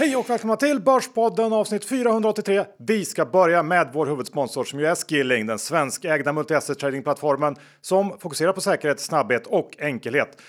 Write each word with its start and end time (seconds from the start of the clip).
Hej 0.00 0.16
och 0.16 0.30
välkomna 0.30 0.56
till 0.56 0.80
Börspodden 0.80 1.52
avsnitt 1.52 1.84
483. 1.84 2.64
Vi 2.78 3.04
ska 3.04 3.26
börja 3.26 3.62
med 3.62 3.90
vår 3.92 4.06
huvudsponsor 4.06 4.64
som 4.64 4.80
ju 4.80 4.86
är 4.86 4.94
Skilling, 4.94 5.46
den 5.46 5.58
svenskägda 5.58 6.32
multi-asset 6.32 6.74
tradingplattformen 6.74 7.56
som 7.80 8.18
fokuserar 8.18 8.52
på 8.52 8.60
säkerhet, 8.60 9.00
snabbhet 9.00 9.46
och 9.46 9.70
enkelhet. 9.78 10.40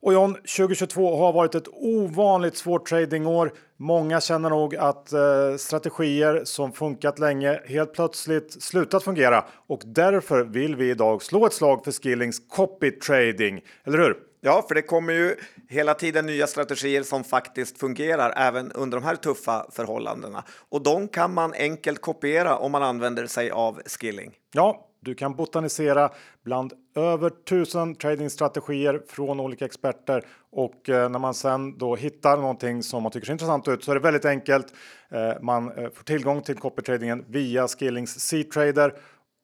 Och 0.00 0.12
John, 0.12 0.34
2022 0.34 1.16
har 1.16 1.32
varit 1.32 1.54
ett 1.54 1.68
ovanligt 1.72 2.56
svårt 2.56 2.88
tradingår. 2.88 3.52
Många 3.76 4.20
känner 4.20 4.50
nog 4.50 4.76
att 4.76 5.12
eh, 5.12 5.20
strategier 5.58 6.42
som 6.44 6.72
funkat 6.72 7.18
länge 7.18 7.60
helt 7.66 7.94
plötsligt 7.94 8.62
slutat 8.62 9.04
fungera 9.04 9.44
och 9.66 9.82
därför 9.84 10.44
vill 10.44 10.76
vi 10.76 10.90
idag 10.90 11.22
slå 11.22 11.46
ett 11.46 11.52
slag 11.52 11.84
för 11.84 11.92
Skillings 11.92 12.42
copy 12.48 12.90
trading, 12.90 13.60
eller 13.84 13.98
hur? 13.98 14.16
Ja, 14.46 14.64
för 14.68 14.74
det 14.74 14.82
kommer 14.82 15.12
ju 15.12 15.36
hela 15.68 15.94
tiden 15.94 16.26
nya 16.26 16.46
strategier 16.46 17.02
som 17.02 17.24
faktiskt 17.24 17.78
fungerar 17.78 18.34
även 18.36 18.72
under 18.72 19.00
de 19.00 19.04
här 19.04 19.16
tuffa 19.16 19.66
förhållandena. 19.70 20.44
Och 20.68 20.82
de 20.82 21.08
kan 21.08 21.34
man 21.34 21.52
enkelt 21.52 22.00
kopiera 22.00 22.56
om 22.56 22.72
man 22.72 22.82
använder 22.82 23.26
sig 23.26 23.50
av 23.50 23.80
skilling. 23.86 24.32
Ja, 24.52 24.88
du 25.00 25.14
kan 25.14 25.36
botanisera 25.36 26.10
bland 26.42 26.72
över 26.94 27.30
tusen 27.30 27.94
tradingstrategier 27.94 29.02
från 29.08 29.40
olika 29.40 29.64
experter 29.64 30.24
och 30.52 30.88
eh, 30.88 31.08
när 31.08 31.18
man 31.18 31.34
sen 31.34 31.78
då 31.78 31.96
hittar 31.96 32.36
någonting 32.36 32.82
som 32.82 33.02
man 33.02 33.12
tycker 33.12 33.26
ser 33.26 33.32
intressant 33.32 33.68
ut 33.68 33.84
så 33.84 33.90
är 33.90 33.94
det 33.94 34.00
väldigt 34.00 34.24
enkelt. 34.24 34.66
Eh, 35.10 35.42
man 35.42 35.72
eh, 35.72 35.90
får 35.94 36.04
tillgång 36.04 36.42
till 36.42 36.56
copytradingen 36.56 37.24
via 37.28 37.68
Skillings 37.68 38.20
C-trader 38.20 38.94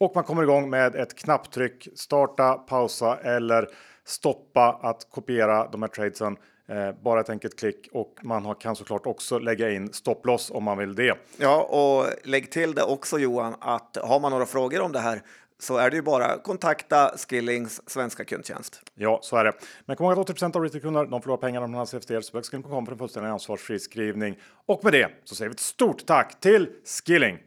och 0.00 0.12
man 0.14 0.24
kommer 0.24 0.42
igång 0.42 0.70
med 0.70 0.94
ett 0.94 1.18
knapptryck, 1.18 1.88
starta, 1.94 2.54
pausa 2.54 3.16
eller 3.16 3.68
stoppa 4.10 4.78
att 4.82 5.10
kopiera 5.10 5.68
de 5.68 5.82
här 5.82 5.88
tradesen. 5.88 6.36
Eh, 6.68 6.92
bara 7.02 7.20
ett 7.20 7.30
enkelt 7.30 7.58
klick 7.58 7.88
och 7.92 8.18
man 8.22 8.54
kan 8.54 8.76
såklart 8.76 9.06
också 9.06 9.38
lägga 9.38 9.70
in 9.70 9.92
stopploss 9.92 10.50
om 10.50 10.64
man 10.64 10.78
vill 10.78 10.94
det. 10.94 11.18
Ja, 11.36 11.62
och 11.62 12.28
lägg 12.28 12.50
till 12.50 12.74
det 12.74 12.82
också 12.82 13.18
Johan 13.18 13.54
att 13.60 13.96
har 14.02 14.20
man 14.20 14.32
några 14.32 14.46
frågor 14.46 14.80
om 14.80 14.92
det 14.92 14.98
här 14.98 15.22
så 15.58 15.76
är 15.76 15.90
det 15.90 15.96
ju 15.96 16.02
bara 16.02 16.38
kontakta 16.38 17.12
Skillings 17.28 17.90
svenska 17.90 18.24
kundtjänst. 18.24 18.82
Ja, 18.94 19.18
så 19.22 19.36
är 19.36 19.44
det. 19.44 19.52
Men 19.86 19.96
kom 19.96 20.06
ihåg 20.06 20.18
att 20.18 20.30
80 20.30 20.44
av 20.44 20.62
retailkunder 20.62 21.06
de 21.06 21.22
förlorar 21.22 21.40
pengar 21.40 21.60
om 21.60 21.72
de 21.72 21.76
handlar 21.76 22.00
CFD. 22.00 22.22
Så 22.22 22.42
Skilling.com 22.42 22.86
för 22.86 22.92
en 22.92 22.98
fullständig 22.98 23.30
ansvarsfri 23.30 23.78
skrivning. 23.78 24.38
Och 24.66 24.84
med 24.84 24.92
det 24.92 25.08
så 25.24 25.34
säger 25.34 25.48
vi 25.48 25.54
ett 25.54 25.60
stort 25.60 26.06
tack 26.06 26.40
till 26.40 26.68
Skilling. 26.84 27.38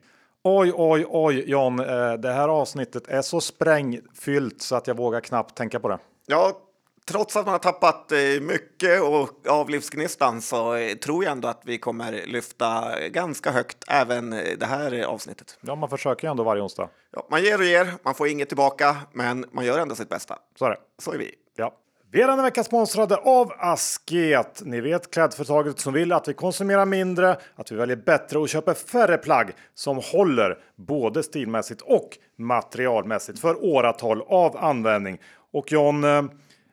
Oj, 0.43 0.71
oj, 0.75 1.05
oj, 1.09 1.49
John. 1.49 1.79
Eh, 1.79 2.13
det 2.13 2.31
här 2.31 2.49
avsnittet 2.49 3.07
är 3.07 3.21
så 3.21 3.41
sprängfyllt 3.41 4.61
så 4.61 4.75
att 4.75 4.87
jag 4.87 4.97
vågar 4.97 5.21
knappt 5.21 5.57
tänka 5.57 5.79
på 5.79 5.87
det. 5.87 5.97
Ja, 6.25 6.59
trots 7.05 7.35
att 7.35 7.45
man 7.45 7.51
har 7.51 7.59
tappat 7.59 8.11
eh, 8.11 8.17
mycket 8.41 9.01
och 9.01 9.47
av 9.47 9.69
livsgnistan 9.69 10.41
så 10.41 10.75
eh, 10.75 10.95
tror 10.95 11.23
jag 11.23 11.31
ändå 11.31 11.47
att 11.47 11.61
vi 11.65 11.77
kommer 11.77 12.11
lyfta 12.25 12.99
ganska 13.09 13.51
högt 13.51 13.77
även 13.87 14.29
det 14.29 14.65
här 14.65 15.03
avsnittet. 15.03 15.57
Ja, 15.61 15.75
man 15.75 15.89
försöker 15.89 16.27
ju 16.27 16.31
ändå 16.31 16.43
varje 16.43 16.61
onsdag. 16.61 16.89
Ja, 17.11 17.27
man 17.31 17.43
ger 17.43 17.59
och 17.59 17.65
ger, 17.65 17.93
man 18.03 18.15
får 18.15 18.27
inget 18.27 18.47
tillbaka, 18.47 18.95
men 19.11 19.45
man 19.51 19.65
gör 19.65 19.79
ändå 19.79 19.95
sitt 19.95 20.09
bästa. 20.09 20.39
Så 20.59 20.65
är 20.65 20.69
det. 20.69 20.77
Så 20.99 21.11
är 21.11 21.17
vi. 21.17 21.35
Ja. 21.55 21.73
Vi 22.11 22.21
är 22.21 22.27
denna 22.27 22.43
vecka 22.43 22.63
sponsrade 22.63 23.15
av 23.15 23.51
Asket. 23.57 24.61
Ni 24.65 24.81
vet 24.81 25.13
klädföretaget 25.13 25.79
som 25.79 25.93
vill 25.93 26.11
att 26.13 26.27
vi 26.27 26.33
konsumerar 26.33 26.85
mindre, 26.85 27.37
att 27.55 27.71
vi 27.71 27.75
väljer 27.75 27.95
bättre 27.95 28.39
och 28.39 28.49
köper 28.49 28.73
färre 28.73 29.17
plagg 29.17 29.51
som 29.73 30.01
håller 30.11 30.57
både 30.75 31.23
stilmässigt 31.23 31.81
och 31.81 32.17
materialmässigt 32.37 33.39
för 33.39 33.65
åratal 33.65 34.21
av 34.21 34.57
användning. 34.57 35.19
Och 35.53 35.71
John, 35.71 36.03
eh, 36.03 36.23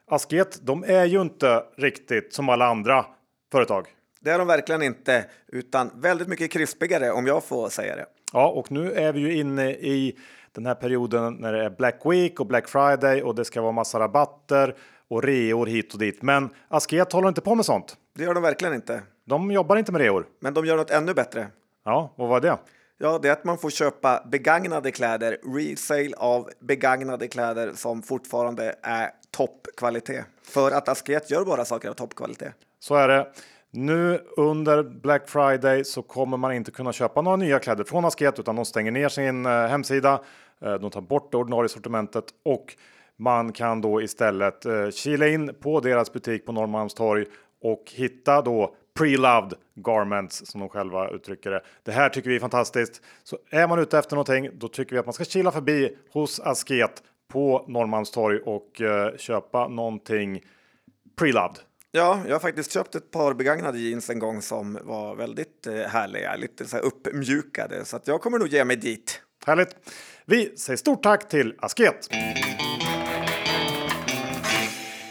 Asket, 0.06 0.58
de 0.62 0.84
är 0.84 1.04
ju 1.04 1.20
inte 1.20 1.62
riktigt 1.76 2.34
som 2.34 2.48
alla 2.48 2.66
andra 2.66 3.06
företag. 3.52 3.86
Det 4.20 4.30
är 4.30 4.38
de 4.38 4.46
verkligen 4.46 4.82
inte, 4.82 5.24
utan 5.48 5.90
väldigt 5.94 6.28
mycket 6.28 6.50
krispigare 6.50 7.10
om 7.10 7.26
jag 7.26 7.44
får 7.44 7.68
säga 7.68 7.96
det. 7.96 8.06
Ja, 8.32 8.48
och 8.48 8.72
nu 8.72 8.92
är 8.92 9.12
vi 9.12 9.20
ju 9.20 9.34
inne 9.34 9.70
i 9.70 10.18
den 10.52 10.66
här 10.66 10.74
perioden 10.74 11.34
när 11.34 11.52
det 11.52 11.64
är 11.64 11.70
Black 11.70 12.00
Week 12.04 12.40
och 12.40 12.46
Black 12.46 12.68
Friday 12.68 13.22
och 13.22 13.34
det 13.34 13.44
ska 13.44 13.62
vara 13.62 13.72
massa 13.72 14.00
rabatter 14.00 14.74
och 15.08 15.22
reor 15.22 15.66
hit 15.66 15.92
och 15.92 15.98
dit. 15.98 16.22
Men 16.22 16.50
Asket 16.68 17.12
håller 17.12 17.28
inte 17.28 17.40
på 17.40 17.54
med 17.54 17.64
sånt. 17.64 17.96
Det 18.16 18.24
gör 18.24 18.34
de 18.34 18.42
verkligen 18.42 18.74
inte. 18.74 19.02
De 19.24 19.50
jobbar 19.50 19.76
inte 19.76 19.92
med 19.92 20.00
reor. 20.00 20.26
Men 20.40 20.54
de 20.54 20.66
gör 20.66 20.76
något 20.76 20.90
ännu 20.90 21.14
bättre. 21.14 21.46
Ja, 21.84 22.14
vad 22.16 22.28
var 22.28 22.40
det? 22.40 22.58
Ja, 23.02 23.18
det 23.22 23.28
är 23.28 23.32
att 23.32 23.44
man 23.44 23.58
får 23.58 23.70
köpa 23.70 24.22
begagnade 24.26 24.90
kläder, 24.90 25.38
resale 25.54 26.14
av 26.16 26.50
begagnade 26.58 27.28
kläder 27.28 27.72
som 27.74 28.02
fortfarande 28.02 28.74
är 28.82 29.10
toppkvalitet. 29.30 30.24
För 30.42 30.70
att 30.70 30.88
Asket 30.88 31.30
gör 31.30 31.44
bara 31.44 31.64
saker 31.64 31.88
av 31.88 31.94
toppkvalitet. 31.94 32.52
Så 32.78 32.94
är 32.94 33.08
det. 33.08 33.26
Nu 33.70 34.20
under 34.36 34.82
Black 34.82 35.28
Friday 35.28 35.84
så 35.84 36.02
kommer 36.02 36.36
man 36.36 36.52
inte 36.52 36.70
kunna 36.70 36.92
köpa 36.92 37.22
några 37.22 37.36
nya 37.36 37.58
kläder 37.58 37.84
från 37.84 38.04
Asket 38.04 38.38
utan 38.38 38.56
de 38.56 38.64
stänger 38.64 38.90
ner 38.90 39.08
sin 39.08 39.46
eh, 39.46 39.52
hemsida. 39.52 40.20
Eh, 40.62 40.74
de 40.74 40.90
tar 40.90 41.00
bort 41.00 41.32
det 41.32 41.36
ordinarie 41.36 41.68
sortimentet 41.68 42.24
och 42.44 42.76
man 43.16 43.52
kan 43.52 43.80
då 43.80 44.02
istället 44.02 44.66
eh, 44.66 44.90
kila 44.90 45.28
in 45.28 45.54
på 45.60 45.80
deras 45.80 46.12
butik 46.12 46.46
på 46.46 46.52
Norrmalmstorg 46.52 47.26
och 47.62 47.84
hitta 47.94 48.42
då 48.42 48.74
pre-loved 48.98 49.54
garments 49.74 50.46
som 50.46 50.60
de 50.60 50.68
själva 50.68 51.10
uttrycker 51.10 51.50
det. 51.50 51.62
Det 51.82 51.92
här 51.92 52.08
tycker 52.08 52.30
vi 52.30 52.36
är 52.36 52.40
fantastiskt. 52.40 53.02
Så 53.22 53.38
är 53.50 53.68
man 53.68 53.78
ute 53.78 53.98
efter 53.98 54.16
någonting, 54.16 54.50
då 54.52 54.68
tycker 54.68 54.92
vi 54.92 54.98
att 54.98 55.06
man 55.06 55.12
ska 55.12 55.24
kila 55.24 55.52
förbi 55.52 55.96
hos 56.12 56.40
Asket 56.40 57.02
på 57.32 57.64
Norrmalmstorg 57.68 58.38
och 58.38 58.80
uh, 58.80 59.16
köpa 59.16 59.68
någonting 59.68 60.42
pre-loved. 61.20 61.58
Ja, 61.92 62.20
jag 62.26 62.34
har 62.34 62.40
faktiskt 62.40 62.72
köpt 62.72 62.94
ett 62.94 63.10
par 63.10 63.34
begagnade 63.34 63.78
jeans 63.78 64.10
en 64.10 64.18
gång 64.18 64.42
som 64.42 64.78
var 64.82 65.14
väldigt 65.14 65.66
eh, 65.66 65.74
härliga, 65.74 66.36
lite 66.36 66.64
så 66.64 66.76
här 66.76 66.84
uppmjukade, 66.84 67.84
så 67.84 67.96
att 67.96 68.08
jag 68.08 68.20
kommer 68.20 68.38
nog 68.38 68.48
ge 68.48 68.64
mig 68.64 68.76
dit. 68.76 69.22
Härligt! 69.46 69.76
Vi 70.24 70.56
säger 70.56 70.76
stort 70.76 71.02
tack 71.02 71.28
till 71.28 71.54
Asket! 71.58 72.08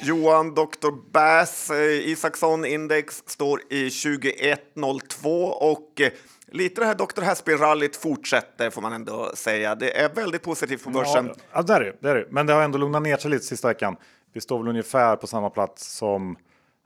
Johan 0.02 0.54
Dr. 0.54 1.12
Bass 1.12 1.70
eh, 1.70 2.10
Isaksson 2.10 2.66
index 2.66 3.24
står 3.26 3.62
i 3.70 3.90
2102 3.90 5.46
och 5.46 6.02
eh, 6.02 6.12
lite 6.48 6.82
det 6.82 6.88
här 6.88 6.96
Dr. 6.96 7.22
Haspin-rallyt 7.22 7.96
fortsätter 7.96 8.70
får 8.70 8.82
man 8.82 8.94
ändå 8.94 9.32
säga. 9.34 9.76
Det 9.76 10.00
är 10.00 10.10
väldigt 10.10 10.44
positivt 10.44 10.84
på 10.84 10.90
börsen. 10.90 11.32
Ja, 11.54 11.62
det 11.62 11.74
är 11.74 11.80
det, 11.80 11.96
det 12.00 12.10
är 12.10 12.16
det. 12.16 12.26
Men 12.30 12.46
det 12.46 12.54
har 12.54 12.62
ändå 12.62 12.78
lugnat 12.78 13.02
ner 13.02 13.18
sig 13.18 13.32
lite 13.32 13.46
sista 13.46 13.68
veckan. 13.68 13.96
Vi 14.34 14.42
står 14.42 14.60
väl 14.60 14.68
ungefär 14.68 15.16
på 15.16 15.28
samma 15.28 15.50
plats 15.50 15.98
som 15.98 16.38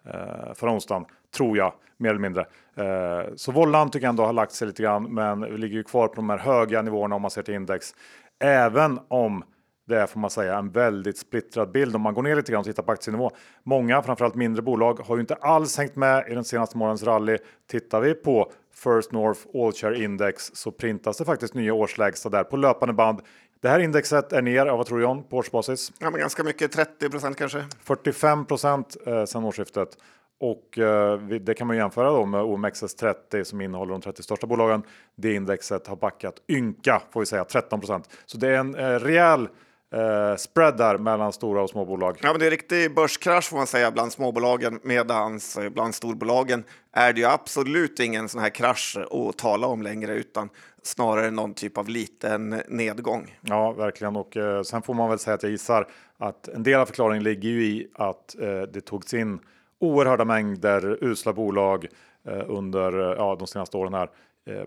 eh, 0.05 0.53
förra 0.55 0.71
onsdagen, 0.71 1.05
tror 1.35 1.57
jag, 1.57 1.73
mer 1.97 2.09
eller 2.09 2.19
mindre. 2.19 2.45
Eh, 2.75 3.33
så 3.35 3.51
vållan 3.51 3.91
tycker 3.91 4.05
jag 4.05 4.09
ändå 4.09 4.25
har 4.25 4.33
lagt 4.33 4.51
sig 4.51 4.67
lite 4.67 4.83
grann, 4.83 5.13
men 5.13 5.51
vi 5.51 5.57
ligger 5.57 5.75
ju 5.75 5.83
kvar 5.83 6.07
på 6.07 6.15
de 6.15 6.29
här 6.29 6.37
höga 6.37 6.81
nivåerna 6.81 7.15
om 7.15 7.21
man 7.21 7.31
ser 7.31 7.43
till 7.43 7.53
index. 7.53 7.95
Även 8.39 8.99
om 9.07 9.43
det 9.85 9.99
är 9.99 10.07
får 10.07 10.19
man 10.19 10.29
säga 10.29 10.57
en 10.57 10.71
väldigt 10.71 11.17
splittrad 11.17 11.71
bild 11.71 11.95
om 11.95 12.01
man 12.01 12.13
går 12.13 12.23
ner 12.23 12.35
lite 12.35 12.51
grann 12.51 12.59
och 12.59 12.65
tittar 12.65 12.83
på 12.83 12.91
aktienivå. 12.91 13.31
Många, 13.63 14.01
framförallt 14.01 14.35
mindre 14.35 14.61
bolag, 14.61 14.99
har 14.99 15.15
ju 15.15 15.21
inte 15.21 15.35
alls 15.35 15.77
hängt 15.77 15.95
med 15.95 16.27
i 16.29 16.33
den 16.33 16.43
senaste 16.43 16.77
morgonens 16.77 17.03
rally. 17.03 17.37
Tittar 17.71 18.01
vi 18.01 18.13
på 18.13 18.51
First 18.73 19.11
North 19.11 19.39
All 19.53 19.71
Share 19.71 20.03
Index 20.03 20.51
så 20.53 20.71
printas 20.71 21.17
det 21.17 21.25
faktiskt 21.25 21.53
nya 21.53 21.73
årslägsta 21.73 22.29
där 22.29 22.43
på 22.43 22.57
löpande 22.57 22.93
band. 22.93 23.21
Det 23.61 23.69
här 23.69 23.79
indexet 23.79 24.33
är 24.33 24.41
ner, 24.41 24.65
vad 24.65 24.85
tror 24.85 25.01
John, 25.01 25.23
på 25.23 25.37
årsbasis? 25.37 25.91
Ja, 25.99 26.09
men 26.09 26.19
ganska 26.19 26.43
mycket, 26.43 26.71
30 26.71 27.09
procent 27.09 27.37
kanske. 27.37 27.65
45 27.83 28.45
procent 28.45 28.97
eh, 29.05 29.25
sedan 29.25 29.43
årsskiftet. 29.43 29.97
Och 30.39 30.79
eh, 30.79 31.19
det 31.19 31.53
kan 31.53 31.67
man 31.67 31.77
jämföra 31.77 32.09
då 32.09 32.25
med 32.25 32.41
OMXS30 32.41 33.43
som 33.43 33.61
innehåller 33.61 33.91
de 33.91 34.01
30 34.01 34.23
största 34.23 34.47
bolagen. 34.47 34.83
Det 35.15 35.33
indexet 35.33 35.87
har 35.87 35.95
backat 35.95 36.35
ynka, 36.49 37.01
får 37.11 37.19
vi 37.19 37.25
säga, 37.25 37.45
13 37.45 37.79
procent. 37.79 38.09
Så 38.25 38.37
det 38.37 38.47
är 38.47 38.57
en 38.57 38.75
eh, 38.75 38.99
rejäl 38.99 39.47
eh, 39.93 40.35
spread 40.37 40.77
där 40.77 40.97
mellan 40.97 41.33
stora 41.33 41.61
och 41.61 41.69
småbolag. 41.69 42.17
Ja, 42.21 42.31
men 42.31 42.39
det 42.39 42.45
är 42.45 42.51
riktig 42.51 42.95
börskrasch 42.95 43.49
får 43.49 43.57
man 43.57 43.67
säga 43.67 43.91
bland 43.91 44.11
småbolagen 44.11 44.79
medans 44.83 45.57
eh, 45.57 45.69
bland 45.69 45.95
storbolagen 45.95 46.63
är 46.91 47.13
det 47.13 47.19
ju 47.19 47.27
absolut 47.27 47.99
ingen 47.99 48.29
sån 48.29 48.41
här 48.41 48.49
krasch 48.49 48.97
att 49.11 49.37
tala 49.37 49.67
om 49.67 49.81
längre 49.81 50.13
utan 50.13 50.49
snarare 50.83 51.31
någon 51.31 51.53
typ 51.53 51.77
av 51.77 51.89
liten 51.89 52.61
nedgång. 52.67 53.37
Ja, 53.41 53.71
verkligen. 53.71 54.15
Och 54.15 54.37
eh, 54.37 54.61
sen 54.61 54.81
får 54.81 54.93
man 54.93 55.09
väl 55.09 55.19
säga 55.19 55.35
att 55.35 55.43
jag 55.43 55.51
gissar 55.51 55.87
att 56.17 56.47
en 56.47 56.63
del 56.63 56.79
av 56.79 56.85
förklaringen 56.85 57.23
ligger 57.23 57.49
ju 57.49 57.65
i 57.65 57.87
att 57.93 58.35
eh, 58.39 58.61
det 58.61 58.81
togs 58.81 59.13
in 59.13 59.39
oerhörda 59.79 60.25
mängder 60.25 60.97
usla 61.03 61.33
bolag 61.33 61.87
eh, 62.27 62.43
under 62.47 63.11
eh, 63.11 63.17
ja, 63.17 63.35
de 63.39 63.47
senaste 63.47 63.77
åren 63.77 63.93
här 63.93 64.09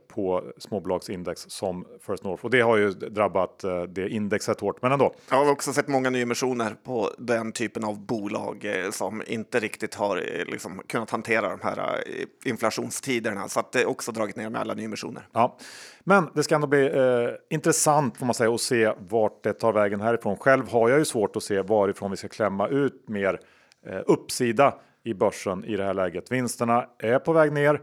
på 0.09 0.53
småbolagsindex 0.59 1.47
som 1.49 1.87
First 2.07 2.25
North 2.25 2.45
och 2.45 2.51
det 2.51 2.61
har 2.61 2.77
ju 2.77 2.91
drabbat 2.91 3.65
eh, 3.65 3.83
det 3.83 4.09
indexet 4.09 4.61
hårt. 4.61 4.83
Men 4.83 4.93
ändå. 4.93 5.15
Jag 5.31 5.45
har 5.45 5.53
också 5.53 5.73
sett 5.73 5.89
många 5.89 6.11
nyemissioner 6.11 6.77
på 6.85 7.11
den 7.19 7.53
typen 7.53 7.85
av 7.85 8.07
bolag 8.07 8.65
eh, 8.65 8.91
som 8.91 9.23
inte 9.27 9.61
riktigt 9.61 9.95
har 9.95 10.17
liksom, 10.47 10.83
kunnat 10.87 11.11
hantera 11.11 11.49
de 11.49 11.61
här 11.63 12.05
inflationstiderna 12.45 13.49
så 13.49 13.61
att 13.61 13.73
det 13.73 13.87
också 13.87 14.13
dragit 14.13 14.37
ner 14.37 14.51
med 14.51 14.61
alla 14.61 14.75
nyemissioner. 14.75 15.29
Ja, 15.33 15.59
men 16.05 16.29
det 16.35 16.43
ska 16.43 16.55
ändå 16.55 16.67
bli 16.67 16.87
eh, 16.87 17.57
intressant 17.57 18.17
får 18.17 18.27
man 18.27 18.35
säga 18.35 18.55
att 18.55 18.61
se 18.61 18.93
vart 18.99 19.43
det 19.43 19.53
tar 19.53 19.73
vägen 19.73 20.01
härifrån. 20.01 20.37
Själv 20.37 20.69
har 20.69 20.89
jag 20.89 20.99
ju 20.99 21.05
svårt 21.05 21.37
att 21.37 21.43
se 21.43 21.63
varifrån 21.63 22.11
vi 22.11 22.17
ska 22.17 22.29
klämma 22.29 22.69
ut 22.69 23.09
mer 23.09 23.41
eh, 23.87 24.01
uppsida 24.07 24.75
i 25.05 25.15
börsen 25.15 25.65
i 25.65 25.77
det 25.77 25.85
här 25.85 25.95
läget. 25.95 26.33
Vinsterna 26.33 26.87
är 26.99 27.19
på 27.19 27.33
väg 27.33 27.53
ner 27.53 27.81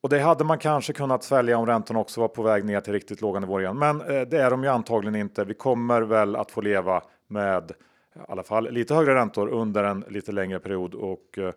Och 0.00 0.08
det 0.08 0.18
hade 0.18 0.44
man 0.44 0.58
kanske 0.58 0.92
kunnat 0.92 1.24
svälja 1.24 1.58
om 1.58 1.66
räntorna 1.66 2.00
också 2.00 2.20
var 2.20 2.28
på 2.28 2.42
väg 2.42 2.64
ner 2.64 2.80
till 2.80 2.92
riktigt 2.92 3.20
låga 3.20 3.40
nivåer 3.40 3.60
igen. 3.60 3.78
Men 3.78 4.00
eh, 4.00 4.20
det 4.20 4.42
är 4.42 4.50
de 4.50 4.62
ju 4.64 4.68
antagligen 4.68 5.16
inte. 5.16 5.44
Vi 5.44 5.54
kommer 5.54 6.02
väl 6.02 6.36
att 6.36 6.50
få 6.50 6.60
leva 6.60 7.02
med 7.26 7.70
i 7.70 8.20
alla 8.28 8.42
fall 8.42 8.70
lite 8.70 8.94
högre 8.94 9.14
räntor 9.14 9.48
under 9.48 9.84
en 9.84 10.04
lite 10.08 10.32
längre 10.32 10.58
period 10.58 10.94
och 10.94 11.38
eh, 11.38 11.52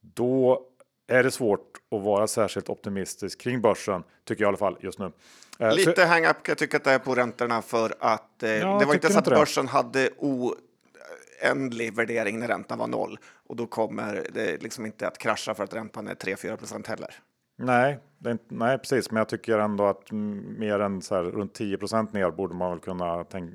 då 0.00 0.66
är 1.06 1.22
det 1.22 1.30
svårt 1.30 1.76
att 1.90 2.02
vara 2.02 2.26
särskilt 2.26 2.68
optimistisk 2.68 3.40
kring 3.40 3.60
börsen, 3.60 4.02
tycker 4.24 4.42
jag 4.42 4.48
i 4.48 4.50
alla 4.50 4.56
fall 4.56 4.76
just 4.80 4.98
nu. 4.98 5.12
Eh, 5.58 5.74
lite 5.74 6.04
hang-up 6.04 6.42
kan 6.42 6.52
jag 6.52 6.58
tycka 6.58 6.76
att 6.76 6.84
det 6.84 6.92
är 6.92 6.98
på 6.98 7.14
räntorna 7.14 7.62
för 7.62 7.94
att 8.00 8.42
eh, 8.42 8.50
ja, 8.50 8.78
det 8.78 8.84
var 8.84 8.94
inte 8.94 9.12
så 9.12 9.18
att 9.18 9.24
börsen 9.24 9.66
det. 9.66 9.72
hade 9.72 10.10
oändlig 10.18 11.94
värdering 11.94 12.38
när 12.38 12.48
räntan 12.48 12.78
var 12.78 12.86
noll 12.86 13.18
och 13.46 13.56
då 13.56 13.66
kommer 13.66 14.26
det 14.32 14.62
liksom 14.62 14.86
inte 14.86 15.08
att 15.08 15.18
krascha 15.18 15.54
för 15.54 15.64
att 15.64 15.74
räntan 15.74 16.08
är 16.08 16.14
3-4 16.14 16.56
procent 16.56 16.86
heller. 16.86 17.14
Nej, 17.60 17.98
det 18.18 18.30
inte, 18.30 18.44
nej, 18.48 18.78
precis, 18.78 19.10
men 19.10 19.18
jag 19.18 19.28
tycker 19.28 19.58
ändå 19.58 19.86
att 19.86 20.12
mer 20.12 20.80
än 20.80 21.02
så 21.02 21.14
här, 21.14 21.22
runt 21.22 21.54
10 21.54 21.78
procent 21.78 22.12
ner 22.12 22.30
borde 22.30 22.54
man 22.54 22.70
väl 22.70 22.80
kunna 22.80 23.24
tänk, 23.24 23.50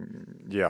ge. 0.48 0.62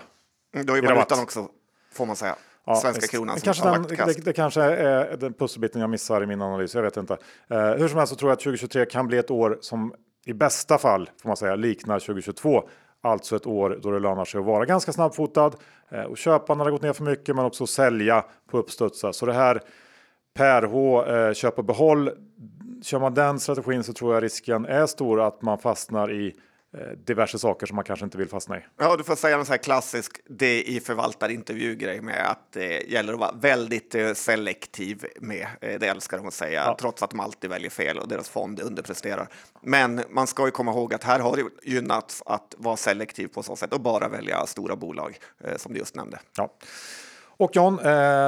Mm, 0.53 0.65
då 0.65 0.77
är 0.77 0.81
valutan 0.81 1.19
också, 1.19 1.47
får 1.93 2.05
man 2.05 2.15
säga. 2.15 2.35
Ja, 2.65 2.75
Svenska 2.75 3.07
kronan 3.07 3.37
kanske 3.39 3.69
den, 3.69 3.83
det, 3.83 4.25
det, 4.25 4.33
kanske 4.33 4.61
är 4.61 5.17
den 5.17 5.33
pusselbiten 5.33 5.81
jag 5.81 5.89
missar 5.89 6.23
i 6.23 6.25
min 6.25 6.41
analys, 6.41 6.75
jag 6.75 6.81
vet 6.81 6.97
inte. 6.97 7.13
Uh, 7.51 7.57
hur 7.57 7.87
som 7.87 7.97
helst 7.97 8.13
så 8.13 8.19
tror 8.19 8.31
jag 8.31 8.33
att 8.33 8.39
2023 8.39 8.85
kan 8.85 9.07
bli 9.07 9.17
ett 9.17 9.31
år 9.31 9.57
som 9.61 9.93
i 10.25 10.33
bästa 10.33 10.77
fall, 10.77 11.09
får 11.21 11.29
man 11.29 11.37
säga, 11.37 11.55
liknar 11.55 11.99
2022. 11.99 12.69
Alltså 13.01 13.35
ett 13.35 13.47
år 13.47 13.79
då 13.83 13.91
det 13.91 13.99
lönar 13.99 14.25
sig 14.25 14.39
att 14.39 14.45
vara 14.45 14.65
ganska 14.65 14.93
snabbfotad 14.93 15.51
uh, 15.93 16.01
och 16.01 16.17
köpa 16.17 16.55
när 16.55 16.65
det 16.65 16.71
gått 16.71 16.81
ner 16.81 16.93
för 16.93 17.03
mycket 17.03 17.35
men 17.35 17.45
också 17.45 17.67
sälja 17.67 18.25
på 18.51 18.57
uppstudsar. 18.57 19.11
Så 19.11 19.25
det 19.25 19.33
här 19.33 19.61
Per 20.33 20.63
H, 20.63 21.05
uh, 21.05 21.33
köp 21.33 21.57
och 21.57 21.65
behåll. 21.65 22.11
Kör 22.85 22.99
man 22.99 23.13
den 23.13 23.39
strategin 23.39 23.83
så 23.83 23.93
tror 23.93 24.13
jag 24.13 24.23
risken 24.23 24.65
är 24.65 24.85
stor 24.85 25.21
att 25.21 25.41
man 25.41 25.57
fastnar 25.57 26.11
i 26.11 26.35
Eh, 26.77 26.97
diverse 27.05 27.39
saker 27.39 27.67
som 27.67 27.75
man 27.75 27.85
kanske 27.85 28.05
inte 28.05 28.17
vill 28.17 28.29
fastna 28.29 28.57
i. 28.57 28.61
Ja, 28.77 28.95
du 28.97 29.03
får 29.03 29.15
säga 29.15 29.37
en 29.37 29.45
sån 29.45 29.53
här 29.53 29.57
klassisk 29.57 30.21
det 30.29 30.63
i 30.63 30.79
förvaltarintervju-grej 30.79 32.01
med 32.01 32.29
att 32.29 32.51
det 32.51 32.91
gäller 32.91 33.13
att 33.13 33.19
vara 33.19 33.31
väldigt 33.31 33.95
eh, 33.95 34.13
selektiv 34.13 35.05
med. 35.19 35.47
Eh, 35.61 35.79
det 35.79 35.87
älskar 35.87 36.17
de 36.17 36.27
att 36.27 36.33
säga, 36.33 36.63
ja. 36.65 36.77
trots 36.79 37.03
att 37.03 37.09
de 37.09 37.19
alltid 37.19 37.49
väljer 37.49 37.69
fel 37.69 37.97
och 37.97 38.07
deras 38.07 38.29
fond 38.29 38.59
underpresterar. 38.59 39.27
Men 39.61 40.01
man 40.09 40.27
ska 40.27 40.45
ju 40.45 40.51
komma 40.51 40.71
ihåg 40.71 40.93
att 40.93 41.03
här 41.03 41.19
har 41.19 41.35
det 41.35 41.43
gynnats 41.71 42.23
att 42.25 42.55
vara 42.57 42.77
selektiv 42.77 43.27
på 43.27 43.43
så 43.43 43.55
sätt 43.55 43.73
och 43.73 43.81
bara 43.81 44.07
välja 44.07 44.45
stora 44.45 44.75
bolag 44.75 45.17
som 45.57 45.73
du 45.73 45.79
just 45.79 45.95
nämnde. 45.95 46.19
Ja. 46.37 46.53
Och 47.37 47.55
John, 47.55 47.75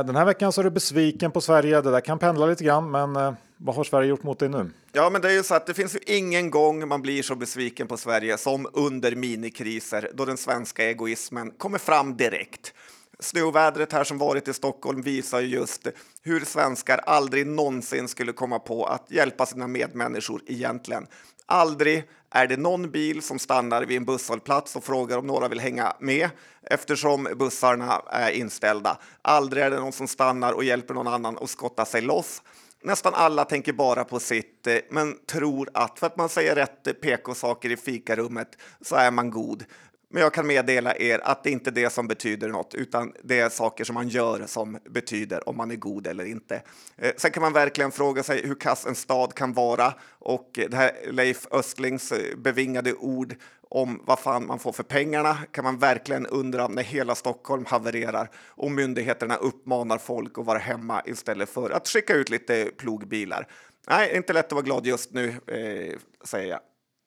den 0.06 0.16
här 0.16 0.26
veckan 0.26 0.52
så 0.52 0.62
är 0.62 0.64
du 0.64 0.70
besviken 0.70 1.32
på 1.32 1.42
Sverige. 1.42 1.82
Det 1.82 1.92
där 1.92 2.02
kan 2.02 2.20
pendla 2.20 2.46
lite 2.46 2.64
grann, 2.64 2.92
men 2.92 3.36
vad 3.58 3.76
har 3.76 3.84
Sverige 3.84 4.10
gjort 4.10 4.24
mot 4.24 4.40
dig 4.40 4.50
nu? 4.50 4.72
Ja, 4.92 5.10
men 5.10 5.22
det 5.22 5.28
är 5.28 5.34
ju 5.34 5.44
så 5.44 5.56
att 5.56 5.66
det 5.66 5.74
finns 5.74 5.96
ju 5.96 6.00
ingen 6.06 6.50
gång 6.50 6.88
man 6.88 7.02
blir 7.02 7.24
så 7.24 7.36
besviken 7.36 7.88
på 7.88 7.98
Sverige 7.98 8.38
som 8.38 8.68
under 8.74 9.16
minikriser 9.16 10.12
då 10.14 10.26
den 10.26 10.38
svenska 10.38 10.84
egoismen 10.84 11.52
kommer 11.52 11.78
fram 11.78 12.18
direkt. 12.18 12.74
Snövädret 13.20 13.94
här 13.94 14.04
som 14.04 14.18
varit 14.18 14.48
i 14.48 14.54
Stockholm 14.54 15.02
visar 15.02 15.42
just 15.42 15.88
hur 16.22 16.40
svenskar 16.40 16.98
aldrig 16.98 17.48
någonsin 17.48 18.08
skulle 18.08 18.34
komma 18.34 18.60
på 18.60 18.86
att 18.86 19.12
hjälpa 19.12 19.46
sina 19.46 19.68
medmänniskor 19.68 20.42
egentligen. 20.48 21.08
Aldrig 21.46 22.04
är 22.30 22.48
det 22.48 22.58
någon 22.58 22.92
bil 22.92 23.22
som 23.22 23.40
stannar 23.40 23.86
vid 23.86 23.98
en 23.98 24.06
busshållplats 24.06 24.76
och 24.76 24.84
frågar 24.84 25.18
om 25.18 25.28
några 25.28 25.48
vill 25.48 25.60
hänga 25.60 25.94
med 26.00 26.30
eftersom 26.64 27.28
bussarna 27.36 28.02
är 28.12 28.32
inställda. 28.32 28.98
Aldrig 29.22 29.64
är 29.64 29.70
det 29.70 29.80
någon 29.80 29.92
som 29.92 30.08
stannar 30.08 30.54
och 30.54 30.64
hjälper 30.64 30.94
någon 30.94 31.08
annan 31.08 31.38
att 31.38 31.50
skotta 31.50 31.86
sig 31.86 32.02
loss 32.02 32.42
Nästan 32.84 33.14
alla 33.16 33.46
tänker 33.46 33.74
bara 33.74 34.04
på 34.04 34.20
sitt, 34.20 34.68
eh, 34.68 34.78
men 34.90 35.18
tror 35.26 35.70
att 35.74 36.00
för 36.00 36.08
att 36.08 36.18
man 36.18 36.30
säger 36.30 36.56
rätt 36.56 37.02
PK-saker 37.02 37.70
i 37.72 37.78
fikarummet 37.78 38.58
så 38.82 38.96
är 38.96 39.12
man 39.12 39.30
god. 39.30 39.66
Men 40.10 40.22
jag 40.22 40.34
kan 40.34 40.48
meddela 40.48 40.96
er 40.96 41.20
att 41.24 41.44
det 41.44 41.52
inte 41.52 41.70
är 41.70 41.72
det 41.72 41.90
som 41.90 42.08
betyder 42.08 42.50
något, 42.50 42.76
utan 42.76 43.14
det 43.24 43.40
är 43.40 43.50
saker 43.50 43.84
som 43.84 43.94
man 43.94 44.10
gör 44.10 44.44
som 44.46 44.78
betyder 44.90 45.50
om 45.50 45.58
man 45.58 45.72
är 45.72 45.76
god 45.76 46.08
eller 46.08 46.26
inte. 46.26 46.62
Eh, 46.96 47.12
sen 47.18 47.32
kan 47.32 47.42
man 47.42 47.54
verkligen 47.54 47.92
fråga 47.92 48.24
sig 48.24 48.48
hur 48.48 48.56
kass 48.56 48.86
en 48.86 48.96
stad 48.96 49.34
kan 49.34 49.54
vara 49.54 49.94
och 50.20 50.50
det 50.54 50.76
här 50.76 50.92
Leif 51.12 51.48
Östlings 51.52 52.12
eh, 52.12 52.38
bevingade 52.38 52.94
ord 52.94 53.36
om 53.70 54.02
vad 54.06 54.20
fan 54.20 54.48
man 54.48 54.60
får 54.60 54.72
för 54.72 54.84
pengarna 54.84 55.38
kan 55.52 55.64
man 55.64 55.78
verkligen 55.78 56.26
undra 56.26 56.68
när 56.68 56.84
hela 56.84 57.16
Stockholm 57.16 57.66
havererar 57.66 58.30
och 58.48 58.72
myndigheterna 58.72 59.36
uppmanar 59.36 59.98
folk 59.98 60.38
att 60.38 60.46
vara 60.46 60.60
hemma 60.60 61.02
istället 61.06 61.50
för 61.50 61.70
att 61.70 61.88
skicka 61.88 62.14
ut 62.14 62.30
lite 62.30 62.72
plogbilar. 62.78 63.48
Nej, 63.90 64.16
inte 64.16 64.34
lätt 64.34 64.46
att 64.46 64.52
vara 64.52 64.64
glad 64.64 64.86
just 64.86 65.14
nu, 65.14 65.28
eh, 65.30 66.00
säger 66.24 66.50
jag. 66.50 66.60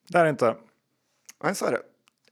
Det 0.09 0.19
är 0.19 0.27
inte. 0.27 0.57
Nej, 1.45 1.55
så 1.55 1.67
är 1.67 1.73
det. 1.73 1.83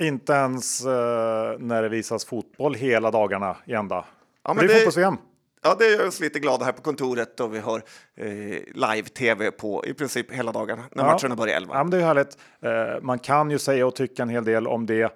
Inte 0.04 0.32
ens 0.32 0.84
eh, 0.84 1.58
när 1.58 1.82
det 1.82 1.88
visas 1.88 2.24
fotboll 2.24 2.74
hela 2.74 3.10
dagarna 3.10 3.56
i 3.66 3.72
ända. 3.72 4.04
Ja, 4.44 4.54
men 4.54 4.66
det 4.66 4.72
är 4.72 4.74
det... 4.74 4.74
fotbolls-VM. 4.74 5.16
Ja, 5.62 5.76
det 5.78 5.90
gör 5.90 6.06
oss 6.06 6.20
lite 6.20 6.38
glada 6.38 6.64
här 6.64 6.72
på 6.72 6.82
kontoret 6.82 7.40
och 7.40 7.54
vi 7.54 7.58
har 7.58 7.82
eh, 8.16 8.26
live-tv 8.74 9.50
på 9.50 9.84
i 9.86 9.94
princip 9.94 10.32
hela 10.32 10.52
dagarna 10.52 10.84
när 10.92 11.04
ja. 11.04 11.12
matcherna 11.12 11.36
börjar 11.36 11.56
11. 11.56 11.74
Ja, 11.74 11.84
men 11.84 11.90
det 11.90 11.96
är 11.96 12.00
härligt. 12.00 12.38
Eh, 12.60 13.02
man 13.02 13.18
kan 13.18 13.50
ju 13.50 13.58
säga 13.58 13.86
och 13.86 13.94
tycka 13.94 14.22
en 14.22 14.28
hel 14.28 14.44
del 14.44 14.66
om 14.66 14.86
det, 14.86 15.02
eh, 15.02 15.10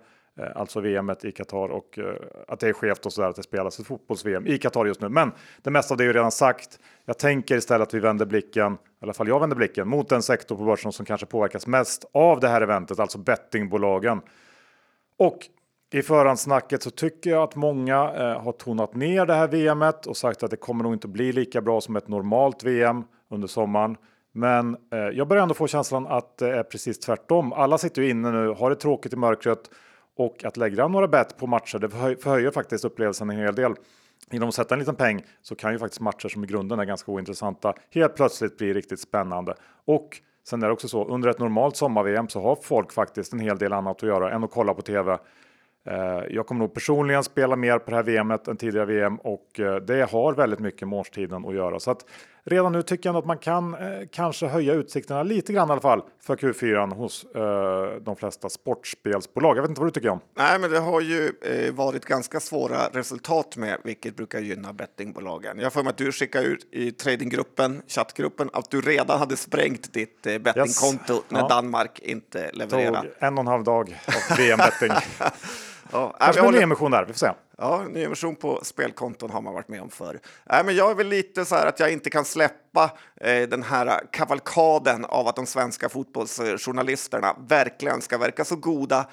alltså 0.55 0.81
VM 0.81 1.11
i 1.23 1.33
Qatar 1.33 1.69
och 1.69 1.99
eh, 1.99 2.15
att 2.49 2.61
det 2.61 2.69
är 2.69 2.73
skevt 2.73 3.07
och 3.07 3.13
så 3.13 3.23
där 3.23 3.29
att 3.29 3.37
det 3.37 3.43
spelas 3.43 3.81
ett 3.81 3.87
fotbolls-VM 3.87 4.47
i 4.47 4.59
Qatar 4.59 4.87
just 4.87 5.01
nu. 5.01 5.09
Men 5.09 5.33
det 5.63 5.71
mesta 5.71 5.95
av 5.95 5.99
det 5.99 6.05
är 6.05 6.07
ju 6.07 6.13
redan 6.13 6.33
sagt. 6.33 6.79
Jag 7.05 7.19
tänker 7.19 7.57
istället 7.57 7.89
att 7.89 7.95
vi 7.95 8.01
vänder 8.01 8.27
blicken, 8.27 8.73
i 8.73 8.79
alla 9.03 9.13
fall 9.13 9.29
jag 9.29 9.41
vänder 9.41 9.57
blicken, 9.57 9.89
mot 9.89 10.09
den 10.09 10.23
sektor 10.23 10.57
på 10.57 10.65
börsen 10.65 10.93
som 10.93 11.07
kanske 11.07 11.27
påverkas 11.27 11.67
mest 11.67 12.05
av 12.13 12.41
det 12.41 12.49
här 12.49 12.61
eventet, 12.61 12.99
alltså 12.99 13.19
bettingbolagen. 13.19 14.21
Och 15.17 15.49
i 15.95 16.03
förhandsnacket 16.03 16.83
så 16.83 16.91
tycker 16.91 17.31
jag 17.31 17.43
att 17.43 17.57
många 17.57 17.95
eh, 17.95 18.43
har 18.43 18.53
tonat 18.53 18.95
ner 18.95 19.27
det 19.27 19.35
här 19.35 19.49
VMet 19.49 20.07
och 20.07 20.17
sagt 20.17 20.43
att 20.43 20.51
det 20.51 20.57
kommer 20.57 20.85
nog 20.85 20.93
inte 20.93 21.09
bli 21.09 21.33
lika 21.33 21.61
bra 21.61 21.81
som 21.81 21.97
ett 21.97 22.09
normalt 22.09 22.65
VM 22.65 23.05
under 23.31 23.49
sommaren. 23.49 23.97
Men 24.33 24.77
eh, 24.93 24.99
jag 24.99 25.29
börjar 25.29 25.43
ändå 25.43 25.55
få 25.55 25.67
känslan 25.67 26.07
att 26.07 26.39
det 26.39 26.59
är 26.59 26.63
precis 26.63 26.99
tvärtom. 26.99 27.53
Alla 27.53 27.79
sitter 27.79 28.03
ju 28.03 28.11
inne 28.11 28.31
nu, 28.31 28.49
har 28.49 28.71
det 28.71 28.77
tråkigt 28.77 29.13
i 29.13 29.17
mörkret 29.17 29.71
och 30.17 30.45
att 30.45 30.57
lägga 30.57 30.89
några 30.89 31.09
bett 31.09 31.37
på 31.37 31.47
matcher, 31.47 31.79
det 31.79 31.91
förhöjer 31.91 32.51
faktiskt 32.51 32.85
upplevelsen 32.85 33.31
en 33.31 33.37
hel 33.37 33.55
del. 33.55 33.75
Genom 34.31 34.49
att 34.49 34.55
sätta 34.55 34.75
en 34.75 34.79
liten 34.79 34.95
peng 34.95 35.25
så 35.43 35.55
kan 35.55 35.73
ju 35.73 35.79
faktiskt 35.79 36.01
matcher 36.01 36.29
som 36.29 36.45
i 36.45 36.47
grunden 36.47 36.81
är 36.81 36.85
ganska 36.85 37.13
ointressanta 37.13 37.75
helt 37.91 38.17
plötsligt 38.17 38.59
bli 38.59 38.73
riktigt 38.73 39.01
spännande. 39.01 39.55
Och 39.85 40.21
sen 40.49 40.63
är 40.63 40.67
det 40.67 40.73
också 40.73 40.89
så 40.89 41.05
under 41.05 41.29
ett 41.29 41.39
normalt 41.39 41.77
sommar-VM 41.77 42.29
så 42.29 42.43
har 42.43 42.57
folk 42.63 42.93
faktiskt 42.93 43.33
en 43.33 43.41
hel 43.41 43.59
del 43.59 43.73
annat 43.73 43.97
att 43.97 44.09
göra 44.09 44.31
än 44.31 44.45
att 44.45 44.51
kolla 44.51 44.75
på 44.75 44.83
tv. 44.83 45.19
Eh, 45.85 46.25
jag 46.31 46.47
kommer 46.47 46.59
nog 46.59 46.75
personligen 46.75 47.25
spela 47.25 47.57
mer 47.57 47.79
på 47.79 47.91
det 47.91 47.97
här 47.97 48.03
VMet 48.03 48.49
än 48.49 48.57
tidigare 48.57 48.87
VM 48.87 49.17
och 49.17 49.61
eh, 49.61 49.77
det 49.77 50.11
har 50.11 50.33
väldigt 50.33 50.59
mycket 50.59 50.89
med 50.89 50.99
årstiden 50.99 51.47
att 51.47 51.55
göra. 51.55 51.81
Så 51.81 51.91
att 51.91 52.05
redan 52.45 52.73
nu 52.73 52.83
tycker 52.83 53.09
jag 53.09 53.17
att 53.17 53.27
man 53.27 53.39
kan 53.39 53.75
eh, 53.75 53.81
kanske 54.13 54.47
höja 54.47 54.75
utsikterna 54.75 55.23
lite 55.23 55.53
grann 55.53 55.69
i 55.69 55.73
alla 55.73 55.81
fall 55.81 56.03
för 56.21 56.37
Q4 56.37 56.95
hos 56.95 57.27
de 58.01 58.17
flesta 58.17 58.49
sportspelsbolag. 58.49 59.57
Jag 59.57 59.63
vet 59.63 59.69
inte 59.69 59.81
vad 59.81 59.89
du 59.89 59.93
tycker 59.93 60.09
om? 60.09 60.21
Nej, 60.37 60.59
men 60.59 60.71
det 60.71 60.79
har 60.79 61.01
ju 61.01 61.33
varit 61.73 62.05
ganska 62.05 62.41
svåra 62.41 62.89
resultat 62.93 63.57
med, 63.57 63.79
vilket 63.85 64.17
brukar 64.17 64.41
gynna 64.41 64.73
bettingbolagen. 64.73 65.59
Jag 65.59 65.73
får 65.73 65.83
mig 65.83 65.91
att 65.91 65.97
du 65.97 66.13
skickade 66.13 66.47
ut 66.47 66.69
i 66.73 66.93
tradinggruppen, 66.93 67.83
chattgruppen, 67.89 68.51
att 68.53 68.71
du 68.71 68.81
redan 68.81 69.19
hade 69.19 69.37
sprängt 69.37 69.93
ditt 69.93 70.23
bettingkonto 70.23 71.13
yes. 71.13 71.23
när 71.29 71.41
ja. 71.41 71.49
Danmark 71.49 71.99
inte 71.99 72.51
levererade. 72.53 73.01
Tog 73.01 73.11
en 73.19 73.35
och 73.35 73.41
en 73.41 73.47
halv 73.47 73.65
dag 73.65 73.99
av 74.31 74.37
VM-betting. 74.37 74.93
Ja, 75.93 76.17
Kanske 76.19 76.41
en 76.41 76.45
håller... 76.45 76.59
nyemission 76.59 76.91
där, 76.91 77.05
vi 77.05 77.13
får 77.13 77.19
se. 77.19 77.33
Ja, 77.59 77.85
nyemission 77.91 78.37
på 78.37 78.61
spelkonton 78.63 79.31
har 79.31 79.41
man 79.41 79.55
varit 79.55 79.69
med 79.69 79.83
om 79.83 79.91
förr. 79.91 80.21
Nej, 80.45 80.65
men 80.65 80.77
jag 80.77 80.91
är 80.91 80.95
väl 80.95 81.09
lite 81.09 81.45
så 81.45 81.55
här 81.55 81.67
att 81.67 81.81
jag 81.81 81.93
inte 81.93 82.11
kan 82.11 82.25
släppa 82.25 82.91
eh, 83.21 83.49
den 83.49 83.63
här 83.63 84.01
kavalkaden 84.11 85.05
av 85.05 85.29
att 85.29 85.37
de 85.37 85.47
svenska 85.47 85.89
fotbollsjournalisterna 85.89 87.37
verkligen 87.49 88.01
ska 88.01 88.19
verka 88.19 88.45
så 88.45 88.57
goda 88.57 89.07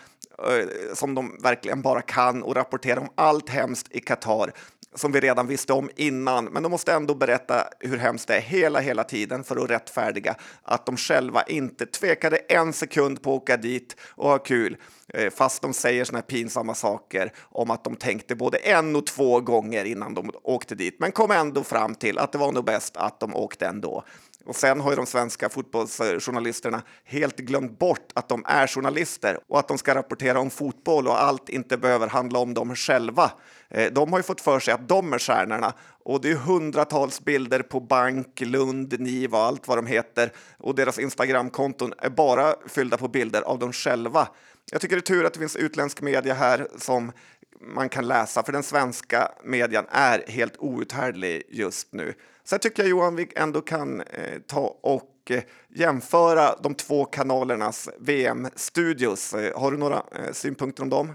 eh, 0.47 0.93
som 0.93 1.15
de 1.15 1.37
verkligen 1.43 1.81
bara 1.81 2.01
kan 2.01 2.43
och 2.43 2.55
rapportera 2.55 2.99
om 2.99 3.09
allt 3.15 3.49
hemskt 3.49 3.87
i 3.91 3.99
Qatar 3.99 4.51
som 4.95 5.11
vi 5.11 5.19
redan 5.19 5.47
visste 5.47 5.73
om 5.73 5.89
innan, 5.95 6.45
men 6.45 6.63
de 6.63 6.69
måste 6.69 6.93
ändå 6.93 7.15
berätta 7.15 7.67
hur 7.79 7.97
hemskt 7.97 8.27
det 8.27 8.35
är 8.35 8.41
hela, 8.41 8.79
hela 8.79 9.03
tiden 9.03 9.43
för 9.43 9.63
att 9.63 9.69
rättfärdiga 9.69 10.35
att 10.63 10.85
de 10.85 10.97
själva 10.97 11.43
inte 11.43 11.85
tvekade 11.85 12.37
en 12.37 12.73
sekund 12.73 13.21
på 13.21 13.35
att 13.35 13.41
åka 13.41 13.57
dit 13.57 13.95
och 14.01 14.29
ha 14.29 14.37
kul, 14.37 14.77
eh, 15.13 15.29
fast 15.29 15.61
de 15.61 15.73
säger 15.73 16.05
såna 16.05 16.17
här 16.17 16.23
pinsamma 16.23 16.75
saker 16.75 17.33
om 17.39 17.71
att 17.71 17.83
de 17.83 17.95
tänkte 17.95 18.35
både 18.35 18.57
en 18.57 18.95
och 18.95 19.07
två 19.07 19.39
gånger 19.39 19.85
innan 19.85 20.13
de 20.13 20.31
åkte 20.43 20.75
dit, 20.75 20.95
men 20.99 21.11
kom 21.11 21.31
ändå 21.31 21.63
fram 21.63 21.95
till 21.95 22.17
att 22.17 22.31
det 22.31 22.37
var 22.37 22.51
nog 22.51 22.65
bäst 22.65 22.97
att 22.97 23.19
de 23.19 23.35
åkte 23.35 23.65
ändå. 23.67 24.03
Och 24.45 24.55
sen 24.55 24.79
har 24.79 24.89
ju 24.89 24.95
de 24.95 25.05
svenska 25.05 25.49
fotbollsjournalisterna 25.49 26.81
helt 27.03 27.37
glömt 27.37 27.79
bort 27.79 28.11
att 28.13 28.29
de 28.29 28.43
är 28.47 28.67
journalister 28.67 29.39
och 29.47 29.59
att 29.59 29.67
de 29.67 29.77
ska 29.77 29.95
rapportera 29.95 30.39
om 30.39 30.49
fotboll 30.49 31.07
och 31.07 31.21
allt 31.21 31.49
inte 31.49 31.77
behöver 31.77 32.07
handla 32.07 32.39
om 32.39 32.53
dem 32.53 32.75
själva. 32.75 33.31
Eh, 33.69 33.91
de 33.91 34.11
har 34.11 34.19
ju 34.19 34.23
fått 34.23 34.41
för 34.41 34.59
sig 34.59 34.73
att 34.73 34.89
de 34.89 35.13
är 35.13 35.19
stjärnorna 35.19 35.73
Och 36.03 36.21
det 36.21 36.31
är 36.31 36.35
hundratals 36.35 37.21
bilder 37.21 37.61
på 37.61 37.79
bank, 37.79 38.41
Lund, 38.41 38.99
Niva 38.99 39.37
och 39.37 39.43
allt 39.43 39.67
vad 39.67 39.77
de 39.77 39.87
heter. 39.87 40.31
Och 40.57 40.75
deras 40.75 40.99
Instagramkonton 40.99 41.93
är 41.97 42.09
bara 42.09 42.55
fyllda 42.67 42.97
på 42.97 43.07
bilder 43.07 43.41
av 43.41 43.59
dem 43.59 43.73
själva. 43.73 44.27
Jag 44.71 44.81
tycker 44.81 44.95
det 44.95 44.99
är 44.99 45.15
tur 45.15 45.25
att 45.25 45.33
det 45.33 45.39
finns 45.39 45.55
utländsk 45.55 46.01
media 46.01 46.33
här 46.33 46.67
som 46.77 47.11
man 47.61 47.89
kan 47.89 48.07
läsa, 48.07 48.43
för 48.43 48.51
den 48.51 48.63
svenska 48.63 49.31
median 49.43 49.85
är 49.89 50.23
helt 50.27 50.57
outhärdlig 50.57 51.43
just 51.49 51.93
nu. 51.93 52.13
Sen 52.43 52.59
tycker 52.59 52.83
jag 52.83 52.89
Johan, 52.89 53.15
vi 53.15 53.31
ändå 53.35 53.61
kan 53.61 54.01
eh, 54.01 54.39
ta 54.47 54.77
och 54.81 55.15
eh, 55.29 55.43
jämföra 55.69 56.55
de 56.63 56.75
två 56.75 57.05
kanalernas 57.05 57.89
VM-studios. 57.99 59.33
Eh, 59.33 59.59
har 59.59 59.71
du 59.71 59.77
några 59.77 59.95
eh, 59.95 60.31
synpunkter 60.31 60.83
om 60.83 60.89
dem? 60.89 61.13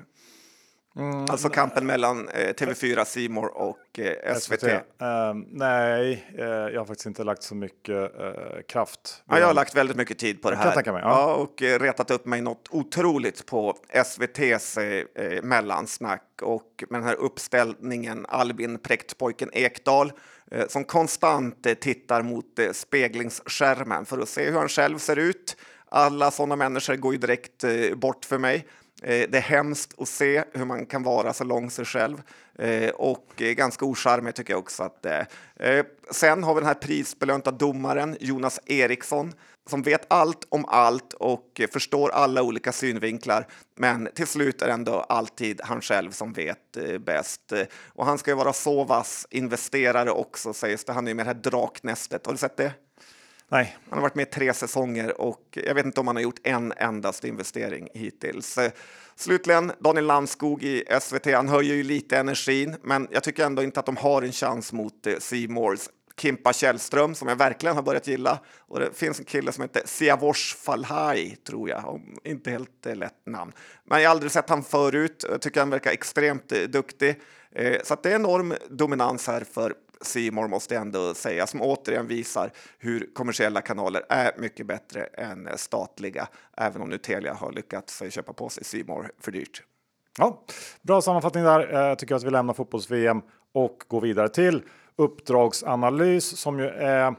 Mm, 0.96 1.26
alltså 1.30 1.48
kampen 1.48 1.86
mellan 1.86 2.28
eh, 2.28 2.54
TV4, 2.54 3.04
Simor 3.04 3.56
och 3.56 3.98
eh, 3.98 4.36
SVT. 4.36 4.60
SVT. 4.60 4.64
Uh, 4.64 4.78
nej, 5.46 6.26
uh, 6.38 6.44
jag 6.44 6.80
har 6.80 6.84
faktiskt 6.84 7.06
inte 7.06 7.24
lagt 7.24 7.42
så 7.42 7.54
mycket 7.54 7.94
uh, 8.20 8.30
kraft. 8.68 9.22
Ja, 9.28 9.38
jag 9.38 9.46
har 9.46 9.54
lagt 9.54 9.76
väldigt 9.76 9.96
mycket 9.96 10.18
tid 10.18 10.42
på 10.42 10.50
det 10.50 10.56
här. 10.56 10.74
Mig, 10.74 10.84
ja. 10.86 11.00
ja. 11.02 11.34
och 11.34 11.62
retat 11.80 12.10
upp 12.10 12.26
mig 12.26 12.40
något 12.40 12.68
otroligt 12.70 13.46
på 13.46 13.76
SVTs 13.88 14.78
mellansnack 15.42 16.22
och 16.42 16.84
med 16.90 17.00
den 17.00 17.08
här 17.08 17.14
uppställningen 17.14 18.26
Albin 18.28 18.78
Präktpojken 18.78 19.50
Ekdal 19.52 20.12
som 20.68 20.84
konstant 20.84 21.66
tittar 21.80 22.22
mot 22.22 22.60
speglingsskärmen 22.72 24.06
för 24.06 24.18
att 24.18 24.28
se 24.28 24.50
hur 24.50 24.58
han 24.58 24.68
själv 24.68 24.98
ser 24.98 25.18
ut. 25.18 25.56
Alla 25.88 26.30
sådana 26.30 26.56
människor 26.56 26.96
går 26.96 27.12
ju 27.12 27.18
direkt 27.18 27.64
bort 27.96 28.24
för 28.24 28.38
mig. 28.38 28.66
Eh, 29.04 29.28
det 29.28 29.38
är 29.38 29.42
hemskt 29.42 29.94
att 29.98 30.08
se 30.08 30.44
hur 30.52 30.64
man 30.64 30.86
kan 30.86 31.02
vara 31.02 31.32
så 31.32 31.44
lång 31.44 31.70
sig 31.70 31.84
själv 31.84 32.22
eh, 32.58 32.90
och 32.90 33.42
eh, 33.42 33.52
ganska 33.52 33.84
ocharmig 33.84 34.34
tycker 34.34 34.52
jag 34.52 34.58
också 34.58 34.82
att 34.82 35.02
det 35.02 35.26
är. 35.58 35.84
Sen 36.10 36.44
har 36.44 36.54
vi 36.54 36.60
den 36.60 36.66
här 36.66 36.74
prisbelönta 36.74 37.50
domaren 37.50 38.16
Jonas 38.20 38.60
Eriksson 38.66 39.32
som 39.70 39.82
vet 39.82 40.06
allt 40.08 40.46
om 40.48 40.64
allt 40.64 41.12
och 41.12 41.60
förstår 41.72 42.10
alla 42.10 42.42
olika 42.42 42.72
synvinklar. 42.72 43.46
Men 43.76 44.08
till 44.14 44.26
slut 44.26 44.62
är 44.62 44.66
det 44.66 44.72
ändå 44.72 44.92
alltid 44.92 45.60
han 45.64 45.80
själv 45.80 46.10
som 46.10 46.32
vet 46.32 46.76
bäst. 47.00 47.52
Och 47.88 48.06
han 48.06 48.18
ska 48.18 48.30
ju 48.30 48.36
vara 48.36 48.52
så 48.52 48.84
vass 48.84 49.26
investerare 49.30 50.10
också 50.10 50.52
sägs 50.52 50.84
det. 50.84 50.92
Han 50.92 51.06
är 51.06 51.10
ju 51.10 51.14
med 51.14 51.26
det 51.26 51.30
här 51.30 51.40
draknästet. 51.50 52.26
Har 52.26 52.32
du 52.32 52.38
sett 52.38 52.56
det? 52.56 52.72
Nej. 53.54 53.76
Han 53.90 53.98
har 53.98 54.02
varit 54.02 54.14
med 54.14 54.30
tre 54.30 54.54
säsonger 54.54 55.20
och 55.20 55.58
jag 55.64 55.74
vet 55.74 55.86
inte 55.86 56.00
om 56.00 56.06
han 56.06 56.16
har 56.16 56.22
gjort 56.22 56.40
en 56.42 56.72
endast 56.76 57.24
investering 57.24 57.88
hittills. 57.94 58.58
Slutligen 59.16 59.72
Daniel 59.78 60.06
Landskog 60.06 60.62
i 60.62 60.84
SVT. 61.00 61.26
Han 61.26 61.48
höjer 61.48 61.74
ju 61.74 61.82
lite 61.82 62.18
energin, 62.18 62.76
men 62.82 63.08
jag 63.10 63.22
tycker 63.22 63.46
ändå 63.46 63.62
inte 63.62 63.80
att 63.80 63.86
de 63.86 63.96
har 63.96 64.22
en 64.22 64.32
chans 64.32 64.72
mot 64.72 65.06
eh, 65.06 65.14
Seymours. 65.18 65.88
Kimpa 66.16 66.52
Källström 66.52 67.14
som 67.14 67.28
jag 67.28 67.36
verkligen 67.36 67.76
har 67.76 67.82
börjat 67.82 68.06
gilla. 68.06 68.38
Och 68.58 68.80
det 68.80 68.94
finns 68.94 69.18
en 69.18 69.24
kille 69.24 69.52
som 69.52 69.62
heter 69.62 69.82
Siavosh 69.84 70.56
Falhai, 70.56 71.36
tror 71.36 71.68
jag. 71.68 71.88
Om, 71.88 72.18
inte 72.24 72.50
helt 72.50 72.86
eh, 72.86 72.96
lätt 72.96 73.26
namn. 73.26 73.52
Men 73.84 74.02
jag 74.02 74.08
har 74.08 74.14
aldrig 74.14 74.32
sett 74.32 74.48
han 74.48 74.62
förut. 74.62 75.24
Jag 75.30 75.40
tycker 75.40 75.60
han 75.60 75.70
verkar 75.70 75.90
extremt 75.90 76.52
eh, 76.52 76.58
duktig. 76.62 77.20
Eh, 77.52 77.82
så 77.84 77.96
det 78.02 78.10
är 78.10 78.14
enorm 78.14 78.54
dominans 78.70 79.26
här 79.26 79.44
för 79.52 79.74
Simor 80.04 80.48
måste 80.48 80.74
jag 80.74 80.80
ändå 80.80 81.14
säga, 81.14 81.46
som 81.46 81.62
återigen 81.62 82.06
visar 82.06 82.50
hur 82.78 83.10
kommersiella 83.14 83.60
kanaler 83.60 84.02
är 84.08 84.32
mycket 84.38 84.66
bättre 84.66 85.04
än 85.04 85.48
statliga, 85.56 86.28
även 86.56 86.82
om 86.82 86.88
nu 86.88 86.98
Telia 86.98 87.34
har 87.34 87.52
lyckats 87.52 88.02
köpa 88.10 88.32
på 88.32 88.48
sig 88.48 88.64
Simor 88.64 89.10
för 89.20 89.32
dyrt. 89.32 89.62
Ja, 90.18 90.44
bra 90.82 91.02
sammanfattning 91.02 91.44
där. 91.44 91.68
Jag 91.72 91.90
eh, 91.90 91.96
tycker 91.96 92.14
att 92.14 92.24
vi 92.24 92.30
lämnar 92.30 92.54
fotbolls-VM 92.54 93.22
och 93.52 93.84
går 93.88 94.00
vidare 94.00 94.28
till 94.28 94.62
uppdragsanalys 94.96 96.38
som 96.38 96.58
ju 96.58 96.66
är 96.66 97.14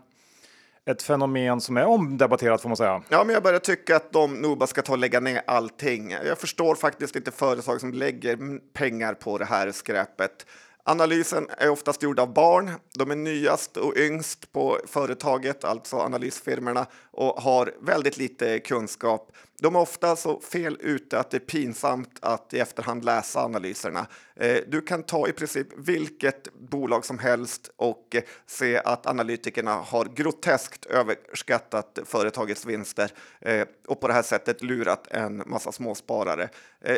ett 0.85 1.03
fenomen 1.03 1.61
som 1.61 1.77
är 1.77 1.85
omdebatterat 1.85 2.61
får 2.61 2.69
man 2.69 2.77
säga. 2.77 3.01
Ja, 3.09 3.23
men 3.23 3.33
jag 3.33 3.43
börjar 3.43 3.59
tycka 3.59 3.95
att 3.95 4.11
de 4.11 4.33
nog 4.33 4.57
bara 4.57 4.67
ska 4.67 4.81
ta 4.81 4.91
och 4.91 4.97
lägga 4.97 5.19
ner 5.19 5.41
allting. 5.47 6.11
Jag 6.11 6.37
förstår 6.37 6.75
faktiskt 6.75 7.15
inte 7.15 7.31
företag 7.31 7.81
som 7.81 7.93
lägger 7.93 8.59
pengar 8.73 9.13
på 9.13 9.37
det 9.37 9.45
här 9.45 9.71
skräpet. 9.71 10.45
Analysen 10.87 11.49
är 11.57 11.69
oftast 11.69 12.03
gjord 12.03 12.19
av 12.19 12.33
barn. 12.33 12.71
De 12.93 13.11
är 13.11 13.15
nyast 13.15 13.77
och 13.77 13.97
yngst 13.97 14.51
på 14.51 14.79
företaget, 14.87 15.63
alltså 15.63 15.97
analysfirmorna, 15.97 16.85
och 17.11 17.41
har 17.41 17.73
väldigt 17.81 18.17
lite 18.17 18.59
kunskap. 18.59 19.31
De 19.59 19.75
är 19.75 19.79
ofta 19.79 20.15
så 20.15 20.39
fel 20.39 20.77
ute 20.79 21.19
att 21.19 21.31
det 21.31 21.37
är 21.37 21.39
pinsamt 21.39 22.17
att 22.21 22.53
i 22.53 22.59
efterhand 22.59 23.05
läsa 23.05 23.39
analyserna. 23.39 24.07
Eh, 24.35 24.57
du 24.67 24.81
kan 24.81 25.03
ta 25.03 25.27
i 25.27 25.31
princip 25.31 25.67
vilket 25.77 26.53
bolag 26.53 27.05
som 27.05 27.19
helst 27.19 27.71
och 27.75 28.15
eh, 28.15 28.23
se 28.45 28.77
att 28.77 29.05
analytikerna 29.05 29.73
har 29.73 30.05
groteskt 30.05 30.85
överskattat 30.85 31.99
företagets 32.05 32.65
vinster 32.65 33.11
eh, 33.41 33.67
och 33.87 34.01
på 34.01 34.07
det 34.07 34.13
här 34.13 34.23
sättet 34.23 34.63
lurat 34.63 35.07
en 35.11 35.43
massa 35.45 35.71
småsparare. 35.71 36.49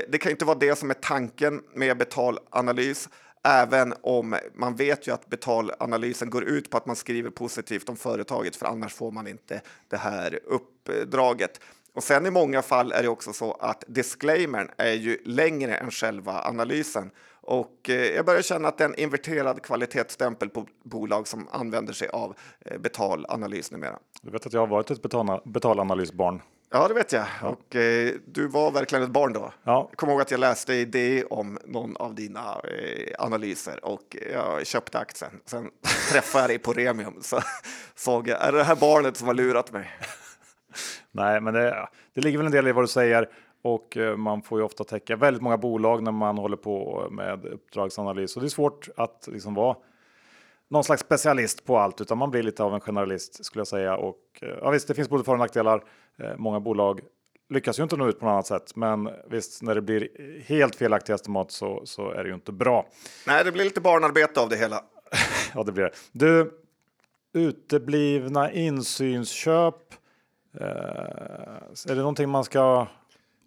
Det 0.09 0.17
kan 0.17 0.31
inte 0.31 0.45
vara 0.45 0.57
det 0.57 0.75
som 0.75 0.89
är 0.89 0.93
tanken 0.93 1.61
med 1.73 1.97
betalanalys. 1.97 3.09
Även 3.47 3.93
om 4.01 4.35
man 4.53 4.75
vet 4.75 5.07
ju 5.07 5.11
att 5.11 5.29
betalanalysen 5.29 6.29
går 6.29 6.43
ut 6.43 6.69
på 6.69 6.77
att 6.77 6.85
man 6.85 6.95
skriver 6.95 7.29
positivt 7.29 7.89
om 7.89 7.97
företaget, 7.97 8.55
för 8.55 8.65
annars 8.65 8.93
får 8.93 9.11
man 9.11 9.27
inte 9.27 9.61
det 9.87 9.97
här 9.97 10.39
uppdraget. 10.45 11.59
Och 11.93 12.03
sen 12.03 12.25
i 12.25 12.31
många 12.31 12.61
fall 12.61 12.91
är 12.91 13.03
det 13.03 13.09
också 13.09 13.33
så 13.33 13.51
att 13.51 13.83
disclaimern 13.87 14.69
är 14.77 14.93
ju 14.93 15.17
längre 15.25 15.75
än 15.75 15.91
själva 15.91 16.41
analysen. 16.43 17.11
Och 17.41 17.89
eh, 17.89 17.95
jag 17.95 18.25
börjar 18.25 18.41
känna 18.41 18.67
att 18.67 18.77
det 18.77 18.83
är 18.83 18.89
en 18.89 18.99
inverterad 18.99 19.61
kvalitetsstämpel 19.61 20.49
på 20.49 20.67
bolag 20.83 21.27
som 21.27 21.47
använder 21.51 21.93
sig 21.93 22.07
av 22.07 22.35
eh, 22.65 22.77
betalanalys 22.77 23.71
numera. 23.71 23.99
Du 24.21 24.31
vet 24.31 24.45
att 24.45 24.53
jag 24.53 24.59
har 24.59 24.67
varit 24.67 24.91
ett 24.91 25.01
betalanalysbarn. 25.43 26.41
Ja, 26.69 26.87
det 26.87 26.93
vet 26.93 27.11
jag. 27.11 27.25
Ja. 27.41 27.47
Och 27.47 27.75
eh, 27.75 28.13
du 28.25 28.47
var 28.47 28.71
verkligen 28.71 29.03
ett 29.03 29.09
barn 29.09 29.33
då. 29.33 29.53
Ja. 29.63 29.87
Jag 29.89 29.97
kommer 29.97 30.13
ihåg 30.13 30.21
att 30.21 30.31
jag 30.31 30.39
läste 30.39 30.73
idé 30.73 31.23
om 31.23 31.59
någon 31.65 31.97
av 31.97 32.15
dina 32.15 32.39
eh, 32.39 33.15
analyser 33.19 33.85
och 33.85 34.17
jag 34.33 34.67
köpte 34.67 34.99
aktien. 34.99 35.31
Sen 35.45 35.69
träffade 36.11 36.43
jag 36.43 36.49
dig 36.49 36.59
på 36.59 36.73
Remium 36.73 37.21
så 37.21 37.39
såg 37.95 38.27
jag, 38.27 38.41
är 38.41 38.51
det 38.51 38.57
det 38.57 38.63
här 38.63 38.75
barnet 38.75 39.17
som 39.17 39.27
har 39.27 39.35
lurat 39.35 39.71
mig? 39.71 39.91
Nej, 41.11 41.41
men 41.41 41.53
det, 41.53 41.87
det 42.13 42.21
ligger 42.21 42.37
väl 42.37 42.45
en 42.45 42.51
del 42.51 42.67
i 42.67 42.71
vad 42.71 42.83
du 42.83 42.87
säger 42.87 43.29
och 43.61 43.97
eh, 43.97 44.17
man 44.17 44.41
får 44.41 44.59
ju 44.59 44.65
ofta 44.65 44.83
täcka 44.83 45.15
väldigt 45.15 45.43
många 45.43 45.57
bolag 45.57 46.03
när 46.03 46.11
man 46.11 46.37
håller 46.37 46.57
på 46.57 47.07
med 47.11 47.45
uppdragsanalys 47.45 48.35
och 48.35 48.41
det 48.41 48.47
är 48.47 48.49
svårt 48.49 48.89
att 48.97 49.27
liksom 49.31 49.53
vara 49.53 49.75
någon 50.69 50.83
slags 50.83 51.01
specialist 51.01 51.65
på 51.65 51.77
allt, 51.77 52.01
utan 52.01 52.17
man 52.17 52.31
blir 52.31 52.43
lite 52.43 52.63
av 52.63 52.73
en 52.73 52.79
generalist 52.79 53.45
skulle 53.45 53.59
jag 53.59 53.67
säga. 53.67 53.95
Och 53.95 54.19
eh, 54.41 54.49
ja, 54.61 54.69
visst, 54.69 54.87
det 54.87 54.93
finns 54.93 55.09
både 55.09 55.23
för 55.23 55.31
och 55.31 55.39
nackdelar. 55.39 55.83
Eh, 56.19 56.37
många 56.37 56.59
bolag 56.59 57.01
lyckas 57.49 57.79
ju 57.79 57.83
inte 57.83 57.97
nå 57.97 58.07
ut 58.07 58.19
på 58.19 58.25
något 58.25 58.31
annat 58.31 58.47
sätt, 58.47 58.75
men 58.75 59.09
visst, 59.29 59.61
när 59.61 59.75
det 59.75 59.81
blir 59.81 60.09
helt 60.45 60.75
felaktiga 60.75 61.15
estimat 61.15 61.51
så, 61.51 61.81
så 61.85 62.11
är 62.11 62.23
det 62.23 62.29
ju 62.29 62.35
inte 62.35 62.51
bra. 62.51 62.87
Nej, 63.27 63.43
det 63.43 63.51
blir 63.51 63.63
lite 63.63 63.81
barnarbete 63.81 64.39
av 64.41 64.49
det 64.49 64.55
hela. 64.55 64.83
ja, 65.53 65.63
det 65.63 65.71
blir 65.71 65.83
det. 65.83 65.91
Du, 66.11 66.51
uteblivna 67.33 68.51
insynsköp. 68.51 69.75
Eh, 70.59 70.65
är 70.65 71.95
det 71.95 71.95
någonting 71.95 72.29
man 72.29 72.43
ska 72.43 72.87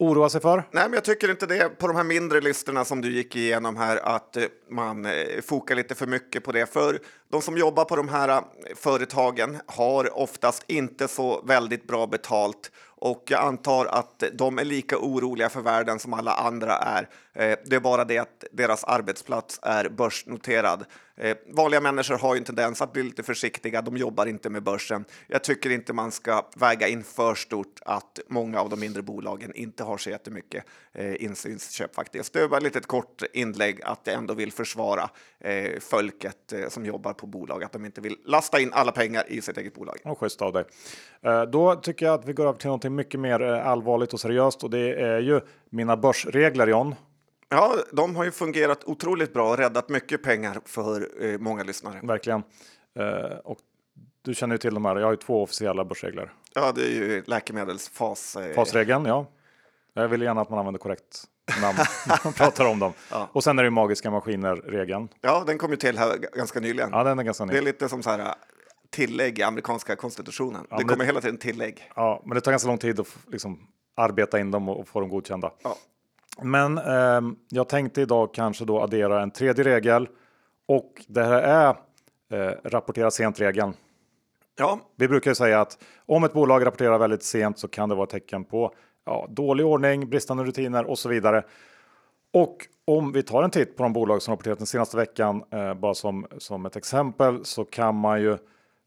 oroa 0.01 0.29
sig 0.29 0.41
för? 0.41 0.57
Nej, 0.57 0.85
men 0.85 0.93
jag 0.93 1.05
tycker 1.05 1.31
inte 1.31 1.47
det. 1.47 1.79
På 1.79 1.87
de 1.87 1.97
här 1.97 2.05
mindre 2.05 2.41
listorna 2.41 2.85
som 2.85 3.01
du 3.01 3.13
gick 3.13 3.37
igenom 3.37 3.77
här, 3.77 3.97
att 3.97 4.37
eh, 4.37 4.45
man 4.71 5.07
eh, 5.07 5.13
fokar 5.43 5.75
lite 5.75 5.95
för 5.95 6.07
mycket 6.07 6.45
på 6.45 6.53
det. 6.53 6.67
För 6.67 6.99
de 7.31 7.43
som 7.43 7.59
jobbar 7.59 7.85
på 7.85 7.97
de 7.97 8.09
här 8.09 8.29
eh, 8.29 8.43
företagen 8.77 9.57
har 9.67 10.19
oftast 10.19 10.65
inte 10.67 11.09
så 11.09 11.43
väldigt 11.43 11.87
bra 11.87 12.07
betalt 12.07 12.71
och 13.01 13.25
jag 13.27 13.45
antar 13.45 13.87
att 13.87 14.25
de 14.33 14.59
är 14.59 14.65
lika 14.65 14.99
oroliga 14.99 15.49
för 15.49 15.61
världen 15.61 15.99
som 15.99 16.15
alla 16.15 16.33
andra 16.33 16.77
är. 16.77 17.09
Eh, 17.33 17.59
det 17.65 17.77
är 17.77 17.81
bara 17.81 18.05
det 18.05 18.19
att 18.19 18.45
deras 18.53 18.85
arbetsplats 18.85 19.61
är 19.63 19.89
börsnoterad. 19.89 20.85
Eh, 21.17 21.37
vanliga 21.47 21.81
människor 21.81 22.19
har 22.19 22.35
ju 22.35 22.39
en 22.39 22.45
tendens 22.45 22.83
att 22.83 22.93
bli 22.93 23.03
lite 23.03 23.23
försiktiga. 23.23 23.83
De 23.83 23.97
jobbar 23.97 24.27
inte 24.27 24.51
med 24.51 24.63
börsen. 24.63 25.05
Jag 25.27 25.45
tycker 25.45 25.71
inte 25.71 25.93
man 25.93 26.13
ska 26.13 26.47
väga 26.57 26.89
in 26.89 27.05
för 27.05 27.35
stort 27.35 27.81
att 27.85 28.21
många 28.29 28.61
av 28.61 28.71
de 28.71 28.81
mindre 28.81 29.03
bolagen 29.03 29.55
inte 29.55 29.85
har 29.85 29.99
så 29.99 30.11
jättemycket 30.11 30.65
eh, 30.93 31.25
insynsköp 31.25 31.95
faktiskt. 31.95 32.33
Det 32.33 32.47
var 32.47 32.57
ett 32.57 32.63
litet 32.63 32.87
kort 32.87 33.23
inlägg 33.33 33.83
att 33.83 34.01
jag 34.05 34.15
ändå 34.15 34.35
vill 34.35 34.53
försvara 34.53 35.11
folket 35.81 36.53
som 36.69 36.87
jobbar 36.87 37.13
på 37.13 37.27
bolag, 37.27 37.65
att 37.65 37.73
de 37.73 37.85
inte 37.85 38.01
vill 38.01 38.17
lasta 38.25 38.61
in 38.61 38.73
alla 38.73 38.93
pengar 38.93 39.25
i 39.29 39.43
sitt 39.43 39.59
eget 39.59 39.75
bolag. 39.75 39.97
Och 40.05 40.19
schysst 40.19 40.43
av 40.43 40.53
dig. 40.53 40.65
Då 41.53 41.75
tycker 41.75 42.07
jag 42.07 42.15
att 42.15 42.29
vi 42.29 42.33
går 42.33 42.47
över 42.47 42.59
till 42.59 42.71
något 42.71 42.93
mycket 42.93 43.21
mer 43.21 43.41
allvarligt 43.41 44.13
och 44.13 44.21
seriöst 44.21 44.65
och 44.65 44.71
det 44.71 45.01
är 45.01 45.21
ju 45.21 45.41
mina 45.71 45.97
börsregler 45.97 46.67
John. 46.67 46.95
Ja, 47.51 47.75
de 47.93 48.17
har 48.17 48.25
ju 48.25 48.31
fungerat 48.31 48.85
otroligt 48.85 49.33
bra 49.33 49.51
och 49.51 49.57
räddat 49.59 49.89
mycket 49.89 50.23
pengar 50.23 50.61
för 50.65 51.09
eh, 51.25 51.39
många 51.39 51.63
lyssnare. 51.63 52.01
Verkligen. 52.03 52.43
Eh, 52.99 53.39
och 53.45 53.59
du 54.23 54.35
känner 54.35 54.55
ju 54.55 54.59
till 54.59 54.75
de 54.75 54.85
här. 54.85 54.97
Jag 54.97 55.07
har 55.07 55.11
ju 55.13 55.17
två 55.17 55.43
officiella 55.43 55.85
börsregler. 55.85 56.33
Ja, 56.55 56.73
det 56.73 56.83
är 56.83 56.89
ju 56.91 57.23
läkemedelsfas. 57.27 58.37
Eh, 58.37 58.55
Fasregeln, 58.55 59.05
ja. 59.05 59.27
Jag 59.95 60.09
vill 60.09 60.23
gärna 60.23 60.41
att 60.41 60.51
man 60.51 60.59
använder 60.59 60.79
korrekt 60.79 61.25
namn 61.63 61.79
när 62.09 62.21
man 62.25 62.33
pratar 62.33 62.65
om 62.65 62.79
dem. 62.79 62.93
Ja. 63.11 63.29
Och 63.33 63.45
sen 63.45 63.59
är 63.59 63.63
det 63.63 63.67
ju 63.67 63.71
magiska 63.71 64.11
maskiner-regeln. 64.11 65.09
Ja, 65.21 65.45
den 65.47 65.59
kom 65.59 65.71
ju 65.71 65.77
till 65.77 65.99
här 65.99 66.17
ganska 66.19 66.61
nyligen. 66.61 66.91
Ja, 66.93 67.05
den 67.05 67.19
är 67.19 67.23
ganska 67.23 67.45
Det 67.47 67.53
är 67.57 67.61
ny. 67.61 67.65
lite 67.65 67.89
som 67.89 68.03
så 68.03 68.11
här 68.11 68.19
äh, 68.19 68.33
tillägg 68.91 69.39
i 69.39 69.43
amerikanska 69.43 69.97
konstitutionen. 69.97 70.63
det 70.71 70.77
men 70.77 70.79
kommer 70.89 70.97
det- 70.99 71.05
hela 71.07 71.21
tiden 71.21 71.39
tillägg. 71.39 71.91
Ja, 71.97 72.23
men 72.25 72.35
det 72.35 72.41
tar 72.41 72.51
ganska 72.53 72.69
lång 72.69 72.79
tid 72.79 73.01
att 73.01 73.17
liksom, 73.27 73.67
arbeta 73.97 74.41
in 74.41 74.51
dem 74.51 74.69
och 74.69 74.89
få 74.89 75.01
dem 75.01 75.09
godkända. 75.09 75.53
Ja. 75.63 75.77
Men 76.43 76.79
ehm, 76.79 77.37
jag 77.49 77.69
tänkte 77.69 78.01
idag 78.03 78.35
kanske 78.35 78.65
då 78.65 78.81
addera 78.81 79.23
en 79.23 79.31
tredje 79.31 79.65
regel 79.65 80.09
och 80.69 81.05
det 81.09 81.25
här 81.25 81.43
är 81.43 81.69
eh, 82.33 82.55
rapportera 82.65 83.11
sent-regeln. 83.11 83.75
Ja, 84.59 84.81
Vi 84.97 85.09
brukar 85.09 85.31
ju 85.31 85.35
säga 85.35 85.61
att 85.61 85.79
om 86.07 86.25
ett 86.25 86.33
bolag 86.33 86.67
rapporterar 86.67 86.99
väldigt 86.99 87.23
sent 87.23 87.59
så 87.59 87.69
kan 87.69 87.89
det 87.89 87.95
vara 87.95 88.07
tecken 88.07 88.45
på 88.45 88.75
ja, 89.07 89.27
dålig 89.31 89.67
ordning, 89.67 90.11
bristande 90.11 90.45
rutiner 90.45 90.85
och 90.85 90.99
så 90.99 91.09
vidare. 91.09 91.45
Och 92.33 92.67
om 92.85 93.13
vi 93.13 93.23
tar 93.23 93.43
en 93.43 93.51
titt 93.51 93.77
på 93.77 93.83
de 93.83 93.93
bolag 93.93 94.23
som 94.23 94.33
rapporterat 94.33 94.59
den 94.59 94.67
senaste 94.67 94.97
veckan, 94.97 95.45
eh, 95.51 95.75
bara 95.75 95.95
som, 95.95 96.27
som 96.39 96.67
ett 96.67 96.77
exempel, 96.77 97.45
så 97.45 97.65
kan 97.65 97.95
man 97.95 98.21
ju 98.21 98.33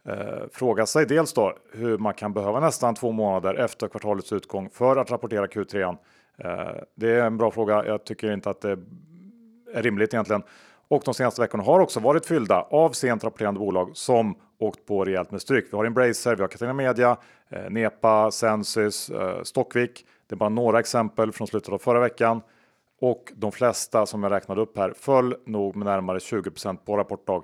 eh, 0.07 0.43
fråga 0.51 0.85
sig 0.85 1.05
dels 1.05 1.33
då 1.33 1.57
hur 1.73 1.97
man 1.97 2.13
kan 2.13 2.33
behöva 2.33 2.59
nästan 2.59 2.95
två 2.95 3.11
månader 3.11 3.55
efter 3.55 3.87
kvartalets 3.87 4.33
utgång 4.33 4.69
för 4.69 4.95
att 4.95 5.11
rapportera 5.11 5.45
Q3. 5.45 5.97
Eh, 6.43 6.83
det 6.95 7.11
är 7.11 7.25
en 7.25 7.37
bra 7.37 7.51
fråga. 7.51 7.85
Jag 7.85 8.03
tycker 8.05 8.31
inte 8.33 8.49
att 8.49 8.61
det 8.61 8.71
är 9.73 9.83
rimligt 9.83 10.13
egentligen. 10.13 10.43
Och 10.87 11.01
de 11.05 11.13
senaste 11.13 11.41
veckorna 11.41 11.63
har 11.63 11.79
också 11.79 11.99
varit 11.99 12.25
fyllda 12.25 12.61
av 12.61 12.91
sent 12.91 13.23
rapporterande 13.23 13.59
bolag 13.59 13.91
som 13.93 14.35
åkt 14.59 14.85
på 14.85 15.05
rejält 15.05 15.31
med 15.31 15.41
stryk. 15.41 15.65
Vi 15.71 15.77
har 15.77 15.85
Embracer, 15.85 16.35
vi 16.35 16.41
har 16.41 16.47
Catena 16.47 16.73
Media, 16.73 17.17
eh, 17.49 17.69
Nepa, 17.69 18.31
Sensus, 18.31 19.09
eh, 19.09 19.43
Stockvik. 19.43 20.05
Det 20.27 20.35
är 20.35 20.37
bara 20.37 20.49
några 20.49 20.79
exempel 20.79 21.31
från 21.31 21.47
slutet 21.47 21.73
av 21.73 21.77
förra 21.77 21.99
veckan. 21.99 22.41
Och 23.01 23.33
de 23.35 23.51
flesta 23.51 24.05
som 24.05 24.23
jag 24.23 24.31
räknade 24.31 24.61
upp 24.61 24.77
här 24.77 24.93
föll 24.97 25.35
nog 25.45 25.75
med 25.75 25.85
närmare 25.85 26.19
20% 26.19 26.85
på 26.85 26.97
rapportdag. 26.97 27.43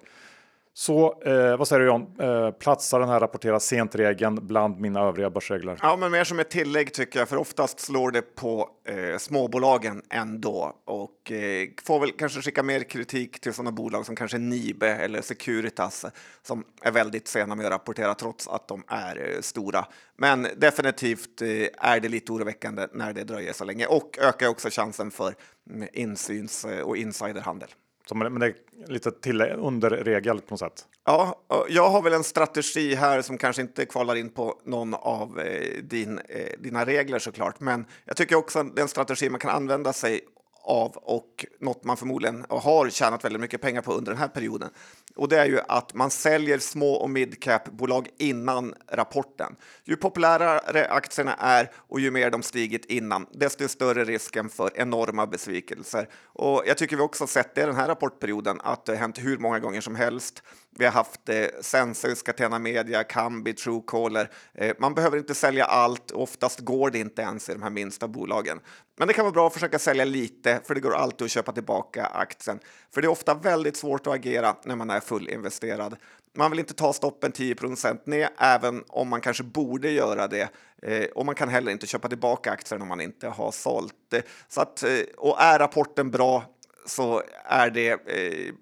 Så 0.73 1.21
eh, 1.21 1.57
vad 1.57 1.67
säger 1.67 1.79
du 1.79 1.85
John? 1.85 2.15
Eh, 2.19 2.51
platsar 2.51 2.99
den 2.99 3.09
här 3.09 3.19
rapportera 3.19 3.59
sent-regeln 3.59 4.47
bland 4.47 4.79
mina 4.79 4.99
övriga 4.99 5.29
börsregler? 5.29 5.79
Ja, 5.81 5.95
men 5.95 6.11
mer 6.11 6.23
som 6.23 6.39
ett 6.39 6.49
tillägg 6.49 6.93
tycker 6.93 7.19
jag, 7.19 7.29
för 7.29 7.37
oftast 7.37 7.79
slår 7.79 8.11
det 8.11 8.35
på 8.35 8.69
eh, 8.87 9.17
småbolagen 9.17 10.01
ändå 10.09 10.75
och 10.85 11.31
eh, 11.31 11.67
får 11.83 11.99
väl 11.99 12.11
kanske 12.11 12.41
skicka 12.41 12.63
mer 12.63 12.83
kritik 12.83 13.39
till 13.39 13.53
sådana 13.53 13.71
bolag 13.71 14.05
som 14.05 14.15
kanske 14.15 14.37
Nibe 14.37 14.89
eller 14.89 15.21
Securitas 15.21 16.05
som 16.41 16.63
är 16.81 16.91
väldigt 16.91 17.27
sena 17.27 17.55
med 17.55 17.65
att 17.65 17.71
rapportera 17.71 18.15
trots 18.15 18.47
att 18.47 18.67
de 18.67 18.83
är 18.87 19.29
eh, 19.29 19.41
stora. 19.41 19.85
Men 20.17 20.47
definitivt 20.57 21.41
eh, 21.41 21.47
är 21.77 21.99
det 21.99 22.09
lite 22.09 22.31
oroväckande 22.31 22.87
när 22.93 23.13
det 23.13 23.23
dröjer 23.23 23.53
så 23.53 23.65
länge 23.65 23.85
och 23.85 24.17
ökar 24.21 24.47
också 24.47 24.69
chansen 24.71 25.11
för 25.11 25.33
mm, 25.69 25.89
insyns 25.93 26.65
eh, 26.65 26.81
och 26.81 26.97
insiderhandel. 26.97 27.69
Som, 28.09 28.19
men 28.19 28.39
det 28.39 28.45
är 28.45 28.53
lite 28.87 29.11
till 29.11 29.41
under 29.41 29.89
regel 29.89 30.41
på 30.41 30.53
något 30.53 30.59
sätt. 30.59 30.85
Ja, 31.05 31.41
jag 31.69 31.89
har 31.89 32.01
väl 32.01 32.13
en 32.13 32.23
strategi 32.23 32.95
här 32.95 33.21
som 33.21 33.37
kanske 33.37 33.61
inte 33.61 33.85
kvalar 33.85 34.15
in 34.15 34.29
på 34.29 34.61
någon 34.65 34.93
av 34.93 35.39
eh, 35.39 35.83
din, 35.83 36.19
eh, 36.19 36.59
dina 36.59 36.85
regler 36.85 37.19
såklart, 37.19 37.59
men 37.59 37.85
jag 38.05 38.17
tycker 38.17 38.35
också 38.35 38.59
att 38.59 38.75
det 38.75 38.79
är 38.79 38.83
en 38.83 38.89
strategi 38.89 39.29
man 39.29 39.39
kan 39.39 39.51
använda 39.51 39.93
sig 39.93 40.21
av 40.61 40.91
och 40.95 41.45
något 41.59 41.83
man 41.83 41.97
förmodligen 41.97 42.45
har 42.49 42.89
tjänat 42.89 43.25
väldigt 43.25 43.41
mycket 43.41 43.61
pengar 43.61 43.81
på 43.81 43.93
under 43.93 44.11
den 44.11 44.19
här 44.19 44.27
perioden. 44.27 44.69
Och 45.15 45.29
det 45.29 45.39
är 45.39 45.45
ju 45.45 45.59
att 45.67 45.93
man 45.93 46.11
säljer 46.11 46.59
små 46.59 46.93
och 46.93 47.09
midcap-bolag 47.09 48.09
innan 48.17 48.73
rapporten. 48.87 49.55
Ju 49.83 49.95
populärare 49.95 50.87
aktierna 50.89 51.35
är 51.35 51.71
och 51.75 51.99
ju 51.99 52.11
mer 52.11 52.31
de 52.31 52.43
stigit 52.43 52.85
innan, 52.85 53.25
desto 53.31 53.67
större 53.67 54.03
risken 54.05 54.49
för 54.49 54.71
enorma 54.75 55.27
besvikelser. 55.27 56.09
Och 56.23 56.63
jag 56.65 56.77
tycker 56.77 56.95
vi 56.95 57.01
också 57.01 57.27
sett 57.27 57.55
det 57.55 57.61
i 57.61 57.65
den 57.65 57.75
här 57.75 57.87
rapportperioden 57.87 58.61
att 58.63 58.85
det 58.85 58.91
har 58.91 58.99
hänt 58.99 59.17
hur 59.17 59.37
många 59.37 59.59
gånger 59.59 59.81
som 59.81 59.95
helst. 59.95 60.43
Vi 60.77 60.85
har 60.85 60.91
haft 60.91 61.29
eh, 61.29 61.45
Sensus, 61.61 62.21
Catena 62.23 62.59
Media, 62.59 63.03
Kambi, 63.03 63.53
Truecaller. 63.53 64.29
Eh, 64.53 64.75
man 64.79 64.93
behöver 64.93 65.17
inte 65.17 65.35
sälja 65.35 65.65
allt. 65.65 66.11
Oftast 66.11 66.59
går 66.59 66.89
det 66.89 66.99
inte 66.99 67.21
ens 67.21 67.49
i 67.49 67.53
de 67.53 67.63
här 67.63 67.69
minsta 67.69 68.07
bolagen. 68.07 68.59
Men 68.97 69.07
det 69.07 69.13
kan 69.13 69.25
vara 69.25 69.33
bra 69.33 69.47
att 69.47 69.53
försöka 69.53 69.79
sälja 69.79 70.05
lite, 70.05 70.61
för 70.67 70.75
det 70.75 70.81
går 70.81 70.95
alltid 70.95 71.25
att 71.25 71.31
köpa 71.31 71.51
tillbaka 71.51 72.05
aktien. 72.05 72.59
För 72.93 73.01
det 73.01 73.05
är 73.05 73.09
ofta 73.09 73.33
väldigt 73.33 73.77
svårt 73.77 74.07
att 74.07 74.13
agera 74.13 74.55
när 74.63 74.75
man 74.75 74.89
är 74.89 74.99
fullinvesterad. 74.99 75.95
Man 76.37 76.51
vill 76.51 76.59
inte 76.59 76.73
ta 76.73 76.93
stoppen 76.93 77.31
10% 77.31 77.99
ner, 78.05 78.29
även 78.37 78.83
om 78.87 79.07
man 79.09 79.21
kanske 79.21 79.43
borde 79.43 79.91
göra 79.91 80.27
det. 80.27 80.49
Eh, 80.81 81.05
och 81.15 81.25
man 81.25 81.35
kan 81.35 81.49
heller 81.49 81.71
inte 81.71 81.87
köpa 81.87 82.07
tillbaka 82.09 82.51
aktien 82.51 82.81
om 82.81 82.87
man 82.87 83.01
inte 83.01 83.27
har 83.27 83.51
sålt. 83.51 84.13
Eh, 84.13 84.21
Så 84.47 84.61
att, 84.61 84.83
eh, 84.83 84.99
och 85.17 85.41
är 85.41 85.59
rapporten 85.59 86.11
bra 86.11 86.43
så 86.85 87.23
är, 87.45 87.69
det, 87.69 87.89
eh, 87.89 88.53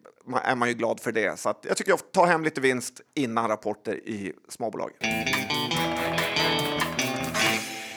är 0.43 0.55
man 0.55 0.67
ju 0.67 0.73
glad 0.73 0.99
för 0.99 1.11
det. 1.11 1.39
Så 1.39 1.49
att 1.49 1.65
jag 1.67 1.77
tycker 1.77 1.91
jag 1.91 2.11
tar 2.11 2.27
hem 2.27 2.43
lite 2.43 2.61
vinst 2.61 3.01
innan 3.15 3.47
rapporter 3.47 3.95
i 3.95 4.33
småbolag. 4.49 4.91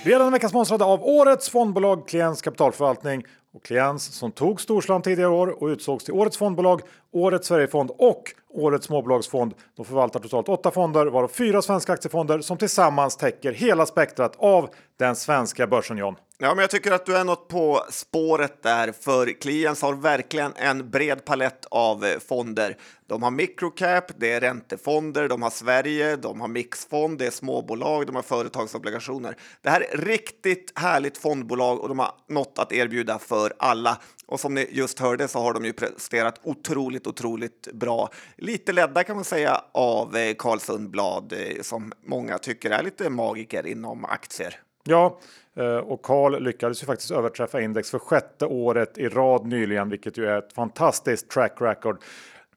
Vi 0.05 0.13
är 0.13 0.19
denna 0.19 0.31
vecka 0.31 0.49
sponsrade 0.49 0.85
av 0.85 1.05
årets 1.05 1.49
fondbolag 1.49 2.09
Kliens 2.09 2.43
kapitalförvaltning 2.43 3.25
och 3.55 3.65
Kliens 3.65 4.05
som 4.05 4.33
tog 4.33 4.61
storslam 4.61 5.03
tidigare 5.03 5.31
år 5.31 5.63
och 5.63 5.67
utsågs 5.67 6.05
till 6.05 6.15
årets 6.15 6.37
fondbolag, 6.37 6.81
årets 7.13 7.49
Sverigefond 7.49 7.91
och 7.99 8.35
årets 8.49 8.87
småbolagsfond. 8.87 9.55
De 9.77 9.85
förvaltar 9.85 10.21
totalt 10.21 10.49
åtta 10.49 10.71
fonder, 10.71 11.07
varav 11.07 11.29
fyra 11.29 11.63
svenska 11.63 11.93
aktiefonder 11.93 12.41
som 12.41 12.59
tillsammans 12.59 13.17
täcker 13.17 13.53
hela 13.53 13.87
spektrat 13.87 14.37
av 14.39 14.69
den 14.99 15.17
svenska 15.17 15.67
börsen 15.67 15.99
John. 15.99 16.17
Ja, 16.43 16.55
men 16.55 16.59
jag 16.59 16.71
tycker 16.71 16.93
att 16.93 17.07
du 17.07 17.17
är 17.17 17.25
något 17.25 17.49
på 17.49 17.85
spåret 17.91 18.63
där, 18.63 18.93
för 18.93 19.41
Kliens 19.41 19.83
har 19.83 19.95
verkligen 19.95 20.53
en 20.57 20.91
bred 20.91 21.25
palett 21.25 21.67
av 21.71 22.05
eh, 22.05 22.19
fonder. 22.19 22.77
De 23.07 23.23
har 23.23 23.31
microcap, 23.31 24.05
det 24.17 24.33
är 24.33 24.41
räntefonder, 24.41 25.29
de 25.29 25.43
har 25.43 25.51
Sverige, 25.51 26.17
de 26.17 26.41
har 26.41 26.49
mixfond, 26.49 27.19
det 27.19 27.27
är 27.27 27.31
småbolag, 27.31 28.07
de 28.07 28.17
har 28.17 28.23
företagsobligationer. 28.23 29.37
Det 29.63 29.71
här 29.71 29.81
är 29.81 29.97
riktigt 29.99 30.73
härligt 30.75 31.19
fondbolag 31.19 31.81
och 31.81 31.89
de 31.89 31.99
har 31.99 32.13
något 32.29 32.59
att 32.59 32.73
erbjuda 32.73 33.19
för 33.19 33.53
alla. 33.59 33.99
Och 34.31 34.41
som 34.41 34.55
ni 34.55 34.69
just 34.71 34.99
hörde 34.99 35.29
så 35.29 35.39
har 35.39 35.55
de 35.55 35.65
ju 35.65 35.73
presterat 35.73 36.41
otroligt, 36.43 37.07
otroligt 37.07 37.69
bra. 37.73 38.11
Lite 38.37 38.73
ledda 38.73 39.05
kan 39.05 39.17
man 39.17 39.25
säga 39.25 39.65
av 39.73 40.17
eh, 40.17 40.35
Carl 40.39 40.59
Sundblad 40.59 41.33
eh, 41.33 41.63
som 41.63 41.93
många 42.05 42.39
tycker 42.39 42.71
är 42.71 42.83
lite 42.83 43.11
magiker 43.11 43.67
inom 43.67 44.05
aktier. 44.05 44.55
Ja, 44.85 45.19
eh, 45.57 45.77
och 45.77 46.03
Carl 46.03 46.43
lyckades 46.43 46.83
ju 46.83 46.87
faktiskt 46.87 47.11
överträffa 47.11 47.61
index 47.61 47.91
för 47.91 47.99
sjätte 47.99 48.47
året 48.47 48.99
i 48.99 49.09
rad 49.09 49.47
nyligen, 49.47 49.89
vilket 49.89 50.19
ju 50.19 50.27
är 50.27 50.39
ett 50.39 50.53
fantastiskt 50.53 51.31
track 51.31 51.57
record. 51.61 52.03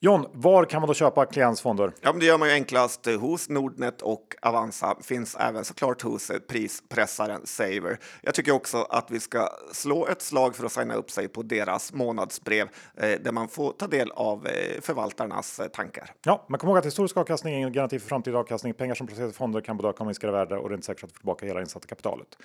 John, 0.06 0.26
var 0.34 0.66
kan 0.66 0.82
man 0.82 0.88
då 0.88 0.94
köpa 0.94 1.26
Klients 1.26 1.62
fonder? 1.62 1.94
Ja, 2.02 2.12
men 2.12 2.20
det 2.20 2.26
gör 2.26 2.38
man 2.38 2.48
ju 2.48 2.54
enklast 2.54 3.06
hos 3.06 3.50
Nordnet 3.50 4.02
och 4.02 4.36
Avanza. 4.42 4.96
Finns 5.02 5.36
även 5.36 5.66
såklart 5.66 6.02
hos 6.02 6.30
eh, 6.30 6.40
prispressaren 6.40 7.42
Saver. 7.46 8.00
Jag 8.22 8.34
tycker 8.34 8.52
också 8.52 8.78
att 8.78 9.12
vi 9.12 9.20
ska 9.20 9.50
slå 9.72 10.08
ett 10.08 10.22
slag 10.22 10.56
för 10.56 10.66
att 10.66 10.72
signa 10.72 10.94
upp 10.94 11.12
sig 11.12 11.28
på 11.28 11.42
deras 11.42 11.94
månadsbrev 11.94 12.68
eh, 12.98 13.10
där 13.22 13.32
man 13.32 13.48
får 13.48 13.72
ta 13.72 13.88
del 13.88 14.12
av 14.12 14.48
eh, 14.48 14.82
förvaltarnas 14.82 15.60
eh, 15.60 15.68
tankar. 15.68 16.12
Ja, 16.24 16.46
men 16.50 16.60
kom 16.60 16.70
ihåg 16.70 16.78
att 16.78 16.86
historisk 16.86 17.18
avkastning 17.18 17.54
är 17.54 17.58
ingen 17.58 17.74
garanti 17.74 18.00
för 18.00 18.08
framtida 18.08 18.38
avkastning. 18.38 18.74
Pengar 18.74 18.96
som 18.96 19.08
placeras 19.08 19.32
i 19.32 19.34
fonder 19.34 19.62
kan 19.62 19.78
både 19.78 19.90
öka 19.90 20.00
och 20.00 20.06
minska 20.06 20.28
i 20.28 20.32
värde 20.32 20.58
och 20.58 20.70
det 20.70 20.74
är 20.74 20.76
inte 20.76 20.86
säkert 20.86 21.04
att 21.04 21.12
får 21.12 21.18
tillbaka 21.18 21.46
hela 21.46 21.62
insatta 21.62 21.88
kapitalet. 21.88 22.38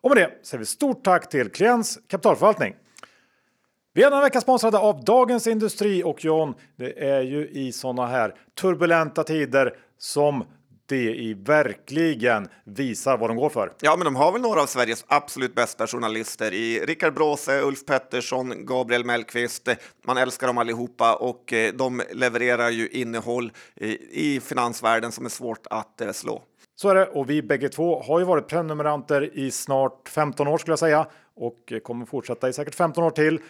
Och 0.00 0.10
med 0.10 0.16
det 0.16 0.30
säger 0.42 0.58
vi 0.58 0.66
stort 0.66 1.04
tack 1.04 1.28
till 1.28 1.50
Klients 1.50 1.98
kapitalförvaltning. 2.08 2.74
Vi 3.94 4.02
är 4.02 4.10
denna 4.10 4.22
vecka 4.22 4.40
sponsrade 4.40 4.78
av 4.78 5.04
Dagens 5.04 5.46
Industri 5.46 6.02
och 6.04 6.24
John, 6.24 6.54
det 6.76 7.04
är 7.04 7.20
ju 7.20 7.48
i 7.48 7.72
sådana 7.72 8.06
här 8.06 8.34
turbulenta 8.60 9.24
tider 9.24 9.76
som 9.98 10.44
DI 10.88 11.34
verkligen 11.34 12.48
visar 12.64 13.16
vad 13.16 13.30
de 13.30 13.36
går 13.36 13.48
för. 13.48 13.72
Ja, 13.80 13.96
men 13.96 14.04
de 14.04 14.16
har 14.16 14.32
väl 14.32 14.40
några 14.40 14.62
av 14.62 14.66
Sveriges 14.66 15.04
absolut 15.08 15.54
bästa 15.54 15.86
journalister 15.86 16.52
i 16.52 16.78
Rickard 16.86 17.14
Bråse, 17.14 17.60
Ulf 17.60 17.84
Pettersson, 17.86 18.66
Gabriel 18.66 19.04
Mellqvist. 19.04 19.68
Man 20.06 20.16
älskar 20.16 20.46
dem 20.46 20.58
allihopa 20.58 21.14
och 21.14 21.52
eh, 21.52 21.72
de 21.72 22.02
levererar 22.12 22.70
ju 22.70 22.88
innehåll 22.88 23.52
i, 24.10 24.40
finansvärlden 24.40 25.12
som 25.12 25.24
är 25.24 25.30
svårt 25.30 25.66
att 25.70 26.00
eh, 26.00 26.12
slå. 26.12 26.42
Så 26.74 26.88
är 26.88 26.94
det 26.94 27.06
och 27.06 27.30
vi 27.30 27.42
bägge 27.42 27.68
två 27.68 28.02
har 28.02 28.18
ju 28.18 28.24
varit 28.24 28.48
prenumeranter 28.48 29.38
i 29.38 29.50
snart 29.50 30.08
15 30.08 30.48
år 30.48 30.58
skulle 30.58 30.72
jag 30.72 30.78
säga 30.78 31.06
och 31.36 31.72
kommer 31.82 32.06
fortsätta 32.06 32.48
i 32.48 32.52
säkert 32.52 32.74
15 32.74 33.04
år 33.04 33.10
till. 33.10 33.40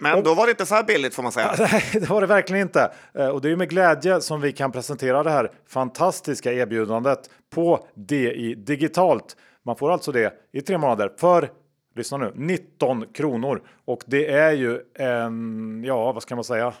Men 0.00 0.22
då 0.22 0.34
var 0.34 0.46
det 0.46 0.50
inte 0.50 0.66
så 0.66 0.74
här 0.74 0.84
billigt 0.84 1.14
får 1.14 1.22
man 1.22 1.32
säga. 1.32 1.54
Nej, 1.58 1.84
det 1.92 2.08
var 2.10 2.20
det 2.20 2.26
verkligen 2.26 2.62
inte. 2.62 2.92
Eh, 3.14 3.28
Och 3.28 3.40
det 3.40 3.50
är 3.50 3.56
med 3.56 3.68
glädje 3.70 4.20
som 4.20 4.40
vi 4.40 4.52
kan 4.52 4.72
presentera 4.72 5.22
det 5.22 5.30
här 5.30 5.50
fantastiska 5.68 6.52
erbjudandet 6.52 7.30
på 7.54 7.86
DI 7.94 8.54
digitalt. 8.54 9.36
Man 9.62 9.76
får 9.76 9.92
alltså 9.92 10.12
det 10.12 10.34
i 10.52 10.60
tre 10.60 10.78
månader 10.78 11.12
för, 11.18 11.50
lyssna 11.96 12.18
nu, 12.18 12.32
19 12.34 13.04
kronor. 13.14 13.62
Och 13.84 14.02
det 14.06 14.32
är 14.32 14.52
ju 14.52 14.80
en, 14.94 15.82
ja 15.86 16.12
vad 16.12 16.22
ska 16.22 16.34
man 16.34 16.44
säga? 16.44 16.72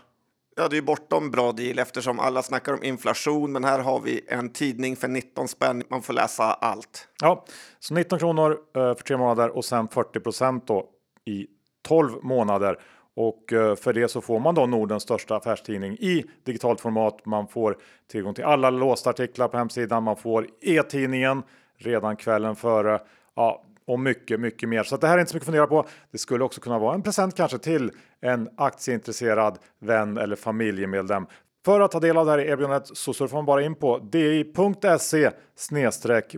Ja, 0.56 0.68
det 0.68 0.76
är 0.76 0.82
bortom 0.82 1.30
bra 1.30 1.52
deal 1.52 1.78
eftersom 1.78 2.20
alla 2.20 2.42
snackar 2.42 2.72
om 2.72 2.82
inflation, 2.84 3.52
men 3.52 3.64
här 3.64 3.78
har 3.78 4.00
vi 4.00 4.20
en 4.28 4.52
tidning 4.52 4.96
för 4.96 5.08
19 5.08 5.48
spänn. 5.48 5.82
Man 5.90 6.02
får 6.02 6.12
läsa 6.12 6.44
allt. 6.44 7.08
Ja, 7.22 7.44
så 7.78 7.94
19 7.94 8.18
kronor 8.18 8.52
eh, 8.52 8.94
för 8.94 8.94
tre 8.94 9.16
månader 9.16 9.56
och 9.56 9.64
sen 9.64 9.88
40 9.88 10.20
procent 10.20 10.66
då 10.66 10.86
i 11.26 11.46
12 11.88 12.12
månader. 12.22 12.78
Och 13.20 13.52
eh, 13.52 13.74
för 13.76 13.92
det 13.92 14.08
så 14.08 14.20
får 14.20 14.40
man 14.40 14.54
då 14.54 14.66
Nordens 14.66 15.02
största 15.02 15.36
affärstidning 15.36 15.92
i 15.92 16.24
digitalt 16.44 16.80
format. 16.80 17.26
Man 17.26 17.48
får 17.48 17.76
tillgång 18.10 18.34
till 18.34 18.44
alla 18.44 18.70
låsta 18.70 19.10
artiklar 19.10 19.48
på 19.48 19.56
hemsidan. 19.56 20.02
Man 20.02 20.16
får 20.16 20.46
e-tidningen 20.60 21.42
redan 21.76 22.16
kvällen 22.16 22.56
före. 22.56 23.00
Ja, 23.36 23.64
och 23.86 24.00
mycket, 24.00 24.40
mycket 24.40 24.68
mer. 24.68 24.82
Så 24.82 24.96
det 24.96 25.06
här 25.06 25.14
är 25.14 25.20
inte 25.20 25.30
så 25.30 25.36
mycket 25.36 25.48
att 25.48 25.52
fundera 25.52 25.66
på. 25.66 25.86
Det 26.10 26.18
skulle 26.18 26.44
också 26.44 26.60
kunna 26.60 26.78
vara 26.78 26.94
en 26.94 27.02
present 27.02 27.36
kanske 27.36 27.58
till 27.58 27.90
en 28.20 28.48
aktieintresserad 28.56 29.58
vän 29.78 30.18
eller 30.18 30.36
familjemedlem. 30.36 31.26
För 31.64 31.80
att 31.80 31.90
ta 31.90 32.00
del 32.00 32.16
av 32.16 32.26
det 32.26 32.32
här 32.32 32.38
erbjudandet 32.38 32.96
så 32.96 33.12
surfar 33.12 33.36
man 33.36 33.46
bara 33.46 33.62
in 33.62 33.74
på 33.74 33.98
di.se 33.98 35.30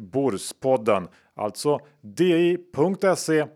Borspodden. 0.01 1.09
Alltså 1.35 1.81
di.se 2.01 3.47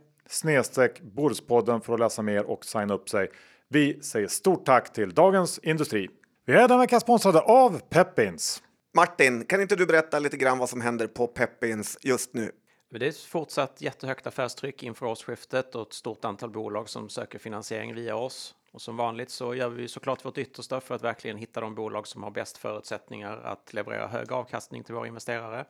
Borspodden 1.02 1.80
för 1.80 1.94
att 1.94 2.00
läsa 2.00 2.22
mer 2.22 2.44
och 2.44 2.64
signa 2.64 2.94
upp 2.94 3.08
sig. 3.08 3.30
Vi 3.68 4.02
säger 4.02 4.28
stort 4.28 4.64
tack 4.64 4.92
till 4.92 5.14
Dagens 5.14 5.58
Industri. 5.58 6.08
Vi 6.46 6.52
är 6.52 6.68
den 6.68 6.78
vecka 6.78 7.00
sponsrade 7.00 7.40
av 7.40 7.80
Peppins. 7.88 8.62
Martin, 8.94 9.44
kan 9.44 9.60
inte 9.60 9.76
du 9.76 9.86
berätta 9.86 10.18
lite 10.18 10.36
grann 10.36 10.58
vad 10.58 10.68
som 10.68 10.80
händer 10.80 11.06
på 11.06 11.26
Peppins 11.26 11.98
just 12.00 12.34
nu? 12.34 12.52
Det 12.90 13.06
är 13.06 13.28
fortsatt 13.28 13.82
jättehögt 13.82 14.26
affärstryck 14.26 14.82
inför 14.82 15.06
årsskiftet 15.06 15.74
och 15.74 15.86
ett 15.86 15.92
stort 15.92 16.24
antal 16.24 16.50
bolag 16.50 16.88
som 16.88 17.08
söker 17.08 17.38
finansiering 17.38 17.94
via 17.94 18.16
oss. 18.16 18.54
Och 18.72 18.82
som 18.82 18.96
vanligt 18.96 19.30
så 19.30 19.54
gör 19.54 19.68
vi 19.68 19.88
såklart 19.88 20.24
vårt 20.24 20.38
yttersta 20.38 20.80
för 20.80 20.94
att 20.94 21.04
verkligen 21.04 21.36
hitta 21.36 21.60
de 21.60 21.74
bolag 21.74 22.06
som 22.06 22.22
har 22.22 22.30
bäst 22.30 22.58
förutsättningar 22.58 23.36
att 23.38 23.74
leverera 23.74 24.06
hög 24.06 24.32
avkastning 24.32 24.84
till 24.84 24.94
våra 24.94 25.06
investerare. 25.06 25.64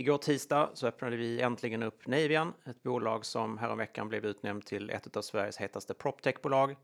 Igår 0.00 0.18
tisdag 0.18 0.70
så 0.74 0.86
öppnade 0.86 1.16
vi 1.16 1.40
äntligen 1.40 1.82
upp 1.82 2.06
Navian, 2.06 2.52
ett 2.64 2.82
bolag 2.82 3.24
som 3.24 3.58
häromveckan 3.58 4.08
blev 4.08 4.26
utnämnt 4.26 4.66
till 4.66 4.90
ett 4.90 5.16
av 5.16 5.22
Sveriges 5.22 5.56
hetaste 5.56 5.94
proptechbolag. 5.94 6.76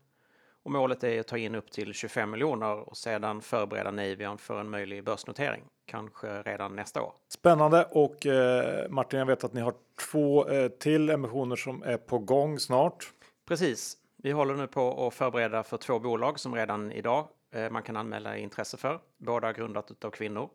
Och 0.63 0.71
målet 0.71 1.03
är 1.03 1.19
att 1.19 1.27
ta 1.27 1.37
in 1.37 1.55
upp 1.55 1.71
till 1.71 1.93
25 1.93 2.31
miljoner 2.31 2.89
och 2.89 2.97
sedan 2.97 3.41
förbereda 3.41 3.91
Navian 3.91 4.37
för 4.37 4.59
en 4.59 4.69
möjlig 4.69 5.03
börsnotering, 5.03 5.63
kanske 5.85 6.41
redan 6.41 6.75
nästa 6.75 7.01
år. 7.01 7.13
Spännande 7.27 7.85
och 7.91 8.25
eh, 8.25 8.89
Martin, 8.89 9.19
jag 9.19 9.25
vet 9.25 9.43
att 9.43 9.53
ni 9.53 9.61
har 9.61 9.73
två 10.11 10.47
eh, 10.47 10.67
till 10.67 11.09
emissioner 11.09 11.55
som 11.55 11.83
är 11.83 11.97
på 11.97 12.19
gång 12.19 12.59
snart. 12.59 13.13
Precis. 13.47 13.97
Vi 14.17 14.31
håller 14.31 14.55
nu 14.55 14.67
på 14.67 15.07
att 15.07 15.13
förbereda 15.13 15.63
för 15.63 15.77
två 15.77 15.99
bolag 15.99 16.39
som 16.39 16.55
redan 16.55 16.91
idag 16.91 17.27
eh, 17.51 17.69
man 17.69 17.83
kan 17.83 17.97
anmäla 17.97 18.37
intresse 18.37 18.77
för. 18.77 18.99
Båda 19.17 19.53
grundat 19.53 20.05
av 20.05 20.09
kvinnor. 20.09 20.49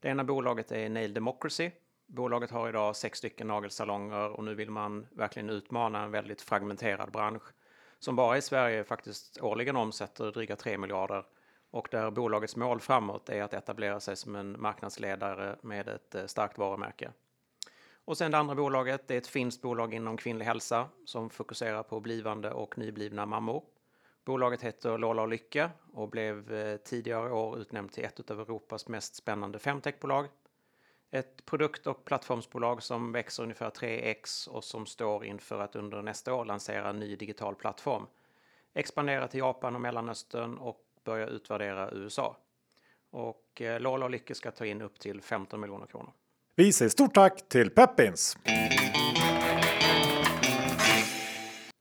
Det 0.00 0.08
ena 0.08 0.24
bolaget 0.24 0.72
är 0.72 0.88
Nail 0.88 1.14
Democracy 1.14 1.70
Bolaget 2.06 2.50
har 2.50 2.68
idag 2.68 2.96
sex 2.96 3.18
stycken 3.18 3.46
nagelsalonger 3.46 4.28
och 4.28 4.44
nu 4.44 4.54
vill 4.54 4.70
man 4.70 5.06
verkligen 5.10 5.50
utmana 5.50 6.02
en 6.02 6.10
väldigt 6.10 6.42
fragmenterad 6.42 7.12
bransch 7.12 7.42
som 7.98 8.16
bara 8.16 8.36
i 8.36 8.42
Sverige 8.42 8.84
faktiskt 8.84 9.38
årligen 9.42 9.76
omsätter 9.76 10.32
dryga 10.32 10.56
3 10.56 10.78
miljarder 10.78 11.24
och 11.70 11.88
där 11.90 12.10
bolagets 12.10 12.56
mål 12.56 12.80
framåt 12.80 13.28
är 13.28 13.42
att 13.42 13.54
etablera 13.54 14.00
sig 14.00 14.16
som 14.16 14.36
en 14.36 14.60
marknadsledare 14.60 15.56
med 15.62 15.88
ett 15.88 16.14
eh, 16.14 16.26
starkt 16.26 16.58
varumärke. 16.58 17.10
Och 18.04 18.18
sen 18.18 18.30
det 18.30 18.38
andra 18.38 18.54
bolaget, 18.54 19.08
det 19.08 19.14
är 19.14 19.18
ett 19.18 19.26
finskt 19.26 19.62
bolag 19.62 19.94
inom 19.94 20.16
kvinnlig 20.16 20.46
hälsa 20.46 20.88
som 21.04 21.30
fokuserar 21.30 21.82
på 21.82 22.00
blivande 22.00 22.50
och 22.50 22.78
nyblivna 22.78 23.26
mammor. 23.26 23.64
Bolaget 24.24 24.62
heter 24.62 24.98
Lola 24.98 25.22
och 25.22 25.28
Lycka 25.28 25.70
och 25.92 26.08
blev 26.08 26.54
eh, 26.54 26.76
tidigare 26.76 27.32
år 27.32 27.58
utnämnt 27.58 27.92
till 27.92 28.04
ett 28.04 28.30
av 28.30 28.40
Europas 28.40 28.88
mest 28.88 29.14
spännande 29.14 29.58
femtechbolag 29.58 30.26
ett 31.18 31.44
produkt 31.46 31.86
och 31.86 32.04
plattformsbolag 32.04 32.82
som 32.82 33.12
växer 33.12 33.42
ungefär 33.42 33.70
3x 33.70 34.48
och 34.48 34.64
som 34.64 34.86
står 34.86 35.24
inför 35.24 35.60
att 35.60 35.76
under 35.76 36.02
nästa 36.02 36.34
år 36.34 36.44
lansera 36.44 36.88
en 36.90 37.00
ny 37.00 37.16
digital 37.16 37.54
plattform. 37.54 38.06
Expandera 38.74 39.28
till 39.28 39.40
Japan 39.40 39.74
och 39.74 39.80
Mellanöstern 39.80 40.58
och 40.58 40.80
börja 41.04 41.26
utvärdera 41.26 41.90
USA. 41.90 42.36
Och 43.10 43.62
eh, 43.62 43.80
Lola 43.80 44.04
och 44.04 44.10
Lycke 44.10 44.34
ska 44.34 44.50
ta 44.50 44.66
in 44.66 44.82
upp 44.82 44.98
till 44.98 45.22
15 45.22 45.60
miljoner 45.60 45.86
kronor. 45.86 46.12
Vi 46.54 46.72
säger 46.72 46.88
stort 46.88 47.14
tack 47.14 47.48
till 47.48 47.70
Peppins! 47.70 48.36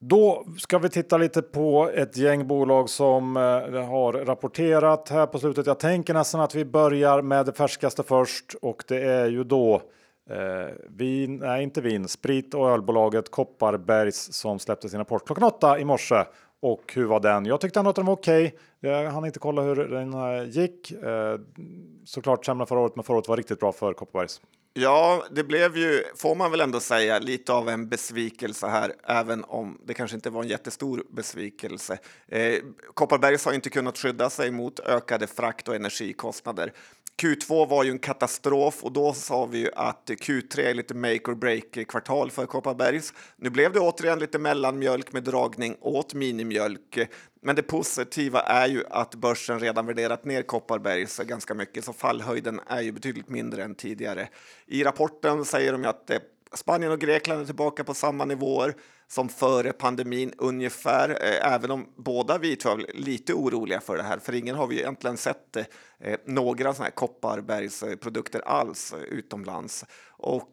Då 0.08 0.46
ska 0.58 0.78
vi 0.78 0.90
titta 0.90 1.18
lite 1.18 1.42
på 1.42 1.90
ett 1.94 2.18
gäng 2.18 2.48
bolag 2.48 2.90
som 2.90 3.38
eh, 3.38 3.42
har 3.88 4.26
rapporterat 4.26 5.10
här 5.10 5.28
på 5.28 5.40
slutet. 5.40 5.66
Jag 5.66 5.80
tänker 5.80 6.14
nästan 6.14 6.42
att 6.42 6.56
vi 6.56 6.66
börjar 6.66 7.22
med 7.22 7.46
det 7.46 7.54
färskaste 7.54 8.04
först 8.04 8.56
och 8.62 8.84
det 8.88 9.02
är 9.02 9.28
ju 9.28 9.44
då 9.44 9.82
eh, 10.30 10.74
vin, 10.90 11.38
nej 11.38 11.64
inte 11.64 11.82
vin, 11.82 12.08
sprit 12.08 12.54
och 12.54 12.70
ölbolaget 12.70 13.32
Kopparbergs 13.32 14.34
som 14.34 14.60
släppte 14.60 14.90
sin 14.90 15.00
rapport 15.00 15.26
klockan 15.26 15.44
åtta 15.44 15.80
i 15.80 15.86
morse. 15.86 16.24
Och 16.62 16.94
hur 16.96 17.06
var 17.06 17.20
den? 17.20 17.46
Jag 17.46 17.62
tyckte 17.62 17.80
ändå 17.80 17.90
att 17.90 17.96
den 17.96 18.06
var 18.06 18.14
okej. 18.14 18.48
Okay. 18.48 18.92
Jag 18.92 19.12
hann 19.12 19.26
inte 19.26 19.40
kolla 19.40 19.62
hur 19.62 19.76
den 19.76 20.14
eh, 20.14 20.50
gick. 20.50 20.92
Eh, 20.92 21.40
såklart 22.06 22.46
sämre 22.46 22.66
förra 22.66 22.80
året, 22.80 22.96
men 22.96 23.04
förra 23.04 23.18
året 23.18 23.28
var 23.28 23.38
riktigt 23.38 23.60
bra 23.60 23.72
för 23.72 23.94
Kopparbergs. 23.94 24.42
Ja, 24.78 25.26
det 25.32 25.44
blev 25.44 25.78
ju, 25.78 26.04
får 26.16 26.36
man 26.36 26.52
väl 26.52 26.62
ändå 26.62 26.80
säga, 26.80 27.20
lite 27.20 27.54
av 27.54 27.70
en 27.70 27.90
besvikelse 27.90 28.68
här, 28.68 28.94
även 29.04 29.44
om 29.44 29.82
det 29.86 29.94
kanske 29.94 30.16
inte 30.16 30.30
var 30.30 30.44
en 30.44 30.50
jättestor 30.50 31.04
besvikelse. 31.10 31.98
Eh, 32.28 32.56
Kopparbergs 32.94 33.46
har 33.46 33.54
inte 33.54 33.70
kunnat 33.70 33.98
skydda 33.98 34.30
sig 34.30 34.52
mot 34.52 34.80
ökade 34.80 35.28
frakt 35.28 35.68
och 35.68 35.76
energikostnader. 35.76 36.74
Q2 37.22 37.70
var 37.70 37.84
ju 37.84 37.92
en 37.92 38.00
katastrof 38.00 38.84
och 38.84 38.92
då 38.92 39.14
sa 39.14 39.46
vi 39.46 39.58
ju 39.58 39.70
att 39.76 40.10
Q3 40.10 40.60
är 40.60 40.74
lite 40.74 40.94
make 40.94 41.32
or 41.32 41.36
break 41.36 41.88
kvartal 41.88 42.32
för 42.32 42.46
Kopparbergs. 42.46 43.14
Nu 43.38 43.50
blev 43.50 43.74
det 43.74 43.80
återigen 43.80 44.20
lite 44.20 44.40
mellanmjölk 44.40 45.14
med 45.14 45.24
dragning 45.24 45.78
åt 45.82 46.14
minimjölk. 46.14 46.98
Men 47.46 47.56
det 47.56 47.64
positiva 47.64 48.42
är 48.42 48.68
ju 48.68 48.84
att 48.90 49.16
börsen 49.16 49.60
redan 49.60 49.86
värderat 49.86 50.26
ner 50.26 50.44
Kopparbergs 50.44 51.18
ganska 51.18 51.54
mycket, 51.54 51.86
så 51.86 51.94
fallhöjden 51.94 52.60
är 52.68 52.82
ju 52.82 52.92
betydligt 52.92 53.30
mindre 53.30 53.64
än 53.64 53.76
tidigare. 53.76 54.30
I 54.66 54.84
rapporten 54.84 55.46
säger 55.46 55.72
de 55.72 55.84
ju 55.84 55.90
att 55.90 56.10
eh, 56.10 56.18
Spanien 56.54 56.92
och 56.92 57.00
Grekland 57.00 57.42
är 57.42 57.46
tillbaka 57.46 57.84
på 57.84 57.94
samma 57.94 58.26
nivåer 58.26 58.74
som 59.08 59.30
före 59.30 59.74
pandemin 59.74 60.34
ungefär, 60.38 61.10
eh, 61.10 61.54
även 61.54 61.72
om 61.72 61.94
båda 61.96 62.38
vi 62.38 62.56
tror 62.56 62.82
är 62.82 62.94
lite 62.94 63.34
oroliga 63.34 63.82
för 63.82 63.98
det 63.98 64.04
här, 64.04 64.20
för 64.20 64.36
ingen 64.36 64.56
har 64.56 64.68
vi 64.68 64.80
egentligen 64.80 65.18
sett 65.18 65.58
eh, 65.58 65.66
några 66.26 66.74
sådana 66.74 66.84
här 66.86 66.92
Kopparbergsprodukter 66.92 68.40
alls 68.40 68.94
utomlands. 69.08 69.86
Och 70.08 70.52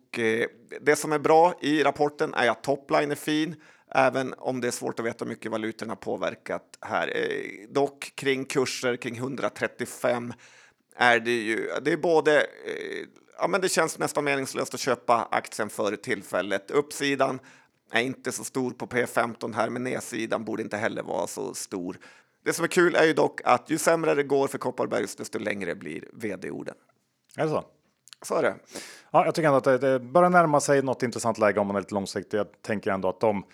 det 0.81 0.97
som 0.97 1.13
är 1.13 1.19
bra 1.19 1.55
i 1.61 1.83
rapporten 1.83 2.35
är 2.35 2.51
att 2.51 2.63
topline 2.63 3.11
är 3.11 3.15
fin, 3.15 3.57
även 3.95 4.35
om 4.39 4.61
det 4.61 4.67
är 4.67 4.73
svårt 4.73 5.01
att 5.01 5.07
veta 5.07 5.25
hur 5.25 5.31
mycket 5.31 5.51
valutorna 5.51 5.97
påverkat 5.97 6.79
här. 6.81 7.13
Eh, 7.17 7.69
dock 7.69 8.13
kring 8.15 8.45
kurser 8.45 8.97
kring 8.97 9.17
135 9.17 10.33
är 10.97 11.21
det 11.21 11.31
ju, 11.31 11.71
det 11.83 11.93
är 11.93 11.97
både, 11.97 12.41
eh, 12.41 13.07
ja 13.39 13.49
men 13.49 13.61
det 13.61 13.69
känns 13.69 13.99
nästan 13.99 14.25
meningslöst 14.25 14.75
att 14.75 14.81
köpa 14.81 15.29
aktien 15.31 15.69
för 15.69 15.97
tillfället. 15.97 16.71
Uppsidan 16.71 17.41
är 17.93 18.03
inte 18.03 18.33
så 18.33 18.45
stor 18.45 18.71
på 18.71 18.87
P15 18.87 19.55
här, 19.55 19.71
men 19.71 19.85
nedsidan 19.85 20.45
borde 20.45 20.63
inte 20.63 20.77
heller 20.77 21.03
vara 21.03 21.27
så 21.27 21.55
stor. 21.55 21.99
Det 22.45 22.53
som 22.53 22.65
är 22.65 22.69
kul 22.69 22.95
är 22.95 23.05
ju 23.05 23.13
dock 23.13 23.41
att 23.45 23.71
ju 23.71 23.79
sämre 23.79 24.15
det 24.15 24.23
går 24.23 24.49
för 24.49 24.59
Kopparbergs, 24.59 25.17
desto 25.17 25.39
längre 25.39 25.75
blir 25.75 26.05
vd-orden. 26.13 26.75
Är 27.37 27.45
det 27.45 27.51
så? 27.51 27.65
Så 28.23 28.35
är 28.35 28.43
det. 28.43 28.55
Ja, 29.11 29.25
jag 29.25 29.35
tycker 29.35 29.49
ändå 29.49 29.71
att 29.71 29.81
det, 29.81 30.01
börjar 30.01 30.31
närma 30.31 30.61
sig 30.61 30.83
något 30.83 31.03
intressant 31.03 31.39
läge 31.39 31.61
om 31.61 31.67
man 31.67 31.77
är 31.77 31.81
lite 31.81 31.95
långsiktig. 31.95 32.39
Jag 32.39 32.63
tänker 32.63 32.91
ändå 32.91 33.09
att 33.09 33.21
de 33.21 33.45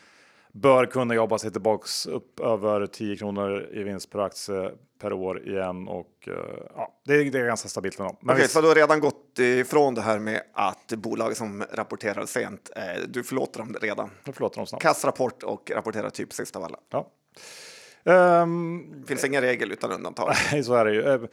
bör 0.60 0.86
kunna 0.86 1.14
jobba 1.14 1.38
sig 1.38 1.52
tillbaks 1.52 2.06
upp 2.06 2.40
över 2.40 2.86
10 2.86 3.16
kronor 3.16 3.68
i 3.72 3.82
vinst 3.82 4.10
per 4.10 4.18
aktie 4.18 4.70
per 5.00 5.12
år 5.12 5.48
igen 5.48 5.88
och 5.88 6.28
uh, 6.28 6.34
ja, 6.74 7.00
det 7.04 7.14
är, 7.14 7.30
det 7.30 7.38
är 7.38 7.46
ganska 7.46 7.68
stabilt 7.68 7.98
ändå. 7.98 8.12
Okej, 8.22 8.34
okay, 8.34 8.48
så 8.48 8.60
du 8.60 8.68
har 8.68 8.74
redan 8.74 9.00
gått 9.00 9.38
ifrån 9.38 9.94
det 9.94 10.00
här 10.00 10.18
med 10.18 10.42
att 10.52 10.92
bolag 10.92 11.36
som 11.36 11.64
rapporterar 11.72 12.26
sent, 12.26 12.70
eh, 12.76 12.82
du 13.08 13.24
förlåter 13.24 13.58
dem 13.58 13.76
redan? 13.80 14.10
Jag 14.24 14.34
förlåter 14.34 14.56
dem 14.56 14.66
snabbt. 14.66 14.82
Kassrapport 14.82 15.42
och 15.42 15.70
rapportera 15.74 16.10
typ 16.10 16.32
sist 16.32 16.56
av 16.56 16.64
alla. 16.64 16.78
Ja. 16.90 17.10
Um, 18.42 19.04
finns 19.08 19.24
ingen 19.24 19.42
regel 19.42 19.72
utan 19.72 19.92
undantag. 19.92 20.32
Nej, 20.52 20.64
så 20.64 20.74
är 20.74 20.84
det 20.84 20.94
ju. 20.94 21.08
Ehm, 21.08 21.28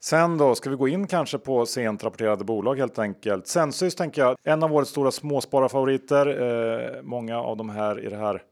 sen 0.00 0.38
då 0.38 0.54
ska 0.54 0.70
vi 0.70 0.76
gå 0.76 0.88
in 0.88 1.06
kanske 1.06 1.38
på 1.38 1.66
sent 1.66 2.04
rapporterade 2.04 2.44
bolag 2.44 2.78
helt 2.78 2.98
enkelt. 2.98 3.46
Sensys 3.46 3.94
tänker 3.94 4.22
jag, 4.22 4.36
en 4.44 4.62
av 4.62 4.74
årets 4.74 4.90
stora 4.90 5.10
småspararfavoriter. 5.10 6.26
Eh, 6.26 7.02
många 7.02 7.38
av 7.38 7.56
de 7.56 7.70
här 7.70 8.04
i 8.04 8.08
det 8.08 8.16
här 8.16 8.42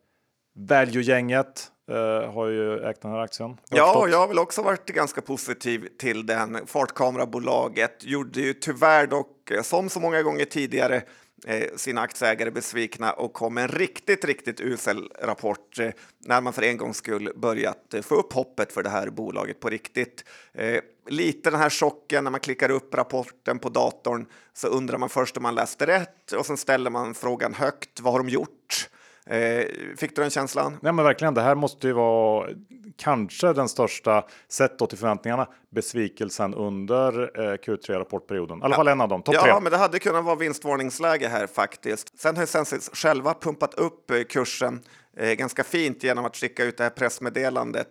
Value-gänget 0.55 1.71
uh, 1.91 2.33
har 2.33 2.49
ju 2.49 2.85
ägt 2.85 3.03
den 3.03 3.11
här 3.11 3.19
aktien. 3.19 3.57
Ja, 3.71 4.09
jag 4.09 4.19
har 4.19 4.29
väl 4.29 4.39
också 4.39 4.63
varit 4.63 4.87
ganska 4.87 5.21
positiv 5.21 5.89
till 5.99 6.27
den. 6.27 6.67
Fartkamerabolaget 6.67 8.05
gjorde 8.05 8.41
ju 8.41 8.55
tyvärr 8.55 9.07
dock, 9.07 9.53
som 9.63 9.89
så 9.89 10.01
många 10.01 10.23
gånger 10.23 10.45
tidigare, 10.45 11.03
eh, 11.47 11.77
sina 11.77 12.01
aktieägare 12.01 12.51
besvikna 12.51 13.13
och 13.13 13.33
kom 13.33 13.55
med 13.55 13.65
en 13.65 13.69
riktigt, 13.69 14.25
riktigt 14.25 14.61
usel 14.61 15.11
rapport 15.21 15.79
eh, 15.79 15.91
när 16.19 16.41
man 16.41 16.53
för 16.53 16.63
en 16.63 16.77
gångs 16.77 16.97
skull 16.97 17.33
börjat 17.37 17.95
eh, 17.95 18.03
få 18.03 18.15
upp 18.15 18.33
hoppet 18.33 18.73
för 18.73 18.83
det 18.83 18.91
här 18.91 19.11
bolaget 19.11 19.61
på 19.61 19.69
riktigt. 19.69 20.25
Eh, 20.55 20.81
lite 21.09 21.51
den 21.51 21.61
här 21.61 21.71
chocken 21.71 22.25
när 22.25 22.31
man 22.31 22.41
klickar 22.41 22.71
upp 22.71 22.95
rapporten 22.95 23.59
på 23.59 23.69
datorn 23.69 24.27
så 24.55 24.69
undrar 24.69 24.99
man 24.99 25.09
först 25.09 25.37
om 25.37 25.43
man 25.43 25.55
läste 25.55 25.87
rätt 25.87 26.33
och 26.33 26.47
sen 26.47 26.57
ställer 26.57 26.91
man 26.91 27.15
frågan 27.15 27.55
högt. 27.55 28.01
Vad 28.01 28.13
har 28.13 28.19
de 28.19 28.29
gjort? 28.29 28.89
Eh, 29.27 29.65
fick 29.97 30.17
du 30.17 30.23
den 30.23 30.31
känslan? 30.31 30.79
Nej, 30.83 30.93
men 30.93 31.05
verkligen. 31.05 31.35
Det 31.35 31.43
här 31.43 31.55
måste 31.55 31.87
ju 31.87 31.93
vara 31.93 32.49
kanske 32.97 33.53
den 33.53 33.69
största 33.69 34.25
sett 34.49 34.79
till 34.79 34.99
förväntningarna 34.99 35.47
besvikelsen 35.71 36.55
under 36.55 37.41
eh, 37.41 37.57
Q3 37.57 37.93
rapportperioden. 37.93 38.59
I 38.59 38.63
alla 38.63 38.77
fall 38.77 38.89
en 38.89 39.01
av 39.01 39.09
dem. 39.09 39.23
Topp 39.23 39.35
ja, 39.35 39.43
tre. 39.43 39.61
men 39.61 39.73
det 39.73 39.79
hade 39.79 39.99
kunnat 39.99 40.25
vara 40.25 40.37
vinstvarningsläge 40.37 41.29
här 41.29 41.47
faktiskt. 41.47 42.19
Sen 42.19 42.37
har 42.37 42.47
Sensis 42.47 42.91
själva 42.93 43.35
pumpat 43.35 43.75
upp 43.75 44.11
eh, 44.11 44.23
kursen 44.23 44.81
ganska 45.17 45.65
fint 45.65 46.05
genom 46.05 46.25
att 46.25 46.37
skicka 46.37 46.65
ut 46.65 46.77
det 46.77 46.83
här 46.83 46.91
pressmeddelandet 46.91 47.89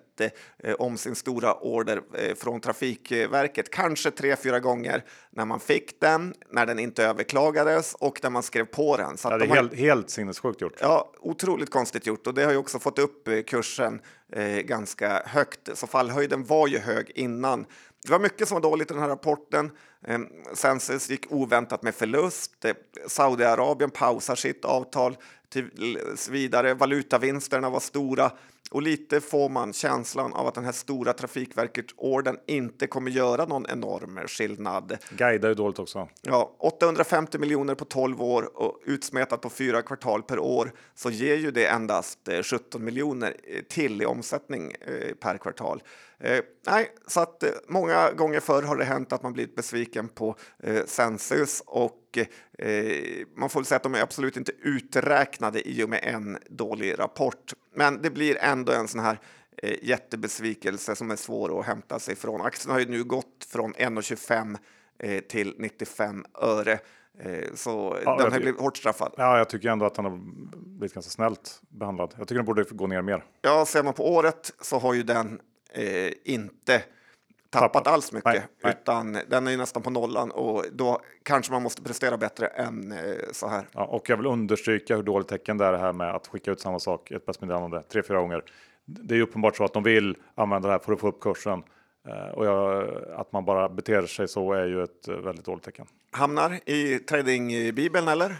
eh, 0.63 0.73
om 0.73 0.97
sin 0.97 1.15
stora 1.15 1.53
order 1.53 2.01
eh, 2.13 2.35
från 2.35 2.61
Trafikverket. 2.61 3.71
Kanske 3.71 4.11
tre, 4.11 4.35
fyra 4.35 4.59
gånger 4.59 5.03
när 5.29 5.45
man 5.45 5.59
fick 5.59 6.01
den, 6.01 6.33
när 6.49 6.65
den 6.65 6.79
inte 6.79 7.05
överklagades 7.05 7.95
och 7.99 8.19
när 8.23 8.29
man 8.29 8.43
skrev 8.43 8.65
på 8.65 8.97
den. 8.97 9.17
Så 9.17 9.27
ja, 9.27 9.37
det 9.37 9.45
är 9.45 9.47
de 9.47 9.53
helt, 9.53 9.73
helt 9.73 10.09
sinnessjukt 10.09 10.61
gjort. 10.61 10.77
Ja, 10.79 11.11
otroligt 11.19 11.69
konstigt 11.69 12.07
gjort 12.07 12.27
och 12.27 12.33
det 12.33 12.43
har 12.43 12.51
ju 12.51 12.57
också 12.57 12.79
fått 12.79 12.99
upp 12.99 13.27
eh, 13.27 13.41
kursen 13.41 14.01
eh, 14.33 14.45
ganska 14.45 15.23
högt. 15.25 15.77
Så 15.77 15.87
fallhöjden 15.87 16.45
var 16.45 16.67
ju 16.67 16.77
hög 16.77 17.11
innan. 17.15 17.65
Det 18.03 18.11
var 18.11 18.19
mycket 18.19 18.47
som 18.47 18.55
var 18.55 18.61
dåligt 18.61 18.91
i 18.91 18.93
den 18.93 19.03
här 19.03 19.09
rapporten. 19.09 19.71
Eh, 20.07 20.19
Sensus 20.53 21.09
gick 21.09 21.31
oväntat 21.31 21.83
med 21.83 21.95
förlust. 21.95 22.65
Eh, 22.65 22.73
Saudiarabien 23.07 23.89
pausar 23.91 24.35
sitt 24.35 24.65
avtal 24.65 25.17
tills 25.51 26.29
vidare. 26.29 26.73
Valutavinsterna 26.73 27.69
var 27.69 27.79
stora 27.79 28.31
och 28.71 28.81
lite 28.81 29.21
får 29.21 29.49
man 29.49 29.73
känslan 29.73 30.33
av 30.33 30.47
att 30.47 30.55
den 30.55 30.65
här 30.65 30.71
stora 30.71 31.13
Trafikverket-orden 31.13 32.37
inte 32.47 32.87
kommer 32.87 33.11
göra 33.11 33.45
någon 33.45 33.65
enorm 33.69 34.19
skillnad. 34.27 34.97
Guida 35.09 35.49
är 35.49 35.55
dåligt 35.55 35.79
också. 35.79 36.09
Ja, 36.21 36.55
850 36.59 37.37
miljoner 37.37 37.75
på 37.75 37.85
12 37.85 38.21
år 38.21 38.57
och 38.61 38.79
utsmetat 38.85 39.41
på 39.41 39.49
fyra 39.49 39.81
kvartal 39.81 40.23
per 40.23 40.39
år 40.39 40.71
så 40.95 41.09
ger 41.09 41.35
ju 41.35 41.51
det 41.51 41.65
endast 41.65 42.19
17 42.43 42.81
eh, 42.81 42.85
miljoner 42.85 43.35
eh, 43.43 43.61
till 43.61 44.01
i 44.01 44.05
omsättning 44.05 44.71
eh, 44.71 45.13
per 45.13 45.37
kvartal. 45.37 45.83
Nej, 46.67 46.91
så 47.07 47.19
att 47.19 47.43
många 47.67 48.11
gånger 48.11 48.39
förr 48.39 48.63
har 48.63 48.77
det 48.77 48.83
hänt 48.83 49.13
att 49.13 49.23
man 49.23 49.33
blivit 49.33 49.55
besviken 49.55 50.07
på 50.07 50.35
Sensus 50.85 51.63
och 51.65 52.00
eh, 52.17 52.27
man 53.35 53.49
får 53.49 53.63
säga 53.63 53.75
att 53.75 53.83
de 53.83 53.95
är 53.95 54.01
absolut 54.01 54.37
inte 54.37 54.51
uträknade 54.61 55.69
i 55.69 55.83
och 55.83 55.89
med 55.89 55.99
en 56.03 56.37
dålig 56.49 56.99
rapport. 56.99 57.53
Men 57.75 58.01
det 58.01 58.09
blir 58.09 58.37
ändå 58.37 58.71
en 58.71 58.87
sån 58.87 59.01
här 59.01 59.19
eh, 59.57 59.75
jättebesvikelse 59.81 60.95
som 60.95 61.11
är 61.11 61.15
svår 61.15 61.59
att 61.59 61.65
hämta 61.65 61.99
sig 61.99 62.15
från. 62.15 62.41
Aktien 62.41 62.71
har 62.71 62.79
ju 62.79 62.85
nu 62.85 63.03
gått 63.03 63.47
från 63.49 63.73
1,25 63.73 64.57
eh, 64.99 65.19
till 65.19 65.55
95 65.57 66.25
öre. 66.41 66.79
Eh, 67.19 67.53
så 67.55 67.97
ja, 68.05 68.17
den 68.17 68.31
har 68.31 68.39
blivit 68.39 68.61
hårt 68.61 68.77
straffad. 68.77 69.13
Ja, 69.17 69.37
jag 69.37 69.49
tycker 69.49 69.69
ändå 69.69 69.85
att 69.85 69.95
den 69.95 70.05
har 70.05 70.19
blivit 70.77 70.93
ganska 70.93 71.11
snällt 71.11 71.61
behandlad. 71.69 72.13
Jag 72.17 72.27
tycker 72.27 72.35
den 72.35 72.45
borde 72.45 72.63
gå 72.63 72.87
ner 72.87 73.01
mer. 73.01 73.23
Ja, 73.41 73.65
ser 73.65 73.83
man 73.83 73.93
på 73.93 74.13
året 74.13 74.53
så 74.61 74.79
har 74.79 74.93
ju 74.93 75.03
den 75.03 75.39
eh, 75.73 76.11
inte 76.23 76.83
tappat 77.51 77.73
Tappa. 77.73 77.89
alls 77.89 78.11
mycket, 78.11 78.33
nej, 78.33 78.41
nej. 78.63 78.75
utan 78.81 79.17
den 79.27 79.47
är 79.47 79.57
nästan 79.57 79.83
på 79.83 79.89
nollan 79.89 80.31
och 80.31 80.65
då 80.71 81.01
kanske 81.23 81.51
man 81.51 81.63
måste 81.63 81.81
prestera 81.81 82.17
bättre 82.17 82.47
än 82.47 82.91
eh, 82.91 82.97
så 83.31 83.47
här. 83.47 83.67
Ja, 83.71 83.85
och 83.85 84.09
jag 84.09 84.17
vill 84.17 84.25
understryka 84.25 84.95
hur 84.95 85.03
dåligt 85.03 85.27
tecken 85.27 85.57
det 85.57 85.65
är 85.65 85.71
det 85.71 85.77
här 85.77 85.93
med 85.93 86.15
att 86.15 86.27
skicka 86.27 86.51
ut 86.51 86.59
samma 86.59 86.79
sak, 86.79 87.11
ett 87.11 87.25
pressmeddelande 87.25 87.83
tre, 87.91 88.03
fyra 88.03 88.17
gånger. 88.17 88.43
Det 88.85 89.15
är 89.15 89.21
uppenbart 89.21 89.57
så 89.57 89.63
att 89.63 89.73
de 89.73 89.83
vill 89.83 90.17
använda 90.35 90.67
det 90.67 90.73
här 90.73 90.79
för 90.79 90.93
att 90.93 90.99
få 90.99 91.07
upp 91.07 91.19
kursen 91.21 91.63
eh, 92.07 92.33
och 92.33 92.45
jag, 92.45 92.87
att 93.15 93.31
man 93.31 93.45
bara 93.45 93.69
beter 93.69 94.05
sig 94.05 94.27
så 94.27 94.53
är 94.53 94.65
ju 94.65 94.83
ett 94.83 95.07
eh, 95.07 95.15
väldigt 95.15 95.45
dåligt 95.45 95.63
tecken. 95.63 95.85
Hamnar 96.11 96.59
i 96.65 96.99
tradingbibeln 96.99 98.07
eller? 98.07 98.35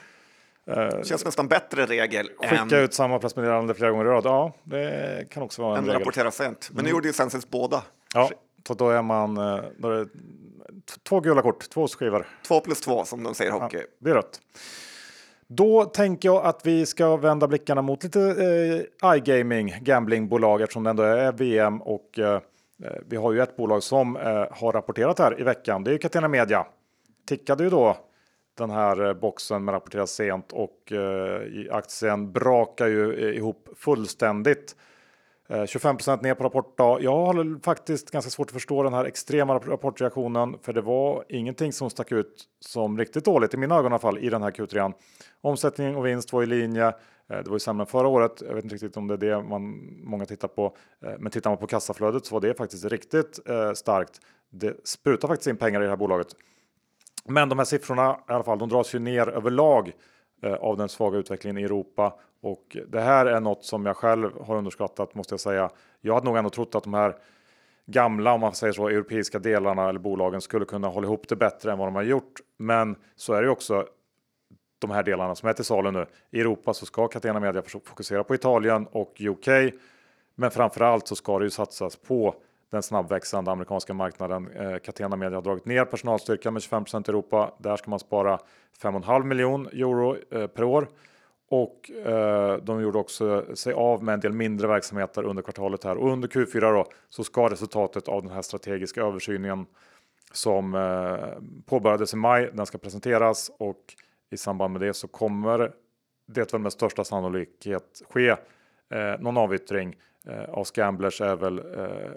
Uh, 0.70 1.04
känns 1.04 1.26
nästan 1.26 1.48
bättre 1.48 1.86
regel. 1.86 2.30
Skicka 2.38 2.56
än... 2.56 2.74
ut 2.74 2.94
samma 2.94 3.20
pressmeddelande 3.20 3.74
flera 3.74 3.92
gånger 3.92 4.06
i 4.06 4.08
rad. 4.08 4.26
Ja, 4.26 4.54
det 4.64 5.26
kan 5.30 5.44
också 5.44 5.62
vara 5.62 5.78
en, 5.78 5.80
en 5.80 5.86
regel. 5.86 6.00
rapportera 6.00 6.32
sent. 6.32 6.70
Men 6.72 6.80
mm. 6.80 6.86
nu 6.86 6.92
gjorde 6.92 7.08
ju 7.08 7.14
Senses 7.14 7.50
båda. 7.50 7.84
Ja, 8.14 8.30
så 8.68 8.74
då 8.74 8.90
är 8.90 9.02
man 9.02 9.38
eh, 9.38 9.60
då 9.78 9.90
är 9.90 10.08
två 11.04 11.20
gula 11.20 11.42
kort, 11.42 11.70
två 11.70 11.88
skivor. 11.88 12.28
Två 12.48 12.60
plus 12.60 12.82
två 12.82 13.06
som 13.06 13.24
de 13.24 13.36
säger 13.36 13.52
hockey. 13.52 13.78
Ja, 13.78 13.84
det 14.00 14.10
är 14.10 14.16
rött. 14.16 14.42
Då 15.48 15.86
tänker 15.86 16.30
jag 16.30 16.46
att 16.46 16.66
vi 16.66 16.86
ska 16.86 17.18
vända 17.18 17.48
blickarna 17.48 17.82
mot 17.82 18.04
lite 18.04 18.22
eh, 19.02 19.16
iGaming, 19.16 19.76
gamblingbolag 19.82 20.62
eftersom 20.62 20.84
det 20.84 20.90
ändå 20.90 21.04
är 21.04 21.32
VM 21.32 21.82
och 21.82 22.20
eh, 22.20 22.36
eh, 22.84 22.92
vi 23.10 23.18
har 23.18 23.32
ju 23.32 23.42
ett 23.42 23.58
bolag 23.58 23.84
som 23.84 24.18
eh, 24.18 24.46
har 24.52 24.72
rapporterat 24.72 25.20
här 25.20 25.40
i 25.40 25.44
veckan. 25.44 25.84
Det 25.84 25.94
är 25.94 25.98
Catena 25.98 26.28
Media. 26.28 26.66
Tickade 27.28 27.64
ju 27.64 27.70
då 27.70 27.98
den 28.58 28.70
här 28.70 29.06
eh, 29.08 29.14
boxen 29.14 29.66
med 29.66 29.74
rapporteras 29.74 30.12
sent 30.12 30.52
och 30.52 30.92
eh, 30.92 31.76
aktien 31.76 32.32
brakar 32.32 32.88
ju 32.88 33.34
ihop 33.36 33.70
fullständigt. 33.78 34.76
25 35.68 35.98
eh, 36.08 36.22
ner 36.22 36.34
på 36.34 36.44
rapportdag. 36.44 37.02
Jag 37.02 37.26
har 37.26 37.64
faktiskt 37.64 38.12
ganska 38.12 38.32
svårt 38.32 38.48
att 38.48 38.54
förstå 38.54 38.84
den 38.84 38.94
här 38.94 39.06
extrema 39.06 39.54
rapportreaktionen 39.54 40.58
för 40.62 40.74
det 40.74 40.82
var 40.82 41.26
ingenting 41.30 41.74
som 41.74 41.90
stack 41.90 42.12
ut 42.12 42.44
som 42.60 42.98
riktigt 42.98 43.26
dåligt 43.26 43.54
i 43.54 43.58
mina 43.58 43.76
ögon 43.76 43.92
i 43.92 43.94
alla 43.94 44.00
fall 44.00 44.18
i 44.18 44.30
den 44.30 44.44
här 44.44 44.52
Q3. 44.52 44.94
Omsättning 45.42 45.96
och 45.96 46.06
vinst 46.06 46.34
var 46.34 46.44
i 46.44 46.46
linje. 46.46 46.88
Eh, 46.88 46.94
det 47.28 47.48
var 47.48 47.56
ju 47.56 47.60
sämre 47.60 47.84
än 47.84 47.88
förra 47.88 48.08
året. 48.08 48.42
Jag 48.48 48.56
vet 48.56 48.64
inte 48.64 48.76
riktigt 48.76 48.98
om 48.98 49.08
det 49.08 49.14
är 49.14 49.18
det 49.18 49.44
man, 49.44 49.62
många 50.04 50.26
tittar 50.26 50.48
på. 50.48 50.76
Eh, 51.06 51.12
men 51.20 51.32
tittar 51.32 51.50
man 51.50 51.58
på 51.58 51.68
kassaflödet 51.68 52.26
så 52.26 52.36
var 52.36 52.42
det 52.42 52.54
faktiskt 52.54 52.86
riktigt 52.86 53.40
eh, 53.46 53.74
starkt. 53.74 54.20
Det 54.50 54.88
sprutar 54.88 55.28
faktiskt 55.28 55.48
in 55.48 55.58
pengar 55.58 55.82
i 55.82 55.84
det 55.84 55.90
här 55.90 55.98
bolaget. 55.98 56.28
Men 57.26 57.50
de 57.50 57.58
här 57.58 57.66
siffrorna 57.66 58.20
i 58.30 58.34
alla 58.34 58.44
fall, 58.44 58.60
de 58.60 58.70
dras 58.70 58.96
ju 58.96 59.00
ner 59.00 59.30
överlag 59.30 59.92
Eh, 60.42 60.54
av 60.54 60.78
den 60.78 60.90
svaga 60.90 61.18
utvecklingen 61.18 61.58
i 61.58 61.64
Europa 61.64 62.14
och 62.42 62.78
det 62.88 63.02
här 63.02 63.26
är 63.26 63.40
något 63.40 63.66
som 63.66 63.86
jag 63.86 63.98
själv 63.98 64.42
har 64.42 64.58
underskattat 64.58 65.16
måste 65.16 65.34
jag 65.34 65.40
säga. 65.40 65.70
Jag 66.02 66.14
hade 66.14 66.26
nog 66.26 66.38
ändå 66.38 66.50
trott 66.50 66.76
att 66.76 66.84
de 66.84 66.94
här 66.94 67.16
gamla, 67.86 68.34
om 68.34 68.42
man 68.42 68.54
säger 68.54 68.74
så, 68.74 68.88
europeiska 68.88 69.40
delarna 69.40 69.90
eller 69.90 70.00
bolagen 70.00 70.42
skulle 70.42 70.66
kunna 70.66 70.88
hålla 70.88 71.08
ihop 71.08 71.28
det 71.28 71.36
bättre 71.36 71.72
än 71.72 71.78
vad 71.78 71.88
de 71.88 71.96
har 71.96 72.04
gjort. 72.04 72.40
Men 72.58 72.96
så 73.16 73.34
är 73.34 73.42
det 73.42 73.46
ju 73.46 73.52
också 73.52 73.86
de 74.80 74.92
här 74.92 75.04
delarna 75.04 75.36
som 75.36 75.50
är 75.50 75.54
till 75.54 75.66
salu 75.66 75.92
nu. 75.92 76.06
I 76.32 76.40
Europa 76.40 76.74
så 76.74 76.86
ska 76.86 77.08
Catena 77.08 77.40
Media 77.40 77.64
fokusera 77.86 78.24
på 78.24 78.36
Italien 78.36 78.88
och 78.92 79.22
UK. 79.22 79.48
Men 80.36 80.52
framförallt 80.52 81.08
så 81.08 81.16
ska 81.16 81.40
det 81.40 81.46
ju 81.46 81.50
satsas 81.50 81.96
på 81.96 82.36
den 82.72 82.84
snabbväxande 82.84 83.52
amerikanska 83.52 83.94
marknaden. 83.94 84.52
Eh, 84.52 84.78
Catena 84.78 85.16
Media 85.16 85.38
har 85.38 85.42
dragit 85.42 85.66
ner 85.66 85.86
personalstyrkan 85.86 86.54
med 86.54 86.62
25 86.62 86.84
i 86.94 87.10
Europa. 87.10 87.54
Där 87.58 87.78
ska 87.78 87.90
man 87.90 88.00
spara 88.00 88.40
5,5 88.82 89.24
miljon 89.24 89.68
euro 89.68 90.16
eh, 90.32 90.48
per 90.48 90.64
år. 90.64 90.88
Och 91.50 91.92
eh, 91.92 92.58
de 92.58 92.82
gjorde 92.82 92.98
också 92.98 93.56
sig 93.56 93.74
av 93.74 94.04
med 94.04 94.14
en 94.14 94.20
del 94.20 94.34
mindre 94.34 94.68
verksamheter 94.68 95.24
under 95.24 95.44
kvartalet 95.44 95.84
här. 95.84 95.98
Och 95.98 96.12
under 96.12 96.28
Q4 96.28 96.60
då, 96.74 96.86
så 97.10 97.24
ska 97.24 97.50
resultatet 97.50 98.08
av 98.08 98.22
den 98.22 98.32
här 98.32 98.42
strategiska 98.42 99.02
översynen 99.02 99.66
som 100.32 100.76
eh, 100.76 101.18
påbörjades 101.66 102.14
i 102.14 102.18
maj, 102.18 102.50
den 102.54 102.66
ska 102.66 102.78
presenteras 102.78 103.52
och 103.60 103.96
i 104.32 104.38
samband 104.38 104.74
med 104.74 104.82
det 104.82 104.94
så 104.94 105.08
kommer 105.08 105.72
det 106.26 106.54
väl 106.54 106.62
med 106.62 106.72
största 106.72 107.04
sannolikhet 107.04 108.02
ske 108.10 108.30
eh, 108.90 109.20
någon 109.20 109.38
avyttring 109.38 109.96
eh, 110.28 110.44
av 110.44 110.64
Scamblers 110.64 111.22
är 111.22 111.36
väl 111.36 111.60
eh, 111.60 112.12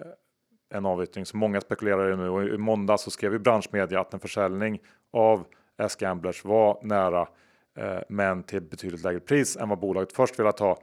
en 0.73 0.85
avyttring 0.85 1.25
som 1.25 1.39
många 1.39 1.61
spekulerar 1.61 2.13
i 2.13 2.17
nu 2.17 2.29
och 2.29 2.43
i 2.43 2.57
måndag 2.57 2.97
så 2.97 3.11
skrev 3.11 3.33
ju 3.33 3.39
branschmedia 3.39 3.99
att 3.99 4.13
en 4.13 4.19
försäljning 4.19 4.79
av 5.13 5.45
S-Gamblers 5.77 6.45
var 6.45 6.79
nära 6.81 7.27
Eh, 7.77 7.99
men 8.09 8.43
till 8.43 8.61
betydligt 8.61 9.03
lägre 9.03 9.19
pris 9.19 9.57
än 9.57 9.69
vad 9.69 9.79
bolaget 9.79 10.13
först 10.13 10.39
velat 10.39 10.59
ha. 10.59 10.77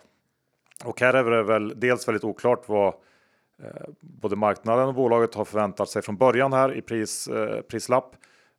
Och 0.84 1.00
här 1.00 1.14
är 1.14 1.24
det 1.24 1.42
väl 1.42 1.80
dels 1.80 2.08
väldigt 2.08 2.24
oklart 2.24 2.68
vad 2.68 2.88
eh, 3.62 3.88
både 4.00 4.36
marknaden 4.36 4.88
och 4.88 4.94
bolaget 4.94 5.34
har 5.34 5.44
förväntat 5.44 5.88
sig 5.88 6.02
från 6.02 6.16
början 6.16 6.52
här 6.52 6.74
i 6.74 6.82
pris, 6.82 7.28
eh, 7.28 7.60
prislapp. 7.60 8.16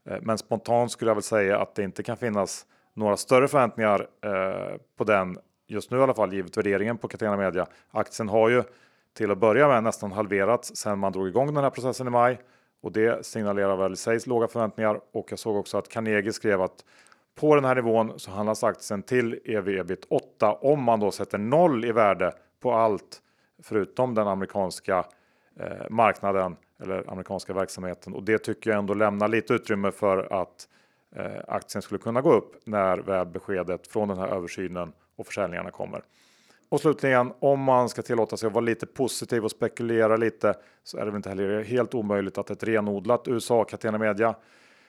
Eh, 0.09 0.17
men 0.21 0.37
spontant 0.37 0.91
skulle 0.91 1.09
jag 1.09 1.15
väl 1.15 1.23
säga 1.23 1.59
att 1.59 1.75
det 1.75 1.83
inte 1.83 2.03
kan 2.03 2.17
finnas 2.17 2.65
några 2.93 3.17
större 3.17 3.47
förväntningar 3.47 4.07
eh, 4.23 4.77
på 4.97 5.03
den 5.03 5.37
just 5.67 5.91
nu 5.91 5.97
i 5.97 6.01
alla 6.01 6.13
fall 6.13 6.33
givet 6.33 6.57
värderingen 6.57 6.97
på 6.97 7.07
Catena 7.07 7.37
Media. 7.37 7.67
Aktien 7.91 8.29
har 8.29 8.49
ju 8.49 8.63
till 9.13 9.31
att 9.31 9.37
börja 9.37 9.67
med 9.67 9.83
nästan 9.83 10.11
halverats 10.11 10.75
sedan 10.75 10.99
man 10.99 11.11
drog 11.11 11.27
igång 11.27 11.53
den 11.53 11.63
här 11.63 11.69
processen 11.69 12.07
i 12.07 12.09
maj. 12.09 12.39
Och 12.81 12.91
det 12.91 13.25
signalerar 13.25 13.77
väl 13.77 13.93
i 13.93 13.95
sig 13.95 14.19
låga 14.25 14.47
förväntningar. 14.47 15.01
Och 15.11 15.27
jag 15.29 15.39
såg 15.39 15.55
också 15.55 15.77
att 15.77 15.89
Carnegie 15.89 16.33
skrev 16.33 16.61
att 16.61 16.85
på 17.35 17.55
den 17.55 17.65
här 17.65 17.75
nivån 17.75 18.19
så 18.19 18.31
handlas 18.31 18.63
aktien 18.63 19.03
till 19.03 19.39
ev 19.45 19.69
ebit 19.69 20.05
8 20.09 20.53
om 20.53 20.83
man 20.83 20.99
då 20.99 21.11
sätter 21.11 21.37
noll 21.37 21.85
i 21.85 21.91
värde 21.91 22.33
på 22.59 22.71
allt 22.73 23.21
förutom 23.63 24.15
den 24.15 24.27
amerikanska 24.27 25.05
eh, 25.59 25.89
marknaden 25.89 26.55
eller 26.81 27.11
amerikanska 27.11 27.53
verksamheten. 27.53 28.13
Och 28.13 28.23
det 28.23 28.37
tycker 28.37 28.69
jag 28.69 28.79
ändå 28.79 28.93
lämnar 28.93 29.27
lite 29.27 29.53
utrymme 29.53 29.91
för 29.91 30.41
att 30.41 30.67
eh, 31.15 31.41
aktien 31.47 31.81
skulle 31.81 31.99
kunna 31.99 32.21
gå 32.21 32.33
upp 32.33 32.55
när 32.65 32.97
väl 32.97 33.27
beskedet 33.27 33.87
från 33.87 34.07
den 34.07 34.17
här 34.17 34.27
översynen 34.27 34.93
och 35.15 35.25
försäljningarna 35.25 35.71
kommer. 35.71 36.03
Och 36.73 36.81
slutligen, 36.81 37.33
om 37.39 37.59
man 37.59 37.89
ska 37.89 38.01
tillåta 38.01 38.37
sig 38.37 38.47
att 38.47 38.53
vara 38.53 38.65
lite 38.65 38.85
positiv 38.85 39.43
och 39.43 39.51
spekulera 39.51 40.17
lite 40.17 40.53
så 40.83 40.97
är 40.97 41.05
det 41.05 41.11
väl 41.11 41.15
inte 41.15 41.29
heller 41.29 41.63
helt 41.63 41.93
omöjligt 41.93 42.37
att 42.37 42.49
ett 42.49 42.63
renodlat 42.63 43.27
USA 43.27 43.63
Catena 43.63 43.97
Media 43.97 44.35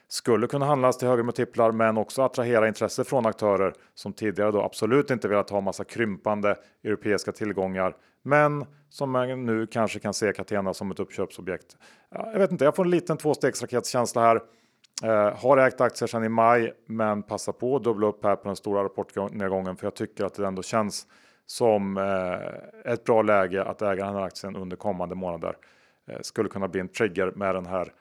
skulle 0.09 0.47
kunna 0.47 0.67
handlas 0.67 0.99
till 0.99 1.09
högre 1.09 1.23
multiplar 1.23 1.73
men 1.73 1.99
också 1.99 2.23
attrahera 2.23 2.69
intresse 2.69 3.05
från 3.05 3.27
aktörer 3.27 3.75
som 3.95 4.13
tidigare 4.13 4.51
då 4.51 4.63
absolut 4.63 5.11
inte 5.11 5.29
velat 5.29 5.51
ha 5.51 5.61
massa 5.61 5.85
krympande 5.85 6.57
europeiska 6.85 7.33
tillgångar 7.33 7.97
men 8.23 8.65
som 8.91 9.11
man 9.11 9.47
nu 9.47 9.67
kanske 9.67 9.99
kan 9.99 10.15
se 10.15 10.33
Catena 10.33 10.75
som 10.75 10.91
ett 10.91 11.01
uppköpsobjekt. 11.01 11.77
Jag 12.11 12.39
vet 12.39 12.53
inte, 12.53 12.65
jag 12.65 12.77
får 12.77 12.85
en 12.85 12.91
liten 12.91 13.17
tvåstegsraketskänsla 13.17 14.23
här. 14.23 14.41
Eh, 15.03 15.37
har 15.37 15.57
ägt 15.57 15.81
aktier 15.81 16.07
sedan 16.07 16.25
i 16.25 16.29
maj 16.29 16.73
men 16.87 17.23
passar 17.23 17.53
på 17.53 17.77
att 17.77 17.85
dubbla 17.85 18.07
upp 18.07 18.25
här 18.25 18.37
på 18.37 18.49
den 18.49 18.57
stora 18.57 18.85
rapportnedgången 18.85 19.77
för 19.77 19.87
jag 19.87 19.95
tycker 19.95 20.25
att 20.25 20.35
det 20.35 20.47
ändå 20.47 20.63
känns 20.63 21.07
som 21.47 21.97
eh, 21.97 22.93
ett 22.93 23.05
bra 23.05 23.23
läge 23.23 23.65
att 23.65 23.83
äga 23.83 24.07
den 24.07 24.15
här 24.15 24.23
aktien 24.23 24.57
under 24.57 24.77
kommande 24.77 25.15
månader. 25.15 25.57
Eh, 26.11 26.21
skulle 26.21 26.49
kunna 26.49 26.69
bli 26.69 26.81
en 26.81 26.89
trigger 26.89 27.33
med 27.37 27.55
den 27.55 27.67
här 27.67 27.93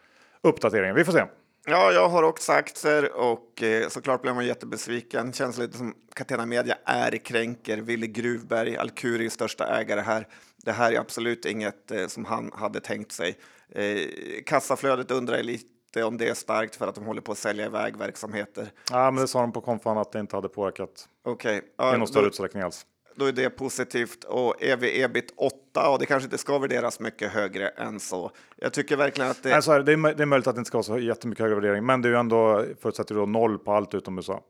uppdateringen. 0.41 0.95
Vi 0.95 1.05
får 1.05 1.13
se. 1.13 1.23
Ja, 1.65 1.91
jag 1.91 2.09
har 2.09 2.23
också 2.23 2.51
aktier 2.51 3.13
och 3.13 3.63
eh, 3.63 3.87
såklart 3.89 4.21
blev 4.21 4.35
man 4.35 4.45
jättebesviken. 4.45 5.33
Känns 5.33 5.57
lite 5.57 5.77
som 5.77 5.93
Catena 6.13 6.45
Media 6.45 6.77
är 6.85 7.17
kränker. 7.17 7.77
Ville 7.77 8.07
Gruvberg, 8.07 8.77
Alkuri 8.77 9.29
största 9.29 9.79
ägare 9.79 10.01
här. 10.01 10.27
Det 10.65 10.71
här 10.71 10.91
är 10.91 10.99
absolut 10.99 11.45
inget 11.45 11.91
eh, 11.91 12.07
som 12.07 12.25
han 12.25 12.51
hade 12.53 12.79
tänkt 12.79 13.11
sig. 13.11 13.37
Eh, 13.69 13.97
kassaflödet 14.45 15.11
undrar 15.11 15.35
jag 15.35 15.45
lite 15.45 16.03
om 16.03 16.17
det 16.17 16.29
är 16.29 16.33
starkt 16.33 16.75
för 16.75 16.87
att 16.87 16.95
de 16.95 17.05
håller 17.05 17.21
på 17.21 17.31
att 17.31 17.37
sälja 17.37 17.65
iväg 17.65 17.97
verksamheter. 17.97 18.71
Ja, 18.91 19.11
men 19.11 19.21
det 19.21 19.27
sa 19.27 19.41
de 19.41 19.51
på 19.51 19.61
konfan 19.61 19.97
att 19.97 20.11
det 20.11 20.19
inte 20.19 20.35
hade 20.35 20.49
påverkat 20.49 21.07
Okej, 21.23 21.61
i 21.93 21.97
någon 21.97 22.07
större 22.07 22.27
utsträckning 22.27 22.63
alls. 22.63 22.85
Då 23.15 23.25
är 23.25 23.31
det 23.31 23.49
positivt. 23.49 24.23
Och 24.23 24.63
ev 24.63 24.83
ebit 24.83 25.33
8 25.37 25.89
och 25.89 25.99
det 25.99 26.05
kanske 26.05 26.25
inte 26.25 26.37
ska 26.37 26.59
värderas 26.59 26.99
mycket 26.99 27.31
högre 27.31 27.67
än 27.67 27.99
så. 27.99 28.31
Jag 28.55 28.73
tycker 28.73 28.97
verkligen 28.97 29.31
att 29.31 29.43
det... 29.43 29.49
Nej, 29.49 29.61
så 29.61 29.71
är 29.71 29.79
det, 29.79 29.93
är, 29.93 30.15
det 30.15 30.23
är 30.23 30.25
möjligt 30.25 30.47
att 30.47 30.55
det 30.55 30.59
inte 30.59 30.67
ska 30.67 30.77
vara 30.77 30.83
så 30.83 30.99
jättemycket 30.99 31.43
högre 31.43 31.55
värdering, 31.55 31.85
men 31.85 32.01
det 32.01 32.07
är 32.07 32.11
ju 32.11 32.19
ändå 32.19 32.65
förutsätter 32.81 33.15
då 33.15 33.25
noll 33.25 33.59
på 33.59 33.73
allt 33.73 33.93
utom 33.93 34.17
USA. 34.17 34.43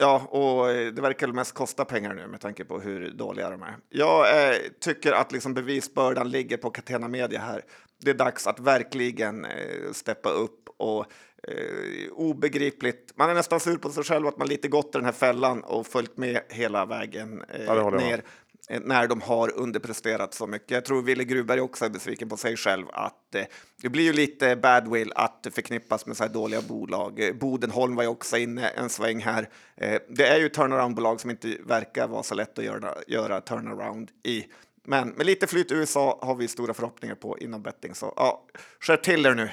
Ja, 0.00 0.26
och 0.28 0.70
eh, 0.70 0.92
det 0.92 1.02
verkar 1.02 1.26
väl 1.26 1.34
mest 1.34 1.54
kosta 1.54 1.84
pengar 1.84 2.14
nu 2.14 2.26
med 2.26 2.40
tanke 2.40 2.64
på 2.64 2.80
hur 2.80 3.10
dåliga 3.10 3.50
de 3.50 3.62
är. 3.62 3.76
Jag 3.88 4.50
eh, 4.50 4.56
tycker 4.80 5.12
att 5.12 5.32
liksom 5.32 5.54
bevisbördan 5.54 6.30
ligger 6.30 6.56
på 6.56 6.70
Catena 6.70 7.08
Media 7.08 7.40
här. 7.40 7.64
Det 8.04 8.10
är 8.10 8.14
dags 8.14 8.46
att 8.46 8.60
verkligen 8.60 9.44
eh, 9.44 9.92
steppa 9.92 10.28
upp 10.28 10.68
och 10.76 11.06
eh, 11.50 12.12
obegripligt. 12.12 13.12
Man 13.16 13.30
är 13.30 13.34
nästan 13.34 13.60
sur 13.60 13.76
på 13.76 13.90
sig 13.90 14.04
själv 14.04 14.26
att 14.26 14.38
man 14.38 14.48
lite 14.48 14.68
gått 14.68 14.86
i 14.86 14.98
den 14.98 15.04
här 15.04 15.12
fällan 15.12 15.60
och 15.64 15.86
följt 15.86 16.16
med 16.16 16.40
hela 16.48 16.86
vägen 16.86 17.44
eh, 17.48 17.64
Ja, 17.64 17.76
jag 17.76 17.92
med. 17.92 18.00
ner 18.02 18.22
eh, 18.68 18.80
när 18.84 19.06
de 19.08 19.20
har 19.20 19.52
underpresterat 19.58 20.34
så 20.34 20.46
mycket. 20.46 20.70
Jag 20.70 20.84
tror 20.84 21.02
Wille 21.02 21.24
Gruberg 21.24 21.60
också 21.60 21.84
är 21.84 21.88
besviken 21.90 22.28
på 22.28 22.36
sig 22.36 22.56
själv 22.56 22.86
att 22.92 23.34
eh, 23.34 23.44
det 23.82 23.88
blir 23.88 24.04
ju 24.04 24.12
lite 24.12 24.56
badwill 24.56 25.12
att 25.14 25.46
förknippas 25.52 26.06
med 26.06 26.16
så 26.16 26.22
här 26.24 26.30
dåliga 26.30 26.62
bolag. 26.62 27.20
Eh, 27.20 27.32
Bodenholm 27.34 27.94
var 27.96 28.02
ju 28.02 28.08
också 28.08 28.36
inne 28.36 28.68
en 28.68 28.88
sväng 28.88 29.20
här. 29.20 29.48
Eh, 29.76 30.00
det 30.08 30.26
är 30.26 30.38
ju 30.38 30.48
turnaroundbolag 30.48 31.20
som 31.20 31.30
inte 31.30 31.56
verkar 31.66 32.08
vara 32.08 32.22
så 32.22 32.34
lätt 32.34 32.58
att 32.58 32.64
göra, 32.64 32.94
göra 33.06 33.40
turnaround 33.40 34.10
i. 34.22 34.44
Men 34.84 35.08
med 35.08 35.26
lite 35.26 35.46
flyt 35.46 35.72
i 35.72 35.74
USA 35.74 36.18
har 36.22 36.34
vi 36.34 36.48
stora 36.48 36.74
förhoppningar 36.74 37.14
på 37.14 37.38
inom 37.38 37.62
betting. 37.62 37.94
Så 37.94 38.12
ja, 38.16 38.44
skärp 38.80 39.02
till 39.02 39.26
er 39.26 39.34
nu. 39.34 39.50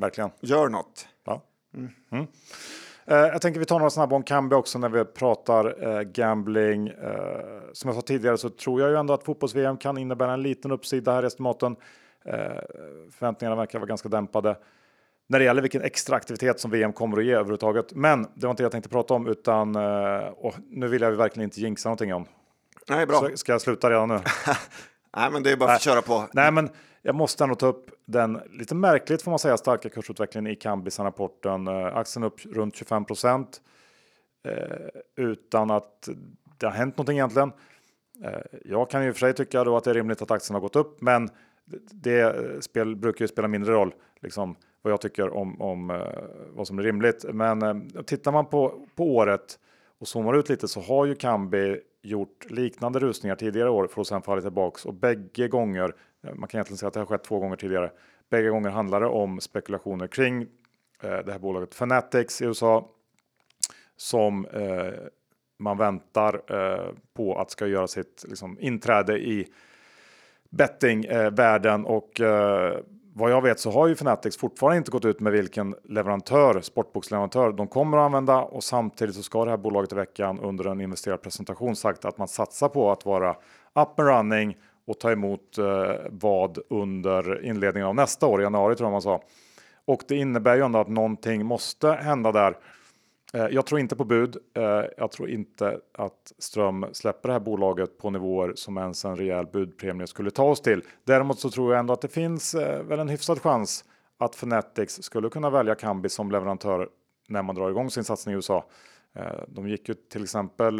Verkligen. 0.00 0.30
Gör 0.40 0.68
något. 0.68 1.08
Ja. 1.24 1.42
Mm. 1.74 2.26
Eh, 3.06 3.16
jag 3.16 3.42
tänker 3.42 3.60
vi 3.60 3.66
tar 3.66 3.78
några 3.78 3.90
snabba 3.90 4.16
om 4.16 4.22
Kambi 4.22 4.56
också 4.56 4.78
när 4.78 4.88
vi 4.88 5.04
pratar 5.04 5.88
eh, 5.88 6.02
gambling. 6.02 6.88
Eh, 6.88 7.72
som 7.72 7.88
jag 7.88 7.94
sa 7.94 8.02
tidigare 8.02 8.38
så 8.38 8.50
tror 8.50 8.80
jag 8.80 8.90
ju 8.90 8.96
ändå 8.96 9.14
att 9.14 9.24
fotbolls-VM 9.24 9.76
kan 9.76 9.98
innebära 9.98 10.32
en 10.32 10.42
liten 10.42 10.70
uppsida 10.70 11.12
här 11.12 11.22
i 11.22 11.26
estimaten. 11.26 11.76
Eh, 12.24 12.34
förväntningarna 13.12 13.56
verkar 13.56 13.78
vara 13.78 13.88
ganska 13.88 14.08
dämpade 14.08 14.56
när 15.26 15.38
det 15.38 15.44
gäller 15.44 15.62
vilken 15.62 15.82
extra 15.82 16.16
aktivitet 16.16 16.60
som 16.60 16.70
VM 16.70 16.92
kommer 16.92 17.18
att 17.18 17.24
ge 17.24 17.32
överhuvudtaget. 17.32 17.94
Men 17.94 18.22
det 18.34 18.46
var 18.46 18.50
inte 18.50 18.62
det 18.62 18.64
jag 18.64 18.72
tänkte 18.72 18.90
prata 18.90 19.14
om 19.14 19.26
utan 19.26 19.76
eh, 19.76 20.28
och 20.36 20.54
nu 20.70 20.88
vill 20.88 21.02
jag 21.02 21.10
verkligen 21.10 21.44
inte 21.44 21.60
jinxa 21.60 21.88
någonting 21.88 22.14
om. 22.14 22.26
Nej, 22.88 23.06
bra. 23.06 23.20
Så 23.20 23.36
ska 23.36 23.52
jag 23.52 23.60
sluta 23.60 23.90
redan 23.90 24.08
nu? 24.08 24.20
Nej, 25.16 25.30
men 25.30 25.42
det 25.42 25.50
är 25.50 25.56
bara 25.56 25.72
att 25.72 25.82
köra 25.82 26.02
på. 26.02 26.28
Nej, 26.32 26.52
men 26.52 26.70
jag 27.02 27.14
måste 27.14 27.44
ändå 27.44 27.54
ta 27.54 27.66
upp 27.66 27.89
den 28.10 28.40
lite 28.50 28.74
märkligt 28.74 29.22
får 29.22 29.30
man 29.30 29.38
säga 29.38 29.56
starka 29.56 29.88
kursutvecklingen 29.88 30.52
i 30.52 30.56
Kambi 30.56 30.90
rapporten. 30.98 31.66
Eh, 31.68 31.96
aktien 31.96 32.24
upp 32.24 32.46
runt 32.46 32.76
25 32.76 33.04
procent 33.04 33.60
eh, 34.44 34.88
utan 35.16 35.70
att 35.70 36.08
det 36.58 36.66
har 36.66 36.72
hänt 36.72 36.96
någonting 36.96 37.16
egentligen. 37.16 37.52
Eh, 38.24 38.58
jag 38.64 38.90
kan 38.90 39.04
ju 39.04 39.12
för 39.12 39.20
sig 39.20 39.34
tycka 39.34 39.64
då 39.64 39.76
att 39.76 39.84
det 39.84 39.90
är 39.90 39.94
rimligt 39.94 40.22
att 40.22 40.30
aktien 40.30 40.54
har 40.54 40.60
gått 40.60 40.76
upp, 40.76 41.00
men 41.00 41.30
det 41.92 42.34
spel, 42.64 42.96
brukar 42.96 43.24
ju 43.24 43.28
spela 43.28 43.48
mindre 43.48 43.72
roll 43.72 43.94
liksom, 44.20 44.56
vad 44.82 44.92
jag 44.92 45.00
tycker 45.00 45.30
om, 45.34 45.62
om 45.62 46.02
vad 46.50 46.66
som 46.66 46.78
är 46.78 46.82
rimligt. 46.82 47.24
Men 47.32 47.90
tittar 48.06 48.32
man 48.32 48.46
på, 48.46 48.86
på 48.94 49.16
året 49.16 49.58
och 50.00 50.08
zoomar 50.08 50.34
ut 50.34 50.48
lite 50.48 50.68
så 50.68 50.80
har 50.80 51.06
ju 51.06 51.14
Kambi 51.14 51.80
gjort 52.02 52.50
liknande 52.50 52.98
rusningar 52.98 53.36
tidigare 53.36 53.70
år 53.70 53.86
för 53.86 54.00
att 54.00 54.06
sen 54.06 54.22
falla 54.22 54.40
tillbaks. 54.40 54.86
Och 54.86 54.94
bägge 54.94 55.48
gånger, 55.48 55.94
eh, 56.22 56.34
man 56.34 56.48
kan 56.48 56.58
egentligen 56.58 56.78
säga 56.78 56.88
att 56.88 56.94
det 56.94 57.00
har 57.00 57.06
skett 57.06 57.24
två 57.24 57.38
gånger 57.38 57.56
tidigare, 57.56 57.92
bägge 58.30 58.48
gånger 58.48 58.70
handlar 58.70 59.00
det 59.00 59.06
om 59.06 59.40
spekulationer 59.40 60.06
kring 60.06 60.42
eh, 61.02 61.18
det 61.24 61.32
här 61.32 61.38
bolaget 61.38 61.74
Fanatics 61.74 62.42
i 62.42 62.44
USA 62.44 62.88
som 63.96 64.46
eh, 64.46 64.92
man 65.58 65.78
väntar 65.78 66.42
eh, 66.48 66.94
på 67.14 67.38
att 67.38 67.50
ska 67.50 67.66
göra 67.66 67.86
sitt 67.86 68.24
liksom, 68.28 68.58
inträde 68.60 69.18
i 69.18 69.46
bettingvärlden 70.50 71.84
eh, 71.84 71.90
och 71.90 72.20
eh, 72.20 72.80
vad 73.14 73.30
jag 73.30 73.42
vet 73.42 73.60
så 73.60 73.70
har 73.70 73.86
ju 73.86 73.96
Fanatics 73.96 74.36
fortfarande 74.36 74.76
inte 74.78 74.90
gått 74.90 75.04
ut 75.04 75.20
med 75.20 75.32
vilken 75.32 75.74
leverantör, 75.84 76.60
sportboksleverantör 76.60 77.52
de 77.52 77.68
kommer 77.68 77.98
att 77.98 78.04
använda 78.04 78.42
och 78.42 78.64
samtidigt 78.64 79.14
så 79.14 79.22
ska 79.22 79.44
det 79.44 79.50
här 79.50 79.58
bolaget 79.58 79.92
i 79.92 79.94
veckan 79.94 80.40
under 80.40 80.64
en 80.64 80.80
investerarpresentation 80.80 81.76
sagt 81.76 82.04
att 82.04 82.18
man 82.18 82.28
satsar 82.28 82.68
på 82.68 82.92
att 82.92 83.06
vara 83.06 83.30
up 83.74 84.00
and 84.00 84.08
running 84.08 84.56
och 84.86 85.00
ta 85.00 85.12
emot 85.12 85.58
eh, 85.58 85.64
vad 86.10 86.58
under 86.70 87.44
inledningen 87.44 87.88
av 87.88 87.94
nästa 87.94 88.26
år, 88.26 88.40
i 88.40 88.44
januari 88.44 88.76
tror 88.76 88.86
jag 88.86 88.92
man 88.92 89.02
sa. 89.02 89.22
Och 89.84 90.02
det 90.08 90.16
innebär 90.16 90.56
ju 90.56 90.64
ändå 90.64 90.78
att 90.78 90.88
någonting 90.88 91.46
måste 91.46 91.88
hända 91.88 92.32
där. 92.32 92.56
Eh, 93.34 93.46
jag 93.46 93.66
tror 93.66 93.80
inte 93.80 93.96
på 93.96 94.04
bud. 94.04 94.36
Eh, 94.54 94.84
jag 94.96 95.10
tror 95.10 95.30
inte 95.30 95.80
att 95.92 96.32
Ström 96.38 96.86
släpper 96.92 97.28
det 97.28 97.32
här 97.32 97.40
bolaget 97.40 97.98
på 97.98 98.10
nivåer 98.10 98.52
som 98.54 98.78
ens 98.78 99.04
en 99.04 99.16
rejäl 99.16 99.46
budpremie 99.46 100.06
skulle 100.06 100.30
ta 100.30 100.44
oss 100.44 100.60
till. 100.60 100.82
Däremot 101.04 101.38
så 101.38 101.50
tror 101.50 101.72
jag 101.72 101.80
ändå 101.80 101.92
att 101.92 102.00
det 102.00 102.08
finns 102.08 102.54
eh, 102.54 102.82
väl 102.82 102.98
en 102.98 103.08
hyfsad 103.08 103.42
chans 103.42 103.84
att 104.18 104.34
Fanatics 104.34 105.02
skulle 105.02 105.28
kunna 105.28 105.50
välja 105.50 105.74
Kambi 105.74 106.08
som 106.08 106.30
leverantör 106.30 106.88
när 107.28 107.42
man 107.42 107.54
drar 107.54 107.70
igång 107.70 107.90
sin 107.90 108.04
satsning 108.04 108.32
i 108.32 108.36
USA. 108.36 108.66
De 109.48 109.68
gick 109.68 109.88
ju 109.88 109.94
till 109.94 110.22
exempel 110.22 110.78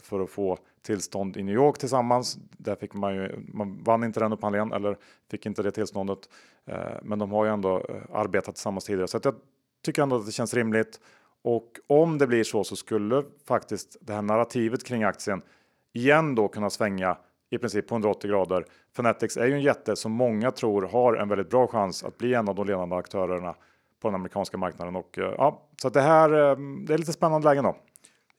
för 0.00 0.20
att 0.20 0.30
få 0.30 0.58
tillstånd 0.82 1.36
i 1.36 1.42
New 1.42 1.54
York 1.54 1.78
tillsammans. 1.78 2.38
Där 2.50 2.74
fick 2.74 2.94
man 2.94 3.14
ju, 3.14 3.44
man 3.48 3.82
vann 3.82 4.04
inte 4.04 4.20
den 4.20 4.32
upphandlingen 4.32 4.72
eller 4.72 4.96
fick 5.30 5.46
inte 5.46 5.62
det 5.62 5.70
tillståndet. 5.70 6.18
Men 7.02 7.18
de 7.18 7.30
har 7.30 7.44
ju 7.44 7.50
ändå 7.50 7.82
arbetat 8.12 8.54
tillsammans 8.54 8.84
tidigare 8.84 9.08
så 9.08 9.16
att 9.16 9.24
jag 9.24 9.34
tycker 9.84 10.02
ändå 10.02 10.16
att 10.16 10.26
det 10.26 10.32
känns 10.32 10.54
rimligt. 10.54 11.00
Och 11.46 11.80
om 11.86 12.18
det 12.18 12.26
blir 12.26 12.44
så 12.44 12.64
så 12.64 12.76
skulle 12.76 13.24
faktiskt 13.48 13.96
det 14.00 14.12
här 14.12 14.22
narrativet 14.22 14.84
kring 14.84 15.04
aktien 15.04 15.42
igen 15.92 16.34
då 16.34 16.48
kunna 16.48 16.70
svänga 16.70 17.16
i 17.50 17.58
princip 17.58 17.88
på 17.88 17.94
180 17.94 18.30
grader. 18.30 18.64
Fanatics 18.96 19.36
är 19.36 19.46
ju 19.46 19.52
en 19.52 19.62
jätte 19.62 19.96
som 19.96 20.12
många 20.12 20.50
tror 20.50 20.82
har 20.82 21.14
en 21.14 21.28
väldigt 21.28 21.50
bra 21.50 21.66
chans 21.66 22.04
att 22.04 22.18
bli 22.18 22.34
en 22.34 22.48
av 22.48 22.54
de 22.54 22.66
ledande 22.66 22.96
aktörerna 22.96 23.54
på 24.02 24.08
den 24.08 24.14
amerikanska 24.14 24.58
marknaden. 24.58 24.96
Och, 24.96 25.18
eh, 25.18 25.34
ja, 25.38 25.68
så 25.82 25.88
att 25.88 25.94
det 25.94 26.00
här 26.00 26.30
eh, 26.30 26.56
det 26.86 26.94
är 26.94 26.98
lite 26.98 27.12
spännande 27.12 27.48
lägen 27.48 27.64
då. 27.64 27.76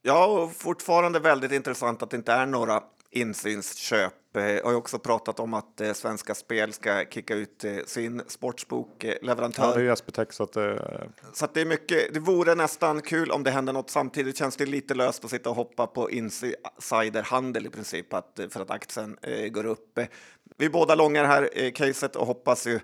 Ja, 0.01 0.25
och 0.25 0.51
fortfarande 0.51 1.19
väldigt 1.19 1.51
intressant 1.51 2.03
att 2.03 2.09
det 2.09 2.17
inte 2.17 2.33
är 2.33 2.45
några 2.45 2.83
insynsköp. 3.11 4.35
Eh, 4.37 4.43
Jag 4.43 4.63
har 4.65 4.73
också 4.73 4.99
pratat 4.99 5.39
om 5.39 5.53
att 5.53 5.81
eh, 5.81 5.93
Svenska 5.93 6.35
Spel 6.35 6.73
ska 6.73 7.05
kicka 7.09 7.35
ut 7.35 7.63
eh, 7.63 7.75
sin 7.85 8.21
sportsbokleverantör. 8.27 9.63
Ja, 9.63 9.73
det 9.73 9.79
är 9.79 9.83
ju 9.83 9.91
SBTech 9.91 10.33
så 10.33 10.43
att 10.43 10.55
eh, 10.55 10.75
Så 11.33 11.45
att 11.45 11.53
det 11.53 11.61
är 11.61 11.65
mycket. 11.65 12.13
Det 12.13 12.19
vore 12.19 12.55
nästan 12.55 13.01
kul 13.01 13.31
om 13.31 13.43
det 13.43 13.51
hände 13.51 13.71
något. 13.71 13.89
Samtidigt 13.89 14.37
känns 14.37 14.57
det 14.57 14.65
lite 14.65 14.93
löst 14.93 15.25
att 15.25 15.31
sitta 15.31 15.49
och 15.49 15.55
hoppa 15.55 15.87
på 15.87 16.11
insiderhandel 16.11 17.65
i 17.65 17.69
princip 17.69 18.13
att, 18.13 18.39
för 18.49 18.61
att 18.61 18.71
aktien 18.71 19.17
går 19.51 19.65
upp. 19.65 19.99
Vi 20.57 20.65
är 20.65 20.69
båda 20.69 20.95
långar 20.95 21.25
här 21.25 21.49
eh, 21.53 21.71
caset 21.71 22.15
och 22.15 22.27
hoppas 22.27 22.67
ju 22.67 22.79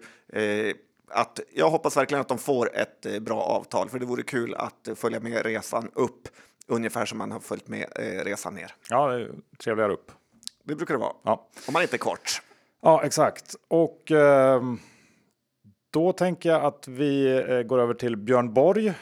att 1.08 1.40
jag 1.54 1.70
hoppas 1.70 1.98
verkligen 1.98 2.22
att 2.22 2.28
de 2.28 2.38
får 2.38 2.76
ett 2.78 3.22
bra 3.22 3.42
avtal, 3.42 3.90
för 3.90 4.00
det 4.00 4.06
vore 4.06 4.24
kul 4.24 4.56
att 4.56 4.90
följa 4.96 5.20
med 5.20 5.46
resan 5.46 5.92
upp 5.94 6.28
ungefär 6.68 7.06
som 7.06 7.18
man 7.18 7.32
har 7.32 7.40
följt 7.40 7.68
med 7.68 7.86
eh, 8.00 8.24
resan 8.24 8.56
ner. 8.56 8.76
ja, 8.90 9.20
trevligare 9.64 9.94
upp. 9.94 10.12
Det 10.64 10.76
brukar 10.76 10.94
det 10.94 11.00
vara 11.00 11.14
Ja. 11.24 11.50
om 11.68 11.74
man 11.74 11.82
inte 11.82 11.96
är 11.96 11.98
kort. 11.98 12.42
Ja, 12.82 13.04
exakt. 13.04 13.56
Och 13.68 14.12
ehm, 14.12 14.80
då 15.94 16.12
tänker 16.14 16.50
jag 16.50 16.64
att 16.66 16.88
vi 16.88 17.38
eh, 17.50 17.62
går 17.62 17.80
över 17.80 17.94
till 17.94 18.18
Björn 18.18 18.54
Borg. 18.54 18.94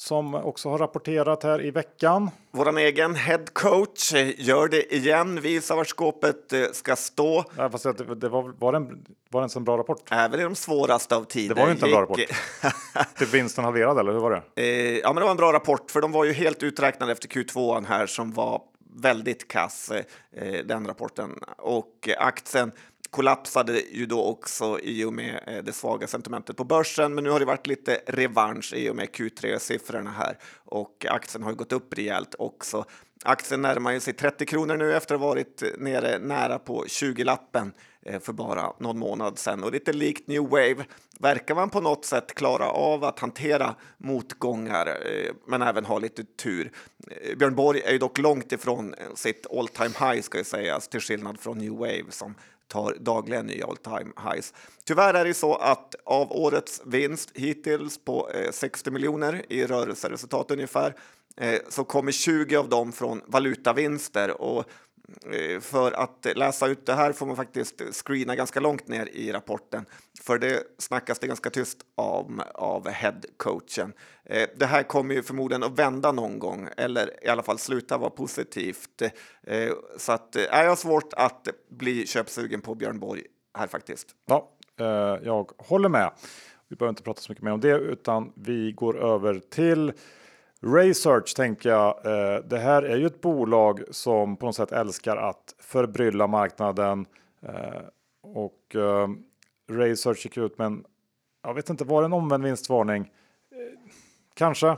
Som 0.00 0.34
också 0.34 0.68
har 0.68 0.78
rapporterat 0.78 1.42
här 1.42 1.64
i 1.64 1.70
veckan. 1.70 2.30
Vår 2.50 2.78
egen 2.78 3.14
head 3.14 3.44
coach 3.52 4.12
gör 4.36 4.68
det 4.68 4.94
igen, 4.94 5.40
visar 5.40 5.76
var 5.76 5.84
skåpet 5.84 6.52
eh, 6.52 6.62
ska 6.72 6.96
stå. 6.96 7.44
Ja, 7.56 7.70
fast 7.70 7.84
det, 7.84 8.14
det 8.14 8.28
var, 8.28 8.54
var, 8.58 8.72
det 8.72 8.76
en, 8.76 9.06
var 9.30 9.42
det 9.42 9.56
en 9.56 9.64
bra 9.64 9.78
rapport? 9.78 10.08
Även 10.10 10.40
i 10.40 10.42
de 10.42 10.54
svåraste 10.54 11.16
av 11.16 11.24
tider. 11.24 11.54
Det 11.54 11.60
var 11.60 11.68
ju 11.68 11.72
inte 11.72 11.86
en 11.86 11.92
bra 11.92 12.02
rapport. 12.02 12.20
Typ 13.18 13.34
vinsten 13.34 13.64
halverad 13.64 13.98
eller 13.98 14.12
hur 14.12 14.20
var 14.20 14.30
det? 14.30 14.42
Eh, 14.62 14.98
ja, 14.98 15.12
men 15.12 15.16
det 15.16 15.24
var 15.24 15.30
en 15.30 15.36
bra 15.36 15.52
rapport, 15.52 15.90
för 15.90 16.00
de 16.00 16.12
var 16.12 16.24
ju 16.24 16.32
helt 16.32 16.62
uträknade 16.62 17.12
efter 17.12 17.28
Q2 17.28 17.86
här 17.86 18.06
som 18.06 18.32
var 18.32 18.62
väldigt 18.96 19.48
kass, 19.48 19.90
eh, 20.32 20.64
den 20.64 20.86
rapporten. 20.86 21.38
Och 21.56 22.08
eh, 22.08 22.26
aktien 22.26 22.72
kollapsade 23.10 23.80
ju 23.92 24.06
då 24.06 24.24
också 24.24 24.80
i 24.82 25.04
och 25.04 25.12
med 25.12 25.40
eh, 25.46 25.64
det 25.64 25.72
svaga 25.72 26.06
sentimentet 26.06 26.56
på 26.56 26.64
börsen. 26.64 27.14
Men 27.14 27.24
nu 27.24 27.30
har 27.30 27.40
det 27.40 27.46
varit 27.46 27.66
lite 27.66 28.00
revansch 28.06 28.72
i 28.74 28.90
och 28.90 28.96
med 28.96 29.08
Q3-siffrorna 29.08 30.10
här 30.10 30.38
och 30.64 31.06
aktien 31.08 31.42
har 31.42 31.50
ju 31.50 31.56
gått 31.56 31.72
upp 31.72 31.98
rejält 31.98 32.34
också. 32.38 32.84
Aktien 33.24 33.62
närmar 33.62 33.92
ju 33.92 34.00
sig 34.00 34.14
30 34.14 34.46
kronor 34.46 34.76
nu 34.76 34.96
efter 34.96 35.14
att 35.14 35.20
ha 35.20 35.28
varit 35.28 35.62
nere 35.78 36.18
nära 36.18 36.58
på 36.58 36.84
20-lappen 36.84 37.72
eh, 38.02 38.20
för 38.20 38.32
bara 38.32 38.72
någon 38.78 38.98
månad 38.98 39.38
sedan. 39.38 39.64
Och 39.64 39.72
lite 39.72 39.92
likt 39.92 40.28
New 40.28 40.42
Wave 40.42 40.84
verkar 41.20 41.54
man 41.54 41.70
på 41.70 41.80
något 41.80 42.04
sätt 42.04 42.34
klara 42.34 42.70
av 42.70 43.04
att 43.04 43.18
hantera 43.18 43.74
motgångar, 43.98 44.86
eh, 44.86 45.32
men 45.46 45.62
även 45.62 45.84
ha 45.84 45.98
lite 45.98 46.24
tur. 46.24 46.72
Björn 47.36 47.54
Borg 47.54 47.80
är 47.80 47.92
ju 47.92 47.98
dock 47.98 48.18
långt 48.18 48.52
ifrån 48.52 48.94
sitt 49.14 49.46
all 49.50 49.68
time 49.68 49.94
high 50.00 50.22
ska 50.22 50.38
ju 50.38 50.44
sägas, 50.44 50.74
alltså 50.74 50.90
till 50.90 51.00
skillnad 51.00 51.40
från 51.40 51.58
New 51.58 51.72
Wave 51.72 52.04
som 52.10 52.34
tar 52.68 52.96
dagligen 53.00 53.46
nya 53.46 53.66
all 53.66 53.76
time 53.76 54.12
highs. 54.32 54.54
Tyvärr 54.84 55.14
är 55.14 55.24
det 55.24 55.34
så 55.34 55.54
att 55.54 55.94
av 56.04 56.32
årets 56.32 56.82
vinst 56.84 57.30
hittills 57.34 57.98
på 58.04 58.30
eh, 58.30 58.50
60 58.50 58.90
miljoner 58.90 59.42
i 59.48 59.66
rörelseresultat 59.66 60.50
ungefär 60.50 60.94
eh, 61.36 61.60
så 61.68 61.84
kommer 61.84 62.12
20 62.12 62.56
av 62.56 62.68
dem 62.68 62.92
från 62.92 63.22
valutavinster 63.26 64.40
och 64.40 64.64
Eh, 65.32 65.60
för 65.60 65.92
att 65.92 66.26
läsa 66.36 66.66
ut 66.66 66.86
det 66.86 66.94
här 66.94 67.12
får 67.12 67.26
man 67.26 67.36
faktiskt 67.36 67.82
screena 67.92 68.36
ganska 68.36 68.60
långt 68.60 68.88
ner 68.88 69.06
i 69.06 69.32
rapporten 69.32 69.86
för 70.20 70.38
det 70.38 70.62
snackas 70.78 71.18
det 71.18 71.26
ganska 71.26 71.50
tyst 71.50 71.78
om 71.94 72.42
av 72.54 72.88
headcoachen. 72.88 73.92
Eh, 74.24 74.48
det 74.56 74.66
här 74.66 74.82
kommer 74.82 75.14
ju 75.14 75.22
förmodligen 75.22 75.62
att 75.62 75.78
vända 75.78 76.12
någon 76.12 76.38
gång 76.38 76.68
eller 76.76 77.24
i 77.24 77.28
alla 77.28 77.42
fall 77.42 77.58
sluta 77.58 77.98
vara 77.98 78.10
positivt. 78.10 79.02
Eh, 79.42 79.72
så 79.96 80.12
att 80.12 80.28
jag 80.32 80.60
är 80.60 80.64
jag 80.64 80.78
svårt 80.78 81.12
att 81.12 81.48
bli 81.70 82.06
köpsugen 82.06 82.60
på 82.60 82.74
Björn 82.74 82.98
Borg 82.98 83.22
här 83.58 83.66
faktiskt. 83.66 84.08
Ja, 84.26 84.52
jag 85.22 85.50
håller 85.58 85.88
med. 85.88 86.10
Vi 86.68 86.76
behöver 86.76 86.90
inte 86.90 87.02
prata 87.02 87.20
så 87.20 87.32
mycket 87.32 87.44
mer 87.44 87.52
om 87.52 87.60
det 87.60 87.78
utan 87.78 88.32
vi 88.36 88.72
går 88.72 89.04
över 89.04 89.40
till 89.50 89.92
Research 90.60 91.36
tänker 91.36 91.68
jag. 91.70 92.06
Eh, 92.06 92.44
det 92.44 92.58
här 92.58 92.82
är 92.82 92.96
ju 92.96 93.06
ett 93.06 93.20
bolag 93.20 93.82
som 93.90 94.36
på 94.36 94.46
något 94.46 94.54
sätt 94.54 94.72
älskar 94.72 95.16
att 95.16 95.54
förbrylla 95.58 96.26
marknaden 96.26 97.06
eh, 97.42 97.82
och 98.22 98.74
eh, 98.74 99.08
Research 99.70 100.24
gick 100.24 100.36
ut 100.36 100.58
med 100.58 100.66
en, 100.66 100.84
jag 101.42 101.54
vet 101.54 101.70
inte, 101.70 101.84
var 101.84 102.02
det 102.02 102.06
en 102.06 102.12
omvänd 102.12 102.44
vinstvarning? 102.44 103.02
Eh, 103.02 103.90
kanske. 104.34 104.76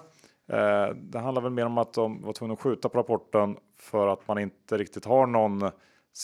Det 0.94 1.18
handlar 1.18 1.42
väl 1.42 1.52
mer 1.52 1.66
om 1.66 1.78
att 1.78 1.92
de 1.92 2.22
var 2.22 2.32
tvungna 2.32 2.52
att 2.52 2.60
skjuta 2.60 2.88
på 2.88 2.98
rapporten 2.98 3.56
för 3.78 4.08
att 4.08 4.28
man 4.28 4.38
inte 4.38 4.76
riktigt 4.76 5.04
har 5.04 5.26
någon 5.26 5.70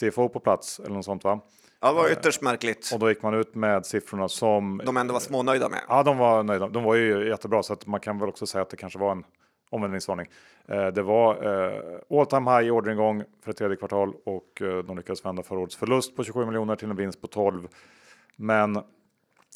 CFO 0.00 0.28
på 0.28 0.40
plats 0.40 0.80
eller 0.80 0.94
något 0.94 1.04
sånt 1.04 1.24
va? 1.24 1.40
Ja, 1.80 1.88
det 1.88 1.94
var 1.94 2.12
ytterst 2.12 2.42
märkligt. 2.42 2.90
Och 2.94 2.98
då 2.98 3.08
gick 3.08 3.22
man 3.22 3.34
ut 3.34 3.54
med 3.54 3.86
siffrorna 3.86 4.28
som 4.28 4.82
De 4.86 4.96
ändå 4.96 5.12
var 5.12 5.20
smånöjda 5.20 5.68
med. 5.68 5.80
Ja, 5.88 6.02
de 6.02 6.18
var 6.18 6.42
nöjda. 6.42 6.68
De 6.68 6.84
var 6.84 6.94
ju 6.94 7.28
jättebra 7.28 7.62
så 7.62 7.72
att 7.72 7.86
man 7.86 8.00
kan 8.00 8.18
väl 8.18 8.28
också 8.28 8.46
säga 8.46 8.62
att 8.62 8.70
det 8.70 8.76
kanske 8.76 8.98
var 8.98 9.12
en 9.12 9.24
omvändningsvarning. 9.70 10.26
Eh, 10.68 10.86
det 10.86 11.02
var 11.02 11.34
eh, 11.34 12.18
all 12.18 12.26
time 12.26 12.50
high 12.50 12.68
i 12.68 12.70
orderingång 12.70 13.24
för 13.42 13.50
ett 13.50 13.56
tredje 13.56 13.76
kvartal 13.76 14.14
och 14.24 14.62
eh, 14.62 14.78
de 14.78 14.96
lyckades 14.96 15.24
vända 15.24 15.42
förra 15.42 15.58
årets 15.58 15.76
förlust 15.76 16.16
på 16.16 16.24
27 16.24 16.46
miljoner 16.46 16.76
till 16.76 16.90
en 16.90 16.96
vinst 16.96 17.20
på 17.20 17.26
12. 17.26 17.68
Men 18.36 18.82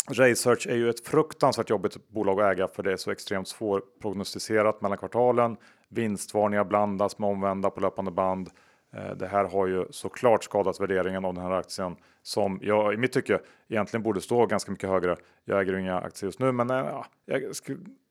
Research 0.08 0.66
är 0.66 0.76
ju 0.76 0.90
ett 0.90 1.06
fruktansvärt 1.06 1.70
jobbigt 1.70 2.08
bolag 2.08 2.40
att 2.40 2.52
äga 2.52 2.68
för 2.68 2.82
det 2.82 2.92
är 2.92 2.96
så 2.96 3.10
extremt 3.10 3.48
svårprognostiserat 3.48 4.80
mellan 4.80 4.98
kvartalen. 4.98 5.56
Vinstvarningar 5.88 6.64
blandas 6.64 7.18
med 7.18 7.30
omvända 7.30 7.70
på 7.70 7.80
löpande 7.80 8.10
band. 8.10 8.50
Eh, 8.96 9.16
det 9.16 9.26
här 9.26 9.44
har 9.44 9.66
ju 9.66 9.84
såklart 9.90 10.44
skadat 10.44 10.80
värderingen 10.80 11.24
av 11.24 11.34
den 11.34 11.44
här 11.44 11.50
aktien 11.50 11.96
som 12.22 12.58
jag 12.62 12.94
i 12.94 12.96
mitt 12.96 13.12
tycke 13.12 13.40
egentligen 13.68 14.02
borde 14.02 14.20
stå 14.20 14.46
ganska 14.46 14.70
mycket 14.70 14.90
högre. 14.90 15.16
Jag 15.44 15.60
äger 15.60 15.76
inga 15.76 16.00
aktier 16.00 16.28
just 16.28 16.38
nu, 16.38 16.52
men 16.52 16.70
eh, 16.70 16.76
ja, 16.76 17.06
jag 17.24 17.42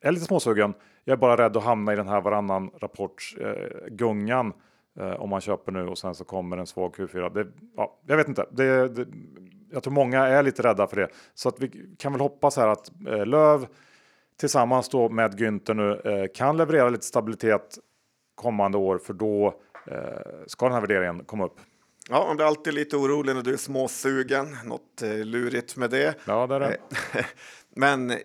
är 0.02 0.12
lite 0.12 0.26
småsugen. 0.26 0.74
Jag 1.04 1.14
är 1.14 1.18
bara 1.18 1.38
rädd 1.38 1.58
att 1.58 1.64
hamna 1.64 1.94
i 1.94 1.96
den 1.96 2.08
här 2.08 2.22
varannan 2.22 2.72
rapports 2.80 3.36
eh, 3.38 3.88
gungan 3.88 4.54
eh, 5.00 5.14
om 5.14 5.30
man 5.30 5.42
köper 5.42 5.72
nu 5.72 5.88
och 5.88 5.98
sen 5.98 6.16
så 6.16 6.24
kommer 6.26 6.58
en 6.58 6.68
svag 6.68 6.96
Q4. 6.96 7.34
Det, 7.34 7.48
ja, 7.76 8.00
jag 8.06 8.18
vet 8.18 8.28
inte. 8.28 8.46
Det, 8.52 8.88
det, 8.88 9.08
jag 9.72 9.84
tror 9.84 9.94
många 9.94 10.28
är 10.28 10.44
lite 10.44 10.64
rädda 10.64 10.88
för 10.88 10.96
det, 10.96 11.08
så 11.34 11.50
att 11.50 11.60
vi 11.60 11.96
kan 11.98 12.12
väl 12.12 12.22
hoppas 12.22 12.58
här 12.58 12.68
att 12.68 12.92
eh, 13.08 13.26
Löv 13.26 13.68
tillsammans 14.40 14.90
då 14.90 15.10
med 15.10 15.40
Günther 15.40 15.74
nu 15.74 16.02
eh, 16.12 16.28
kan 16.36 16.58
leverera 16.58 16.90
lite 16.90 17.06
stabilitet 17.06 17.80
kommande 18.36 18.78
år, 18.78 18.98
för 18.98 19.14
då 19.14 19.62
ska 20.48 20.66
den 20.66 20.74
här 20.74 20.82
värderingen 20.82 21.26
komma 21.26 21.46
upp. 21.46 21.60
Ja, 22.12 22.26
man 22.28 22.36
blir 22.36 22.46
alltid 22.46 22.74
lite 22.74 22.98
orolig 22.98 23.36
när 23.36 23.42
du 23.42 23.54
är 23.54 23.58
småsugen. 23.58 24.58
Något 24.64 25.02
eh, 25.02 25.16
lurigt 25.18 25.76
med 25.76 25.90
det. 25.90 26.16
Ja, 26.26 26.48
det 26.48 26.56
är 26.56 26.60
det. 26.60 26.78
Eh, 27.20 27.26
Men 27.76 28.12
eh, 28.12 28.18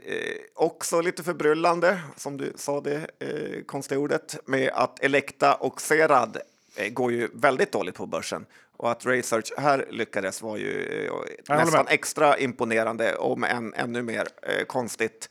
också 0.54 1.00
lite 1.00 1.22
förbryllande, 1.22 2.00
som 2.16 2.36
du 2.36 2.52
sa 2.56 2.80
det 2.80 3.06
eh, 3.18 3.64
konstiga 3.66 4.00
ordet, 4.00 4.36
med 4.46 4.70
att 4.74 5.04
Elekta 5.04 5.54
och 5.54 5.80
Serad 5.80 6.38
eh, 6.76 6.92
går 6.92 7.12
ju 7.12 7.28
väldigt 7.34 7.72
dåligt 7.72 7.94
på 7.94 8.06
börsen. 8.06 8.46
Och 8.76 8.90
att 8.90 9.06
Research 9.06 9.52
här 9.58 9.86
lyckades 9.90 10.42
var 10.42 10.56
ju 10.56 11.06
eh, 11.48 11.56
nästan 11.56 11.86
extra 11.88 12.38
imponerande, 12.38 13.16
om 13.16 13.44
än 13.44 13.74
ännu 13.74 14.02
mer 14.02 14.28
eh, 14.42 14.64
konstigt. 14.64 15.28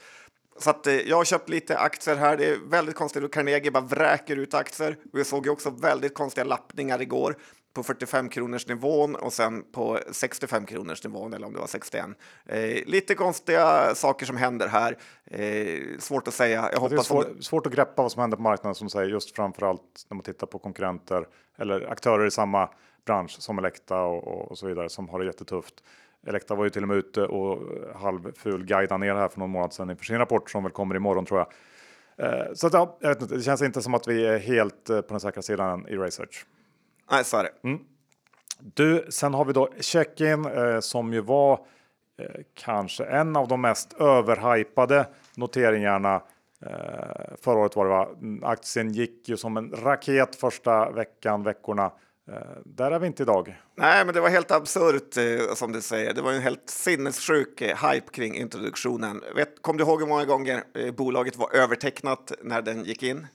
Så 0.59 0.69
att, 0.69 0.87
eh, 0.87 0.93
jag 0.93 1.17
har 1.17 1.25
köpt 1.25 1.49
lite 1.49 1.77
aktier 1.77 2.15
här. 2.15 2.37
Det 2.37 2.45
är 2.45 2.57
väldigt 2.69 2.95
konstigt 2.95 3.23
att 3.23 3.31
Carnegie 3.31 3.71
bara 3.71 3.83
vräker 3.83 4.35
ut 4.35 4.53
aktier. 4.53 4.97
Vi 5.13 5.23
såg 5.23 5.45
ju 5.45 5.51
också 5.51 5.69
väldigt 5.69 6.13
konstiga 6.13 6.43
lappningar 6.43 7.01
igår 7.01 7.35
på 7.73 7.83
45 7.83 8.29
kronors 8.29 8.67
nivån 8.67 9.15
och 9.15 9.33
sen 9.33 9.63
på 9.71 9.99
65 10.11 10.65
kronors 10.65 11.03
nivån 11.03 11.33
eller 11.33 11.47
om 11.47 11.53
det 11.53 11.59
var 11.59 11.67
61. 11.67 12.05
Eh, 12.45 12.85
lite 12.85 13.15
konstiga 13.15 13.95
saker 13.95 14.25
som 14.25 14.37
händer 14.37 14.67
här. 14.67 14.97
Eh, 15.25 15.99
svårt 15.99 16.27
att 16.27 16.33
säga. 16.33 16.61
Jag 16.61 16.71
Det 16.71 16.75
är 16.75 16.79
hoppas 16.79 17.07
svår, 17.07 17.25
svårt 17.39 17.67
att 17.67 17.73
greppa 17.73 18.01
vad 18.01 18.11
som 18.11 18.21
händer 18.21 18.37
på 18.37 18.43
marknaden 18.43 18.75
som 18.75 18.89
säger 18.89 19.09
just 19.09 19.35
framförallt 19.35 20.05
när 20.09 20.15
man 20.15 20.23
tittar 20.23 20.47
på 20.47 20.59
konkurrenter 20.59 21.27
eller 21.57 21.91
aktörer 21.91 22.27
i 22.27 22.31
samma 22.31 22.69
bransch 23.05 23.35
som 23.39 23.59
Elekta 23.59 24.01
och, 24.01 24.27
och, 24.27 24.51
och 24.51 24.57
så 24.57 24.67
vidare 24.67 24.89
som 24.89 25.09
har 25.09 25.19
det 25.19 25.25
jättetufft. 25.25 25.83
Elekta 26.27 26.55
var 26.55 26.63
ju 26.63 26.69
till 26.69 26.81
och 26.81 26.87
med 26.87 26.97
ute 26.97 27.21
och 27.21 27.59
halvful 27.95 28.65
guida 28.65 28.97
ner 28.97 29.15
här 29.15 29.27
för 29.27 29.39
någon 29.39 29.49
månad 29.49 29.73
sedan 29.73 29.89
inför 29.89 30.05
sin 30.05 30.17
rapport 30.17 30.49
som 30.49 30.63
väl 30.63 30.71
kommer 30.71 30.95
imorgon 30.95 31.25
tror 31.25 31.39
jag. 31.39 31.47
Eh, 32.17 32.53
så 32.53 32.67
att, 32.67 32.73
ja, 32.73 32.97
jag 32.99 33.09
vet 33.09 33.21
inte, 33.21 33.35
det 33.35 33.41
känns 33.41 33.61
inte 33.61 33.81
som 33.81 33.93
att 33.93 34.07
vi 34.07 34.25
är 34.25 34.37
helt 34.37 34.89
eh, 34.89 35.01
på 35.01 35.07
den 35.13 35.19
säkra 35.19 35.41
sidan 35.41 35.87
i 35.87 35.95
research. 35.95 36.45
Nej, 37.11 37.23
så 37.23 37.37
är 37.37 37.43
det. 37.43 37.77
Du, 38.59 39.05
sen 39.09 39.33
har 39.33 39.45
vi 39.45 39.53
då 39.53 39.69
Checkin 39.79 40.45
eh, 40.45 40.79
som 40.79 41.13
ju 41.13 41.21
var 41.21 41.53
eh, 42.19 42.41
kanske 42.53 43.05
en 43.05 43.35
av 43.35 43.47
de 43.47 43.61
mest 43.61 43.93
överhypade 43.93 45.07
noteringarna. 45.35 46.21
Eh, 46.65 47.35
förra 47.41 47.59
året 47.59 47.75
var 47.75 47.85
det 47.85 47.91
va? 47.91 48.09
Mm, 48.21 48.43
Aktien 48.43 48.91
gick 48.91 49.29
ju 49.29 49.37
som 49.37 49.57
en 49.57 49.71
raket 49.71 50.35
första 50.35 50.91
veckan, 50.91 51.43
veckorna. 51.43 51.91
Eh, 52.31 52.35
där 52.65 52.91
är 52.91 52.99
vi 52.99 53.07
inte 53.07 53.23
idag. 53.23 53.59
Nej, 53.75 54.05
men 54.05 54.13
det 54.13 54.21
var 54.21 54.29
helt 54.29 54.51
absurt 54.51 55.17
eh, 55.17 55.55
som 55.55 55.71
du 55.71 55.81
säger. 55.81 56.13
Det 56.13 56.21
var 56.21 56.31
en 56.31 56.41
helt 56.41 56.69
sinnessjuk 56.69 57.61
eh, 57.61 57.91
hype 57.91 58.11
kring 58.11 58.35
introduktionen. 58.35 59.23
Vet, 59.35 59.61
kom 59.61 59.77
du 59.77 59.83
ihåg 59.83 59.99
hur 60.01 60.07
många 60.07 60.25
gånger 60.25 60.91
bolaget 60.91 61.35
var 61.35 61.55
övertecknat 61.55 62.31
när 62.41 62.61
den 62.61 62.83
gick 62.83 63.03
in? 63.03 63.27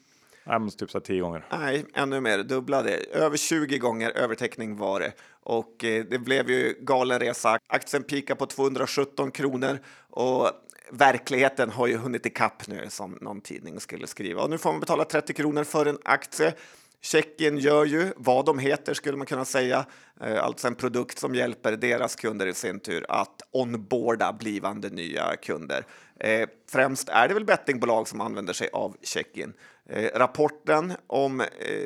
Nej, 0.44 0.58
men 0.58 0.70
typ 0.70 0.90
så 0.90 1.00
tio 1.00 1.20
gånger. 1.20 1.44
Nej, 1.50 1.86
ännu 1.94 2.20
mer, 2.20 2.38
dubblade. 2.38 2.90
Över 3.12 3.36
20 3.36 3.78
gånger 3.78 4.10
överteckning 4.10 4.76
var 4.76 5.00
det. 5.00 5.12
Och 5.42 5.74
det 5.80 6.20
blev 6.20 6.50
ju 6.50 6.74
galen 6.80 7.18
resa. 7.18 7.58
Aktien 7.66 8.02
pika 8.02 8.36
på 8.36 8.46
217 8.46 9.30
kronor 9.30 9.78
och 10.10 10.50
verkligheten 10.90 11.70
har 11.70 11.86
ju 11.86 11.96
hunnit 11.96 12.26
ikapp 12.26 12.68
nu 12.68 12.86
som 12.88 13.18
någon 13.20 13.40
tidning 13.40 13.80
skulle 13.80 14.06
skriva. 14.06 14.42
Och 14.42 14.50
nu 14.50 14.58
får 14.58 14.70
man 14.70 14.80
betala 14.80 15.04
30 15.04 15.32
kronor 15.32 15.64
för 15.64 15.86
en 15.86 15.98
aktie. 16.04 16.54
Tjeckien 17.00 17.58
gör 17.58 17.84
ju 17.84 18.12
vad 18.16 18.44
de 18.44 18.58
heter 18.58 18.94
skulle 18.94 19.16
man 19.16 19.26
kunna 19.26 19.44
säga. 19.44 19.86
Eh, 20.20 20.44
alltså 20.44 20.66
en 20.66 20.74
produkt 20.74 21.18
som 21.18 21.34
hjälper 21.34 21.72
deras 21.72 22.16
kunder 22.16 22.46
i 22.46 22.54
sin 22.54 22.80
tur 22.80 23.06
att 23.08 23.42
onboarda 23.50 24.32
blivande 24.32 24.90
nya 24.90 25.36
kunder. 25.36 25.86
Eh, 26.20 26.48
främst 26.70 27.08
är 27.08 27.28
det 27.28 27.34
väl 27.34 27.44
bettingbolag 27.44 28.08
som 28.08 28.20
använder 28.20 28.52
sig 28.52 28.68
av 28.72 28.96
Tjeckien. 29.02 29.52
Eh, 29.88 30.10
rapporten 30.14 30.92
om, 31.06 31.44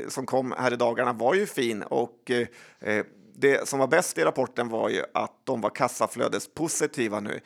som 0.08 0.26
kom 0.26 0.54
här 0.58 0.72
i 0.72 0.76
dagarna 0.76 1.12
var 1.12 1.34
ju 1.34 1.46
fin 1.46 1.82
och 1.82 2.30
det 3.34 3.68
som 3.68 3.78
var 3.78 3.86
bäst 3.86 4.18
i 4.18 4.24
rapporten 4.24 4.68
var 4.68 4.88
ju 4.88 5.02
att 5.14 5.32
de 5.44 5.60
var 5.60 5.70
kassaflödespositiva 5.70 7.20
nu. 7.20 7.40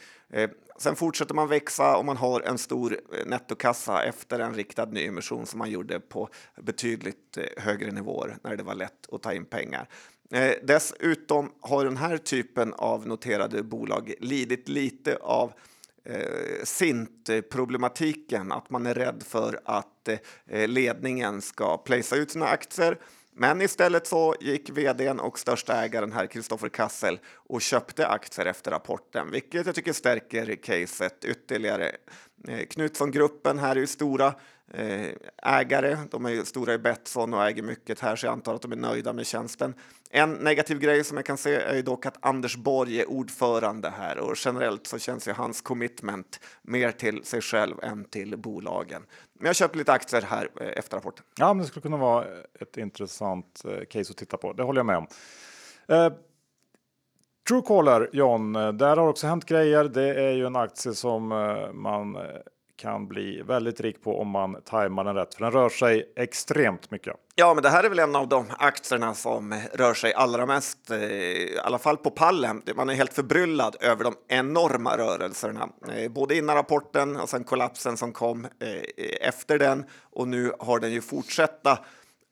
Sen 0.79 0.97
fortsätter 0.97 1.35
man 1.35 1.49
växa 1.49 1.97
och 1.97 2.05
man 2.05 2.17
har 2.17 2.41
en 2.41 2.59
stor 2.59 2.93
eh, 2.93 3.27
nettokassa 3.27 4.03
efter 4.03 4.39
en 4.39 4.55
riktad 4.55 4.87
nyemission 4.87 5.47
som 5.47 5.59
man 5.59 5.71
gjorde 5.71 6.01
på 6.01 6.29
betydligt 6.63 7.37
eh, 7.37 7.45
högre 7.65 7.91
nivåer 7.91 8.37
när 8.43 8.57
det 8.57 8.63
var 8.63 8.75
lätt 8.75 9.13
att 9.13 9.23
ta 9.23 9.33
in 9.33 9.45
pengar. 9.45 9.89
Eh, 10.31 10.53
dessutom 10.63 11.53
har 11.61 11.85
den 11.85 11.97
här 11.97 12.19
typen 12.19 12.73
av 12.73 13.07
noterade 13.07 13.63
bolag 13.63 14.15
lidit 14.21 14.69
lite 14.69 15.17
av 15.17 15.53
eh, 16.05 16.65
SINT-problematiken, 16.65 18.53
att 18.53 18.71
man 18.71 18.87
är 18.87 18.95
rädd 18.95 19.23
för 19.27 19.61
att 19.65 20.09
eh, 20.09 20.19
eh 20.47 20.69
ledningen 20.69 21.43
ska 21.43 21.77
placea 21.77 22.19
ut 22.19 22.31
sina 22.31 22.47
aktier. 22.47 22.99
Men 23.39 23.63
istället 23.63 24.07
så 24.07 24.35
gick 24.41 24.71
vdn 24.71 25.21
och 25.21 25.39
största 25.39 25.85
ägaren 25.85 26.13
här, 26.13 26.27
Kristoffer 26.27 26.69
Kassel, 26.69 27.19
och 27.35 27.63
köpte 27.63 28.09
aktier 28.09 28.47
efter 28.47 28.71
rapporten, 28.71 29.31
vilket 29.31 29.67
jag 29.67 29.75
tycker 29.75 29.93
stärker 29.93 30.57
caset 30.57 31.25
ytterligare. 31.25 31.97
Eh, 32.49 32.67
Knutsson-gruppen 32.67 33.59
här 33.59 33.77
är 33.77 33.81
ju 33.81 33.87
stora 33.87 34.35
Eh, 34.75 35.13
ägare. 35.43 35.99
De 36.11 36.27
är 36.27 36.31
ju 36.31 36.45
stora 36.45 36.75
i 36.75 36.79
Betsson 36.79 37.35
och 37.35 37.45
äger 37.45 37.63
mycket 37.63 38.01
här, 38.01 38.17
så 38.17 38.27
jag 38.27 38.33
antar 38.33 38.55
att 38.55 38.63
de 38.63 38.73
är 38.73 38.77
nöjda 38.77 39.13
med 39.13 39.27
tjänsten. 39.27 39.75
En 40.11 40.33
negativ 40.33 40.79
grej 40.79 41.05
som 41.05 41.17
jag 41.17 41.27
kan 41.27 41.37
se 41.37 41.55
är 41.55 41.75
ju 41.75 41.83
dock 41.83 42.07
att 42.07 42.17
Anders 42.21 42.57
Borg 42.57 43.01
är 43.01 43.11
ordförande 43.11 43.91
här 43.91 44.19
och 44.19 44.35
generellt 44.37 44.87
så 44.87 44.99
känns 44.99 45.29
ju 45.29 45.33
hans 45.33 45.61
commitment 45.61 46.41
mer 46.63 46.91
till 46.91 47.25
sig 47.25 47.41
själv 47.41 47.75
än 47.83 48.05
till 48.05 48.39
bolagen. 48.39 49.03
Men 49.33 49.47
jag 49.47 49.57
köpte 49.57 49.79
lite 49.79 49.93
aktier 49.93 50.23
här 50.23 50.49
eh, 50.61 50.79
efter 50.79 50.97
rapporten. 50.97 51.25
Ja, 51.37 51.55
men 51.55 51.59
det 51.59 51.69
skulle 51.69 51.83
kunna 51.83 51.97
vara 51.97 52.25
ett 52.61 52.77
intressant 52.77 53.63
eh, 53.65 53.85
case 53.85 54.11
att 54.11 54.17
titta 54.17 54.37
på. 54.37 54.53
Det 54.53 54.63
håller 54.63 54.79
jag 54.79 54.87
med 54.87 54.97
om. 54.97 55.07
Eh, 55.89 56.13
Truecaller, 57.49 58.11
John, 58.13 58.53
där 58.53 58.97
har 58.97 59.09
också 59.09 59.27
hänt 59.27 59.45
grejer. 59.45 59.85
Det 59.85 60.15
är 60.15 60.33
ju 60.33 60.47
en 60.47 60.57
aktie 60.57 60.95
som 60.95 61.29
man 61.75 62.17
kan 62.77 63.09
bli 63.09 63.43
väldigt 63.43 63.81
rik 63.81 64.03
på 64.03 64.21
om 64.21 64.29
man 64.29 64.63
tajmar 64.65 65.05
den 65.05 65.15
rätt, 65.15 65.35
för 65.35 65.43
den 65.43 65.53
rör 65.53 65.69
sig 65.69 66.13
extremt 66.17 66.91
mycket. 66.91 67.17
Ja, 67.35 67.55
men 67.55 67.63
det 67.63 67.69
här 67.69 67.85
är 67.85 67.89
väl 67.89 67.99
en 67.99 68.17
av 68.17 68.29
de 68.29 68.47
aktierna 68.59 69.15
som 69.15 69.55
rör 69.75 69.95
sig 69.95 70.15
allra 70.15 70.47
mest, 70.47 70.91
eh, 70.91 70.99
i 70.99 71.59
alla 71.65 71.79
fall 71.79 71.97
på 71.97 72.11
pallen. 72.11 72.63
Man 72.77 72.89
är 72.89 72.95
helt 72.95 73.13
förbryllad 73.13 73.77
över 73.81 74.05
de 74.05 74.15
enorma 74.29 74.97
rörelserna, 74.97 75.69
eh, 75.97 76.13
både 76.13 76.37
innan 76.37 76.57
rapporten 76.57 77.17
och 77.17 77.29
sen 77.29 77.45
kollapsen 77.45 77.97
som 77.97 78.13
kom 78.13 78.45
eh, 78.45 79.29
efter 79.29 79.59
den. 79.59 79.85
Och 80.11 80.29
nu 80.29 80.53
har 80.59 80.79
den 80.81 80.93
ju 80.93 81.01
fortsätta 81.01 81.79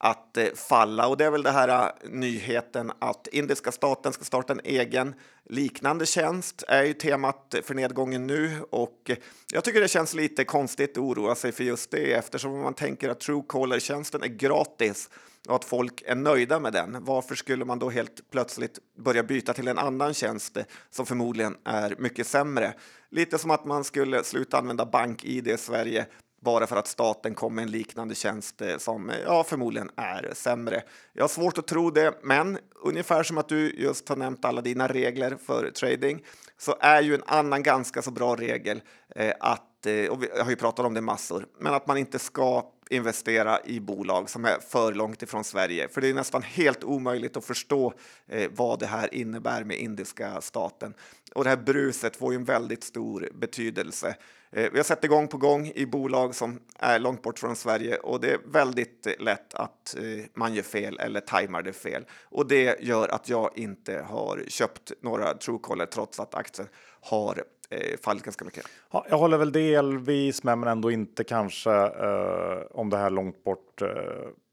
att 0.04 0.36
eh, 0.36 0.46
falla. 0.54 1.06
Och 1.08 1.16
det 1.16 1.24
är 1.24 1.30
väl 1.30 1.42
det 1.42 1.50
här 1.50 1.68
eh, 1.68 2.10
nyheten 2.10 2.92
att 2.98 3.26
indiska 3.26 3.72
staten 3.72 4.12
ska 4.12 4.24
starta 4.24 4.52
en 4.52 4.60
egen 4.64 5.14
liknande 5.44 6.06
tjänst 6.06 6.64
är 6.68 6.82
ju 6.82 6.92
temat 6.92 7.54
för 7.62 7.74
nedgången 7.74 8.26
nu 8.26 8.62
och 8.70 9.00
eh, 9.08 9.16
jag 9.52 9.64
tycker 9.64 9.80
det 9.80 9.88
känns 9.88 10.14
lite 10.14 10.44
konstigt 10.44 10.90
att 10.90 10.98
oroa 10.98 11.34
sig 11.34 11.52
för 11.52 11.64
just 11.64 11.90
det 11.90 12.12
eftersom 12.12 12.60
man 12.60 12.74
tänker 12.74 13.08
att 13.08 13.20
Truecaller-tjänsten 13.20 14.22
är 14.22 14.28
gratis 14.28 15.10
och 15.48 15.54
att 15.54 15.64
folk 15.64 16.02
är 16.06 16.14
nöjda 16.14 16.60
med 16.60 16.72
den. 16.72 17.04
Varför 17.04 17.34
skulle 17.34 17.64
man 17.64 17.78
då 17.78 17.90
helt 17.90 18.30
plötsligt 18.30 18.78
börja 18.98 19.22
byta 19.22 19.52
till 19.52 19.68
en 19.68 19.78
annan 19.78 20.14
tjänst 20.14 20.56
som 20.90 21.06
förmodligen 21.06 21.56
är 21.64 21.94
mycket 21.98 22.26
sämre? 22.26 22.74
Lite 23.10 23.38
som 23.38 23.50
att 23.50 23.64
man 23.64 23.84
skulle 23.84 24.24
sluta 24.24 24.58
använda 24.58 24.86
BankID 24.86 25.48
i 25.48 25.56
Sverige 25.56 26.06
bara 26.44 26.66
för 26.66 26.76
att 26.76 26.86
staten 26.86 27.34
kom 27.34 27.54
med 27.54 27.62
en 27.62 27.70
liknande 27.70 28.14
tjänst 28.14 28.60
eh, 28.60 28.76
som 28.78 29.10
eh, 29.10 29.16
ja, 29.24 29.44
förmodligen 29.44 29.90
är 29.96 30.30
sämre. 30.34 30.82
Jag 31.12 31.22
har 31.22 31.28
svårt 31.28 31.58
att 31.58 31.66
tro 31.66 31.90
det, 31.90 32.18
men 32.22 32.58
ungefär 32.82 33.22
som 33.22 33.38
att 33.38 33.48
du 33.48 33.70
just 33.70 34.08
har 34.08 34.16
nämnt 34.16 34.44
alla 34.44 34.60
dina 34.60 34.88
regler 34.88 35.36
för 35.46 35.70
trading 35.70 36.24
så 36.58 36.76
är 36.80 37.02
ju 37.02 37.14
en 37.14 37.22
annan 37.26 37.62
ganska 37.62 38.02
så 38.02 38.10
bra 38.10 38.36
regel 38.36 38.82
eh, 39.16 39.32
att, 39.40 39.62
Eh, 39.86 40.10
och 40.10 40.22
vi 40.22 40.28
har 40.40 40.50
ju 40.50 40.56
pratat 40.56 40.86
om 40.86 40.94
det 40.94 41.00
massor, 41.00 41.46
men 41.58 41.74
att 41.74 41.86
man 41.86 41.96
inte 41.96 42.18
ska 42.18 42.70
investera 42.90 43.58
i 43.64 43.80
bolag 43.80 44.30
som 44.30 44.44
är 44.44 44.58
för 44.68 44.92
långt 44.92 45.22
ifrån 45.22 45.44
Sverige. 45.44 45.88
För 45.88 46.00
det 46.00 46.08
är 46.08 46.14
nästan 46.14 46.42
helt 46.42 46.84
omöjligt 46.84 47.36
att 47.36 47.44
förstå 47.44 47.92
eh, 48.26 48.50
vad 48.54 48.78
det 48.78 48.86
här 48.86 49.14
innebär 49.14 49.64
med 49.64 49.78
indiska 49.78 50.40
staten. 50.40 50.94
Och 51.34 51.44
det 51.44 51.50
här 51.50 51.56
bruset 51.56 52.16
får 52.16 52.32
ju 52.32 52.36
en 52.36 52.44
väldigt 52.44 52.84
stor 52.84 53.28
betydelse. 53.34 54.16
Eh, 54.50 54.70
vi 54.72 54.78
har 54.78 54.84
sett 54.84 55.00
det 55.00 55.08
gång 55.08 55.28
på 55.28 55.36
gång 55.36 55.72
i 55.74 55.86
bolag 55.86 56.34
som 56.34 56.60
är 56.78 56.98
långt 56.98 57.22
bort 57.22 57.38
från 57.38 57.56
Sverige 57.56 57.96
och 57.96 58.20
det 58.20 58.30
är 58.30 58.38
väldigt 58.46 59.06
lätt 59.18 59.54
att 59.54 59.96
eh, 59.98 60.24
man 60.34 60.54
gör 60.54 60.62
fel 60.62 60.98
eller 60.98 61.20
tajmar 61.20 61.62
det 61.62 61.72
fel. 61.72 62.04
Och 62.24 62.48
det 62.48 62.82
gör 62.82 63.08
att 63.08 63.28
jag 63.28 63.50
inte 63.54 64.04
har 64.08 64.44
köpt 64.48 64.92
några 65.00 65.34
Truecaller 65.34 65.86
trots 65.86 66.20
att 66.20 66.34
aktien 66.34 66.68
har 67.00 67.44
eh, 67.70 67.98
fallit 68.02 68.22
ganska 68.22 68.44
mycket. 68.44 68.64
Ja, 68.92 69.06
jag 69.10 69.18
håller 69.18 69.38
väl 69.38 69.52
delvis 69.52 70.42
med, 70.42 70.58
men 70.58 70.68
ändå 70.68 70.90
inte 70.90 71.24
kanske 71.24 71.70
eh, 71.72 72.58
om 72.70 72.90
det 72.90 72.96
här 72.96 73.10
långt 73.10 73.44
bort. 73.44 73.82
Eh, 73.82 73.88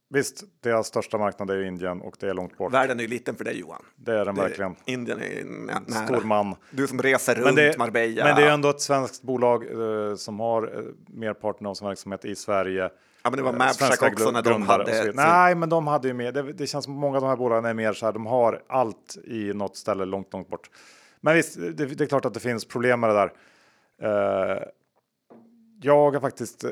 visst, 0.09 0.43
deras 0.63 0.87
största 0.87 1.17
marknad 1.17 1.49
är 1.49 1.63
Indien 1.63 2.01
och 2.01 2.15
det 2.19 2.29
är 2.29 2.33
långt 2.33 2.57
bort. 2.57 2.73
Världen 2.73 2.97
är 2.99 3.01
ju 3.01 3.07
liten 3.09 3.35
för 3.35 3.43
dig 3.43 3.59
Johan. 3.59 3.81
Det 3.95 4.11
är 4.13 4.25
den 4.25 4.35
Det- 4.35 4.41
verkligen. 4.41 4.75
Indien 4.85 5.19
är 5.21 5.43
nära. 5.45 6.05
Stor 6.05 6.21
man. 6.21 6.55
Du 6.71 6.87
som 6.87 7.01
reser 7.01 7.35
runt 7.35 7.45
Men 7.45 7.55
det, 7.55 7.77
Marbella. 7.77 8.23
men 8.25 8.35
det 8.35 8.43
är 8.43 8.51
ändå 8.51 8.69
ett 8.69 8.81
svenskt 8.81 9.21
bolag 9.23 9.65
eh, 10.09 10.15
som 10.15 10.39
har 10.39 10.63
eh, 10.63 10.83
merparten 11.07 11.67
av 11.67 11.73
sin 11.73 11.87
verksamhet 11.87 12.25
i 12.25 12.35
Sverige. 12.35 12.89
Ja, 13.23 13.29
men 13.29 13.37
det 13.37 13.43
var 13.43 13.53
Eh, 13.53 13.71
svenska 13.71 14.07
också 14.07 14.31
när 14.31 14.41
de 14.41 14.61
hade 14.61 15.11
Nej, 15.15 15.55
men 15.55 15.69
de 15.69 15.87
hade 15.87 16.07
ju 16.07 16.13
mer. 16.13 16.31
Det, 16.31 16.53
det 16.53 16.67
känns 16.67 16.85
som 16.85 16.93
många 16.93 17.15
av 17.17 17.21
de 17.21 17.27
här 17.29 17.35
bolagen 17.35 17.65
är 17.65 17.73
mer 17.73 17.93
så 17.93 18.05
här. 18.05 18.13
De 18.13 18.25
har 18.25 18.61
allt 18.67 19.17
i 19.23 19.53
något 19.53 19.77
ställe 19.77 20.05
långt, 20.05 20.33
långt 20.33 20.49
bort. 20.49 20.69
Men 21.21 21.35
visst, 21.35 21.55
det, 21.55 21.85
det 21.85 22.03
är 22.03 22.07
klart 22.07 22.25
att 22.25 22.33
det 22.33 22.39
finns 22.39 22.65
problem 22.65 22.99
med 22.99 23.09
det 23.09 23.13
där. 23.13 23.33
Eh, 24.01 24.63
jag 25.81 26.11
har 26.11 26.19
faktiskt 26.19 26.63
eh, 26.63 26.71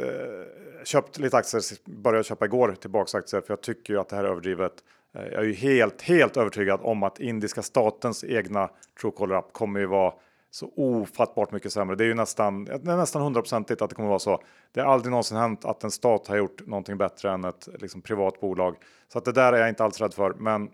köpt 0.83 1.19
lite 1.19 1.37
aktier, 1.37 1.61
började 2.01 2.23
köpa 2.23 2.45
igår 2.45 2.75
tillbaks 2.81 3.15
aktier 3.15 3.41
för 3.41 3.51
jag 3.51 3.61
tycker 3.61 3.93
ju 3.93 3.99
att 3.99 4.09
det 4.09 4.15
här 4.15 4.23
är 4.23 4.27
överdrivet. 4.27 4.73
Eh, 5.15 5.23
jag 5.23 5.41
är 5.41 5.43
ju 5.43 5.53
helt, 5.53 6.01
helt 6.01 6.37
övertygad 6.37 6.79
om 6.83 7.03
att 7.03 7.19
indiska 7.19 7.61
statens 7.61 8.23
egna 8.23 8.69
Truecaller 9.01 9.35
app 9.35 9.53
kommer 9.53 9.79
ju 9.79 9.85
vara 9.85 10.13
så 10.51 10.71
ofattbart 10.75 11.51
mycket 11.51 11.73
sämre. 11.73 11.95
Det 11.95 12.03
är 12.03 12.07
ju 12.07 12.13
nästan, 12.13 12.65
det 12.65 12.91
är 12.91 12.97
nästan 12.97 13.21
hundraprocentigt 13.21 13.81
att 13.81 13.89
det 13.89 13.95
kommer 13.95 14.09
vara 14.09 14.19
så. 14.19 14.43
Det 14.71 14.81
har 14.81 14.93
aldrig 14.93 15.11
någonsin 15.11 15.37
hänt 15.37 15.65
att 15.65 15.83
en 15.83 15.91
stat 15.91 16.27
har 16.27 16.37
gjort 16.37 16.67
någonting 16.67 16.97
bättre 16.97 17.31
än 17.31 17.43
ett 17.43 17.67
liksom, 17.79 18.01
privat 18.01 18.39
bolag. 18.39 18.75
Så 19.07 19.17
att 19.17 19.25
det 19.25 19.31
där 19.31 19.53
är 19.53 19.57
jag 19.57 19.69
inte 19.69 19.83
alls 19.83 20.01
rädd 20.01 20.13
för. 20.13 20.33
Men 20.33 20.69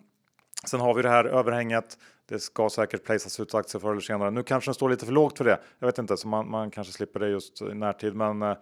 Sen 0.65 0.79
har 0.79 0.93
vi 0.93 1.01
det 1.01 1.09
här 1.09 1.25
överhänget. 1.25 1.97
Det 2.25 2.39
ska 2.39 2.69
säkert 2.69 3.03
placas 3.03 3.39
ut 3.39 3.55
aktier 3.55 3.79
förr 3.79 3.91
eller 3.91 4.01
senare. 4.01 4.31
Nu 4.31 4.43
kanske 4.43 4.69
den 4.69 4.75
står 4.75 4.89
lite 4.89 5.05
för 5.05 5.13
lågt 5.13 5.37
för 5.37 5.45
det. 5.45 5.59
Jag 5.79 5.87
vet 5.87 5.97
inte, 5.97 6.17
så 6.17 6.27
man, 6.27 6.49
man 6.49 6.71
kanske 6.71 6.93
slipper 6.93 7.19
det 7.19 7.29
just 7.29 7.61
i 7.61 7.65
närtid. 7.65 8.15
Men 8.15 8.41
eh, 8.41 8.55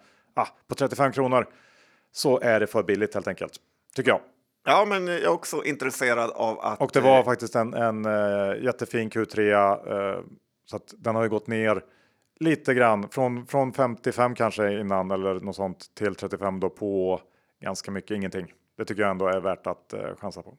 på 0.68 0.74
35 0.74 1.12
kronor 1.12 1.46
så 2.12 2.40
är 2.40 2.60
det 2.60 2.66
för 2.66 2.82
billigt 2.82 3.14
helt 3.14 3.28
enkelt. 3.28 3.52
Tycker 3.96 4.10
jag. 4.10 4.20
Ja, 4.66 4.84
men 4.88 5.06
jag 5.06 5.22
är 5.22 5.28
också 5.28 5.64
intresserad 5.64 6.30
av 6.30 6.60
att... 6.60 6.80
Och 6.80 6.90
det 6.92 7.00
var 7.00 7.18
eh, 7.18 7.24
faktiskt 7.24 7.54
en, 7.54 7.74
en 7.74 8.04
eh, 8.04 8.64
jättefin 8.64 9.10
Q3. 9.10 9.50
eh, 10.16 10.20
så 10.64 10.76
att 10.76 10.94
den 10.98 11.14
har 11.14 11.22
ju 11.22 11.28
gått 11.28 11.46
ner 11.46 11.82
lite 12.40 12.74
grann 12.74 13.08
från, 13.08 13.46
från 13.46 13.72
55 13.72 14.34
kanske 14.34 14.80
innan 14.80 15.10
eller 15.10 15.34
något 15.34 15.56
sånt 15.56 15.94
till 15.94 16.14
35 16.14 16.60
då 16.60 16.70
på 16.70 17.20
ganska 17.60 17.90
mycket 17.90 18.10
ingenting. 18.10 18.52
Det 18.76 18.84
tycker 18.84 19.02
jag 19.02 19.10
ändå 19.10 19.26
är 19.26 19.40
värt 19.40 19.66
att 19.66 19.92
eh, 19.92 20.16
chansa 20.16 20.42
på. 20.42 20.56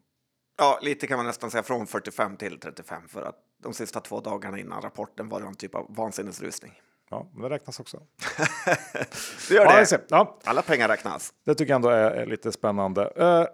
Ja, 0.57 0.79
lite 0.81 1.07
kan 1.07 1.17
man 1.17 1.25
nästan 1.25 1.51
säga 1.51 1.63
från 1.63 1.87
45 1.87 2.37
till 2.37 2.59
35 2.59 3.01
för 3.07 3.21
att 3.21 3.35
de 3.63 3.73
sista 3.73 3.99
två 3.99 4.19
dagarna 4.19 4.59
innan 4.59 4.81
rapporten 4.81 5.29
var 5.29 5.39
det 5.41 5.47
en 5.47 5.55
typ 5.55 5.75
av 5.75 5.85
vansinnesrusning. 5.89 6.71
Ja, 7.09 7.27
men 7.33 7.41
det 7.41 7.49
räknas 7.49 7.79
också. 7.79 7.97
Det 9.49 9.53
gör 9.55 9.65
det. 9.65 10.01
ja, 10.09 10.39
Alla 10.43 10.61
pengar 10.61 10.87
räknas. 10.87 11.33
Det 11.45 11.55
tycker 11.55 11.71
jag 11.71 11.75
ändå 11.75 11.89
är, 11.89 12.25
lite 12.25 12.51
spännande. 12.51 13.13
Eh, 13.15 13.45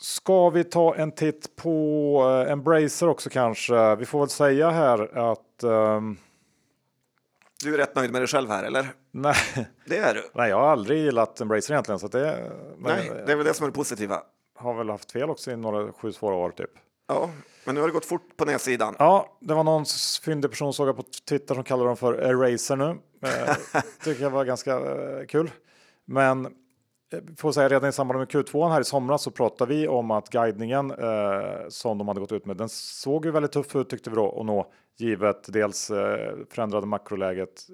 ska 0.00 0.50
vi 0.50 0.64
ta 0.64 0.94
en 0.94 1.12
titt 1.12 1.56
på 1.56 2.44
eh, 2.46 2.52
Embracer 2.52 3.08
också 3.08 3.30
kanske? 3.30 3.96
Vi 3.96 4.06
får 4.06 4.18
väl 4.20 4.28
säga 4.28 4.70
här 4.70 5.18
att 5.32 5.62
ehm, 5.62 6.16
Du 7.64 7.74
är 7.74 7.78
rätt 7.78 7.94
nöjd 7.96 8.12
med 8.12 8.20
dig 8.20 8.28
själv 8.28 8.50
här, 8.50 8.64
eller? 8.64 8.88
nej, 9.10 9.34
Det 9.86 9.98
är 9.98 10.14
du. 10.14 10.30
nej, 10.34 10.50
jag 10.50 10.56
har 10.60 10.68
aldrig 10.68 10.98
gillat 11.04 11.40
Embracer 11.40 11.72
egentligen 11.74 11.98
så 11.98 12.08
det 12.08 12.52
men, 12.78 12.96
Nej, 12.96 13.12
det 13.26 13.32
är 13.32 13.36
väl 13.36 13.46
det 13.46 13.54
som 13.54 13.64
är 13.64 13.70
det 13.70 13.74
positiva. 13.74 14.22
Har 14.54 14.74
väl 14.74 14.90
haft 14.90 15.12
fel 15.12 15.30
också 15.30 15.50
i 15.50 15.56
några 15.56 15.92
sju 15.92 16.12
svåra 16.12 16.34
år 16.34 16.50
typ. 16.50 16.70
Ja, 17.06 17.30
men 17.64 17.74
nu 17.74 17.80
har 17.80 17.88
det 17.88 17.94
gått 17.94 18.04
fort 18.04 18.36
på 18.36 18.44
nedsidan. 18.44 18.96
Ja, 18.98 19.36
det 19.40 19.54
var 19.54 19.64
någon 19.64 19.84
fyndig 20.24 20.50
person 20.50 20.72
såg 20.72 20.88
jag 20.88 20.96
på 20.96 21.04
Twitter 21.28 21.54
som 21.54 21.64
kallar 21.64 21.84
dem 21.84 21.96
för 21.96 22.14
Eraser 22.14 22.76
nu. 22.76 22.98
Eh, 23.22 23.82
tycker 24.04 24.22
jag 24.22 24.30
var 24.30 24.44
ganska 24.44 24.76
eh, 24.76 25.26
kul. 25.26 25.50
Men 26.04 26.46
eh, 26.46 26.52
får 27.36 27.52
säga 27.52 27.68
redan 27.68 27.88
i 27.88 27.92
samband 27.92 28.18
med 28.18 28.28
Q2 28.28 28.68
här 28.68 28.80
i 28.80 28.84
somras 28.84 29.22
så 29.22 29.30
pratade 29.30 29.74
vi 29.74 29.88
om 29.88 30.10
att 30.10 30.30
guidningen 30.30 30.90
eh, 30.90 31.68
som 31.68 31.98
de 31.98 32.08
hade 32.08 32.20
gått 32.20 32.32
ut 32.32 32.46
med, 32.46 32.56
den 32.56 32.68
såg 32.68 33.24
ju 33.24 33.30
väldigt 33.30 33.52
tuff 33.52 33.76
ut 33.76 33.90
tyckte 33.90 34.10
vi 34.10 34.16
då 34.16 34.24
och 34.24 34.46
nå 34.46 34.72
givet 34.96 35.52
dels 35.52 35.90
eh, 35.90 36.36
förändrade 36.50 36.86
makroläget 36.86 37.66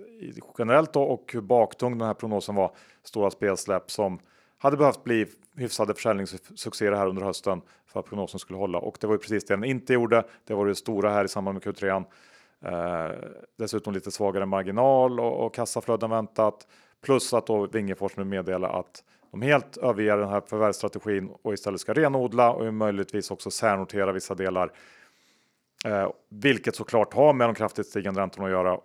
generellt 0.59 0.93
då 0.93 1.03
och 1.03 1.31
hur 1.33 1.41
baktung 1.41 1.99
den 1.99 2.07
här 2.07 2.15
prognosen 2.15 2.55
var. 2.55 2.71
Stora 3.05 3.31
spelsläpp 3.31 3.91
som 3.91 4.21
hade 4.63 4.77
behövt 4.77 5.05
bli 5.05 5.27
hyfsade 5.57 5.95
försäljningssuccéer 5.95 6.93
här 6.93 7.07
under 7.07 7.23
hösten 7.23 7.63
för 7.87 8.01
att 8.01 8.07
prognosen 8.07 8.41
skulle 8.41 8.59
hålla 8.59 8.79
och 8.79 8.97
det 9.01 9.07
var 9.07 9.15
ju 9.15 9.19
precis 9.19 9.45
det 9.45 9.55
den 9.55 9.65
inte 9.65 9.93
gjorde. 9.93 10.25
Det 10.45 10.55
var 10.55 10.67
det 10.67 10.75
stora 10.75 11.11
här 11.11 11.25
i 11.25 11.29
samband 11.29 11.55
med 11.55 11.63
Q3. 11.63 12.05
Eh, 12.65 13.17
dessutom 13.59 13.95
lite 13.95 14.11
svagare 14.11 14.47
marginal 14.47 15.21
och, 15.21 15.47
och 15.47 15.55
kassaflöden 15.55 16.11
väntat. 16.11 16.67
Plus 17.03 17.35
att 17.35 17.47
då 17.47 17.67
Wingefors 17.67 18.17
nu 18.17 18.25
meddelar 18.25 18.81
att 18.81 19.05
de 19.31 19.43
helt 19.43 19.77
överger 19.77 20.17
den 20.17 20.29
här 20.29 20.43
förvärvsstrategin 20.47 21.31
och 21.43 21.55
istället 21.55 21.81
ska 21.81 21.93
renodla 21.93 22.53
och 22.53 22.75
möjligtvis 22.75 23.31
också 23.31 23.51
särnotera 23.51 24.13
vissa 24.13 24.35
delar. 24.35 24.73
Eh, 25.85 26.11
vilket 26.29 26.77
såklart 26.77 27.15
har 27.15 27.33
med 27.33 27.49
de 27.49 27.55
kraftigt 27.55 27.87
stigande 27.87 28.21
räntorna 28.21 28.47
att 28.47 28.53
göra. 28.53 28.79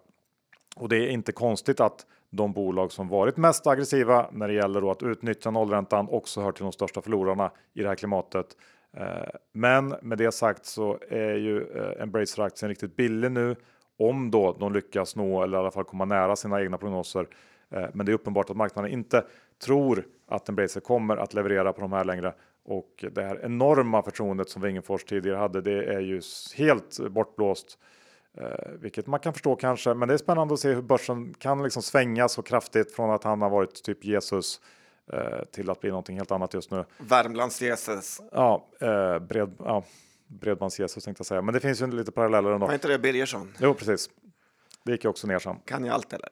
Och 0.75 0.89
det 0.89 0.97
är 0.97 1.07
inte 1.07 1.31
konstigt 1.31 1.79
att 1.79 2.05
de 2.35 2.53
bolag 2.53 2.91
som 2.91 3.07
varit 3.07 3.37
mest 3.37 3.67
aggressiva 3.67 4.29
när 4.31 4.47
det 4.47 4.53
gäller 4.53 4.91
att 4.91 5.03
utnyttja 5.03 5.51
nollräntan 5.51 6.07
också 6.09 6.41
hör 6.41 6.51
till 6.51 6.63
de 6.63 6.71
största 6.71 7.01
förlorarna 7.01 7.51
i 7.73 7.81
det 7.81 7.87
här 7.87 7.95
klimatet. 7.95 8.47
Eh, 8.97 9.29
men 9.53 9.95
med 10.01 10.17
det 10.17 10.31
sagt 10.31 10.65
så 10.65 10.99
är 11.09 11.35
ju 11.35 11.61
eh, 11.61 12.03
Embracer-aktien 12.03 12.69
riktigt 12.69 12.95
billig 12.95 13.31
nu 13.31 13.55
om 13.97 14.31
då 14.31 14.57
de 14.59 14.73
lyckas 14.73 15.15
nå 15.15 15.43
eller 15.43 15.57
i 15.57 15.59
alla 15.59 15.71
fall 15.71 15.83
komma 15.83 16.05
nära 16.05 16.35
sina 16.35 16.61
egna 16.61 16.77
prognoser. 16.77 17.27
Eh, 17.69 17.85
men 17.93 18.05
det 18.05 18.11
är 18.11 18.13
uppenbart 18.13 18.49
att 18.49 18.57
marknaden 18.57 18.91
inte 18.91 19.23
tror 19.65 20.03
att 20.27 20.49
Embracer 20.49 20.81
kommer 20.81 21.17
att 21.17 21.33
leverera 21.33 21.73
på 21.73 21.81
de 21.81 21.93
här 21.93 22.03
längre 22.03 22.33
och 22.65 23.05
det 23.11 23.21
här 23.21 23.39
enorma 23.43 24.03
förtroendet 24.03 24.49
som 24.49 24.61
Wingefors 24.61 25.03
tidigare 25.03 25.37
hade. 25.37 25.61
Det 25.61 25.83
är 25.85 25.99
ju 25.99 26.21
helt 26.55 26.99
bortblåst, 27.09 27.79
vilket 28.79 29.07
man 29.07 29.19
kan 29.19 29.33
förstå 29.33 29.55
kanske. 29.55 29.93
Men 29.93 30.07
det 30.07 30.13
är 30.13 30.17
spännande 30.17 30.53
att 30.53 30.59
se 30.59 30.73
hur 30.73 30.81
börsen 30.81 31.33
kan 31.33 31.63
liksom 31.63 31.83
svänga 31.83 32.29
så 32.29 32.41
kraftigt 32.41 32.95
från 32.95 33.11
att 33.11 33.23
han 33.23 33.41
har 33.41 33.49
varit 33.49 33.83
typ 33.83 34.05
Jesus 34.05 34.61
Eh, 35.13 35.45
till 35.51 35.69
att 35.69 35.81
bli 35.81 35.89
någonting 35.89 36.17
helt 36.17 36.31
annat 36.31 36.53
just 36.53 36.71
nu. 36.71 36.85
Värmlands 36.97 37.61
Jesus. 37.61 38.21
Ja, 38.31 38.67
eh, 38.79 39.19
bred, 39.19 39.55
ja 39.59 39.83
bredbands 40.27 40.79
Jesus 40.79 41.03
tänkte 41.03 41.21
jag 41.21 41.25
säga, 41.25 41.41
men 41.41 41.53
det 41.53 41.59
finns 41.59 41.81
ju 41.81 41.91
lite 41.91 42.11
paralleller 42.11 42.51
ändå. 42.51 42.67
Var 42.67 42.73
inte 42.73 42.87
det 42.87 42.99
Birgersson? 42.99 43.53
Jo, 43.59 43.73
precis. 43.73 44.09
Det 44.83 44.91
gick 44.91 45.03
ju 45.03 45.09
också 45.09 45.27
ner 45.27 45.39
sen. 45.39 45.55
Kan 45.65 45.85
ju 45.85 45.89
allt 45.89 46.13
eller? 46.13 46.29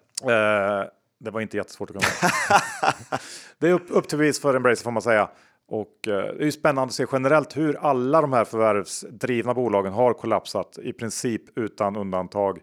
Eh, 0.81 0.87
det 1.19 1.31
var 1.31 1.41
inte 1.41 1.57
jättesvårt 1.57 1.89
att 1.89 1.95
kunna. 1.95 2.61
det 3.59 3.67
är 3.67 3.73
upp, 3.73 3.85
upp 3.89 4.07
till 4.07 4.17
vis 4.17 4.41
för 4.41 4.55
Embracer 4.55 4.83
får 4.83 4.91
man 4.91 5.01
säga. 5.01 5.29
Och 5.67 6.07
eh, 6.07 6.13
det 6.13 6.41
är 6.41 6.45
ju 6.45 6.51
spännande 6.51 6.81
att 6.89 6.93
se 6.93 7.05
generellt 7.11 7.57
hur 7.57 7.75
alla 7.75 8.21
de 8.21 8.33
här 8.33 8.45
förvärvsdrivna 8.45 9.53
bolagen 9.53 9.93
har 9.93 10.13
kollapsat 10.13 10.79
i 10.83 10.93
princip 10.93 11.57
utan 11.57 11.95
undantag. 11.95 12.59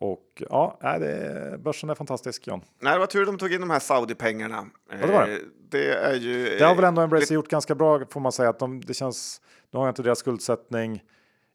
Och 0.00 0.42
ja, 0.50 0.78
det, 0.80 1.58
börsen 1.58 1.90
är 1.90 1.94
fantastisk 1.94 2.46
John. 2.46 2.60
Nej, 2.80 2.92
det 2.92 2.98
var 2.98 3.06
tur 3.06 3.26
de 3.26 3.38
tog 3.38 3.52
in 3.52 3.60
de 3.60 3.70
här 3.70 3.78
Saudi-pengarna. 3.78 4.66
Ja, 4.90 5.06
det, 5.06 5.12
var 5.12 5.26
det. 5.26 5.32
Eh, 5.32 5.38
det 5.70 5.94
är 5.94 6.14
ju. 6.14 6.56
Det 6.58 6.64
har 6.64 6.74
väl 6.74 6.84
ändå 6.84 7.02
Embracer 7.02 7.34
gjort 7.34 7.48
ganska 7.48 7.74
bra 7.74 8.04
får 8.10 8.20
man 8.20 8.32
säga. 8.32 8.48
Att 8.48 8.58
de, 8.58 8.80
det 8.80 8.94
känns. 8.94 9.40
Nu 9.70 9.78
har 9.78 9.86
jag 9.86 9.90
inte 9.90 10.02
deras 10.02 10.18
skuldsättning 10.18 11.02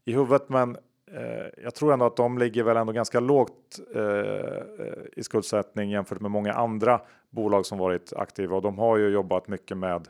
i 0.06 0.14
huvudet, 0.14 0.50
men 0.50 0.78
eh, 1.12 1.64
jag 1.64 1.76
tror 1.76 1.94
ändå 1.94 2.06
att 2.06 2.16
de 2.16 2.38
ligger 2.38 2.64
väl 2.64 2.78
ändå 2.78 2.94
ganska 2.94 3.20
lågt 3.20 3.80
eh, 3.96 4.02
i 5.14 5.24
skuldsättning 5.24 5.90
jämfört 5.90 6.22
med 6.22 6.32
många 6.32 6.54
andra 6.54 7.02
bolag 7.30 7.66
som 7.66 7.78
varit 7.78 8.14
aktiva 8.14 8.56
och 8.56 8.62
de 8.62 8.80
har 8.80 8.98
ju 8.98 9.10
jobbat 9.10 9.48
mycket 9.48 9.78
med 9.78 10.08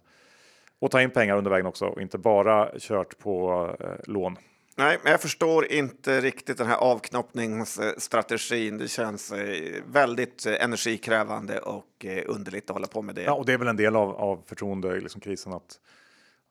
att 0.85 0.91
ta 0.91 1.01
in 1.01 1.09
pengar 1.09 1.37
under 1.37 1.51
vägen 1.51 1.65
också 1.65 1.85
och 1.85 2.01
inte 2.01 2.17
bara 2.17 2.69
kört 2.79 3.17
på 3.17 3.69
eh, 3.79 4.11
lån. 4.11 4.37
Nej, 4.77 4.99
men 5.03 5.11
jag 5.11 5.21
förstår 5.21 5.71
inte 5.71 6.21
riktigt 6.21 6.57
den 6.57 6.67
här 6.67 6.77
avknoppningsstrategin. 6.77 8.77
Det 8.77 8.87
känns 8.87 9.31
eh, 9.31 9.81
väldigt 9.87 10.45
eh, 10.45 10.63
energikrävande 10.63 11.59
och 11.59 12.05
eh, 12.05 12.23
underligt 12.27 12.69
att 12.69 12.73
hålla 12.73 12.87
på 12.87 13.01
med 13.01 13.15
det. 13.15 13.23
Ja, 13.23 13.33
och 13.33 13.45
det 13.45 13.53
är 13.53 13.57
väl 13.57 13.67
en 13.67 13.77
del 13.77 13.95
av, 13.95 14.15
av 14.15 14.41
förtroendekrisen 14.45 15.21
liksom 15.25 15.53
att 15.53 15.79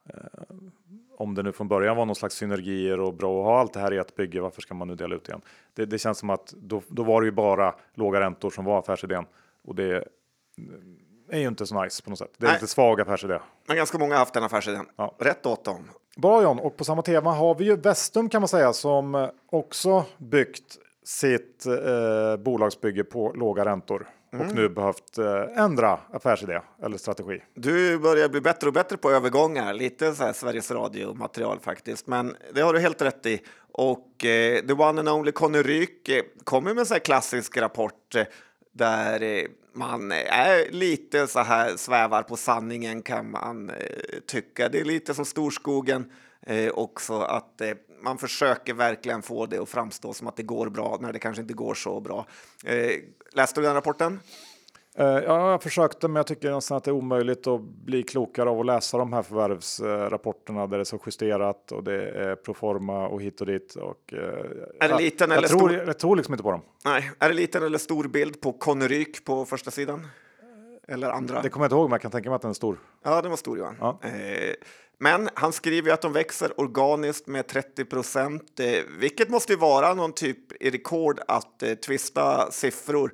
eh, 0.09 0.17
om 1.17 1.35
det 1.35 1.43
nu 1.43 1.53
från 1.53 1.69
början 1.69 1.97
var 1.97 2.07
någon 2.07 2.17
slags 2.17 2.35
synergier 2.35 3.01
och 3.01 3.15
bra 3.15 3.41
att 3.41 3.47
ha 3.47 3.61
allt 3.61 3.73
det 3.73 3.81
här 3.81 3.95
i 3.95 3.99
ett 3.99 4.17
bygge, 4.17 4.41
varför 4.41 4.63
ska 4.63 4.75
man 4.75 4.89
nu 4.89 4.95
dela 4.95 5.15
ut 5.15 5.29
igen? 5.29 5.41
Det, 5.75 5.85
det 5.85 5.99
känns 5.99 6.19
som 6.19 6.31
att 6.31 6.55
då, 6.57 6.83
då 6.89 7.03
var 7.03 7.21
det 7.21 7.25
ju 7.25 7.33
bara 7.33 7.75
låga 7.95 8.21
räntor 8.21 8.51
som 8.51 8.65
var 8.65 8.79
affärsidén 8.79 9.25
och 9.63 9.75
det 9.75 10.05
är 11.35 11.41
ju 11.41 11.49
inte 11.49 11.67
så 11.67 11.83
nice 11.83 12.03
på 12.03 12.11
något 12.11 12.19
sätt. 12.19 12.31
Det 12.39 12.47
är 12.47 12.49
Nej. 12.51 12.57
lite 12.61 12.67
svag 12.67 13.01
affärsidé. 13.01 13.39
Men 13.67 13.77
ganska 13.77 13.99
många 13.99 14.15
har 14.15 14.19
haft 14.19 14.35
den 14.35 14.43
affärsidén. 14.43 14.87
Ja. 14.97 15.15
Rätt 15.19 15.47
åt 15.47 15.65
dem. 15.65 15.91
Bra 16.17 16.43
John, 16.43 16.59
och 16.59 16.77
på 16.77 16.85
samma 16.85 17.03
tema 17.03 17.33
har 17.33 17.55
vi 17.55 17.65
ju 17.65 17.77
Vestum 17.77 18.29
kan 18.29 18.41
man 18.41 18.49
säga 18.49 18.73
som 18.73 19.31
också 19.51 20.05
byggt 20.19 20.79
sitt 21.05 21.67
eh, 21.67 22.37
bolagsbygge 22.37 23.05
på 23.05 23.33
låga 23.33 23.65
räntor 23.65 24.09
mm. 24.33 24.47
och 24.47 24.55
nu 24.55 24.69
behövt 24.69 25.19
eh, 25.19 25.63
ändra 25.65 25.99
affärsidé 26.13 26.61
eller 26.83 26.97
strategi. 26.97 27.43
Du 27.55 27.99
börjar 27.99 28.29
bli 28.29 28.41
bättre 28.41 28.67
och 28.67 28.73
bättre 28.73 28.97
på 28.97 29.11
övergångar, 29.11 29.75
lite 29.75 30.15
så 30.15 30.25
här 30.25 30.33
Sveriges 30.33 30.71
Radio 30.71 31.15
material 31.15 31.59
faktiskt, 31.61 32.07
men 32.07 32.37
det 32.55 32.61
har 32.61 32.73
du 32.73 32.81
helt 32.81 33.03
rätt 33.03 33.27
i. 33.27 33.41
Och 33.73 34.25
eh, 34.25 34.61
the 34.67 34.73
one 34.73 35.01
and 35.01 35.09
only 35.09 35.33
Conny 35.33 35.63
Ryk 35.63 36.09
eh, 36.09 36.23
kommer 36.45 36.75
med 36.75 36.81
en 36.81 36.87
sån 36.87 36.95
här 36.95 37.01
klassisk 37.01 37.57
rapport 37.57 38.15
eh, 38.15 38.25
där 38.73 39.23
eh, 39.23 39.45
man 39.75 40.13
är 40.13 40.71
lite 40.71 41.27
så 41.27 41.41
här 41.41 41.77
svävar 41.77 42.23
på 42.23 42.37
sanningen 42.37 43.03
kan 43.03 43.31
man 43.31 43.71
eh, 43.71 43.77
tycka. 44.27 44.69
Det 44.69 44.81
är 44.81 44.85
lite 44.85 45.15
som 45.15 45.25
Storskogen 45.25 46.13
eh, 46.43 46.71
också 46.71 47.21
att 47.21 47.61
eh, 47.61 47.71
man 48.03 48.19
försöker 48.19 48.75
verkligen 48.75 49.23
få 49.23 49.47
det 49.47 49.59
att 49.59 49.69
framstå 49.69 50.15
som 50.15 50.27
att 50.27 50.37
det 50.37 50.43
går 50.43 50.71
bra 50.71 50.99
när 51.01 51.13
det 51.13 51.19
kanske 51.19 51.43
inte 51.43 51.55
går 51.55 51.75
så 51.75 52.01
bra. 52.01 52.27
Eh, 52.65 52.91
läste 53.33 53.61
du 53.61 53.67
den 53.67 53.75
rapporten? 53.75 54.21
Eh, 54.99 55.07
ja, 55.07 55.51
jag 55.51 55.63
försökte, 55.63 56.09
men 56.09 56.17
jag 56.17 56.27
tycker 56.27 56.51
nästan 56.51 56.77
att 56.77 56.85
det 56.85 56.91
är 56.91 56.93
omöjligt 56.93 57.47
att 57.47 57.61
bli 57.61 58.03
klokare 58.03 58.51
av 58.51 58.61
att 58.61 58.67
läsa 58.67 58.99
de 58.99 59.13
här 59.13 59.23
förvärvsrapporterna 59.23 60.67
där 60.67 60.79
det 60.79 60.83
är 60.83 60.85
så 60.85 61.01
justerat 61.07 61.73
och 61.73 61.85
det 61.85 62.11
är 62.11 62.37
proforma 62.37 63.09
och 63.09 63.23
hit 63.23 63.41
och 63.41 63.47
dit. 63.47 63.75
Och, 63.75 64.13
eh, 64.13 64.19
är 64.81 64.89
det 64.89 64.99
liten 64.99 65.31
jag, 65.31 65.39
eller 65.39 65.49
tror, 65.49 65.59
stor? 65.59 65.73
Jag 65.73 65.99
tror 65.99 66.17
liksom 66.17 66.35
inte 66.35 66.43
på 66.43 66.51
dem. 66.51 66.61
Nej, 66.85 67.11
är 67.19 67.29
det 67.29 67.35
liten 67.35 67.63
eller 67.63 67.79
stor 67.79 68.05
bild 68.05 68.41
på 68.41 68.53
Conneryk 68.53 69.25
på 69.25 69.45
första 69.45 69.71
sidan? 69.71 70.07
Eller 70.89 71.11
andra? 71.11 71.43
Det 71.43 71.49
kommer 71.49 71.65
jag 71.65 71.69
inte 71.69 71.75
ihåg, 71.77 71.85
men 71.85 71.93
jag 71.93 72.03
kan 72.03 72.11
tänka 72.11 72.29
mig 72.31 72.37
att 72.37 72.43
den 72.43 72.51
är 72.51 72.55
stor. 72.55 72.79
Ja, 73.05 73.23
den 73.23 73.31
var 73.31 73.37
stor, 73.37 73.59
Johan. 73.59 73.77
Ja. 73.81 73.99
Eh, 74.03 74.55
men 74.99 75.29
han 75.35 75.53
skriver 75.53 75.93
att 75.93 76.03
de 76.03 76.13
växer 76.13 76.61
organiskt 76.61 77.27
med 77.27 77.47
30 77.47 77.85
procent, 77.85 78.61
vilket 78.99 79.29
måste 79.29 79.57
vara 79.57 79.95
någon 79.95 80.13
typ 80.13 80.63
i 80.63 80.71
rekord 80.71 81.21
att 81.29 81.63
twista 81.87 82.51
siffror 82.51 83.13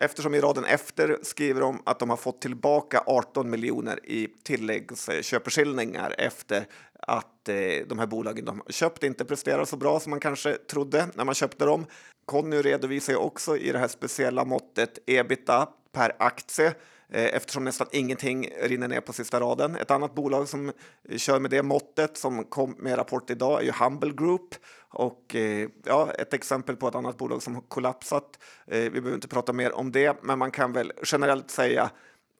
eftersom 0.00 0.34
i 0.34 0.40
raden 0.40 0.64
efter 0.64 1.18
skriver 1.22 1.60
de 1.60 1.82
att 1.86 1.98
de 1.98 2.10
har 2.10 2.16
fått 2.16 2.40
tillbaka 2.40 3.02
18 3.06 3.50
miljoner 3.50 4.00
i 4.06 4.28
tilläggsköpeskillingar 4.42 6.14
efter 6.18 6.66
att 7.00 7.48
eh, 7.48 7.56
de 7.86 7.98
här 7.98 8.06
bolagen 8.06 8.44
de 8.44 8.62
köpt 8.68 9.02
inte 9.02 9.24
presterar 9.24 9.64
så 9.64 9.76
bra 9.76 10.00
som 10.00 10.10
man 10.10 10.20
kanske 10.20 10.54
trodde 10.54 11.08
när 11.14 11.24
man 11.24 11.34
köpte 11.34 11.64
dem. 11.64 11.86
Conny 12.24 12.56
redovisar 12.56 13.12
ju 13.12 13.18
också 13.18 13.56
i 13.56 13.72
det 13.72 13.78
här 13.78 13.88
speciella 13.88 14.44
måttet 14.44 14.98
ebita 15.06 15.68
per 15.92 16.16
aktie 16.18 16.74
Eh, 17.12 17.36
eftersom 17.36 17.64
nästan 17.64 17.86
ingenting 17.92 18.48
rinner 18.62 18.88
ner 18.88 19.00
på 19.00 19.12
sista 19.12 19.40
raden. 19.40 19.76
Ett 19.76 19.90
annat 19.90 20.14
bolag 20.14 20.48
som 20.48 20.72
kör 21.16 21.40
med 21.40 21.50
det 21.50 21.62
måttet 21.62 22.16
som 22.16 22.44
kom 22.44 22.74
med 22.78 22.98
rapport 22.98 23.30
idag 23.30 23.60
är 23.60 23.64
ju 23.64 23.72
Humble 23.72 24.12
Group 24.12 24.54
och 24.88 25.34
eh, 25.34 25.68
ja, 25.84 26.12
ett 26.18 26.34
exempel 26.34 26.76
på 26.76 26.88
ett 26.88 26.94
annat 26.94 27.18
bolag 27.18 27.42
som 27.42 27.54
har 27.54 27.62
kollapsat. 27.62 28.38
Eh, 28.66 28.78
vi 28.80 28.90
behöver 28.90 29.14
inte 29.14 29.28
prata 29.28 29.52
mer 29.52 29.72
om 29.72 29.92
det, 29.92 30.22
men 30.22 30.38
man 30.38 30.50
kan 30.50 30.72
väl 30.72 30.92
generellt 31.04 31.50
säga 31.50 31.90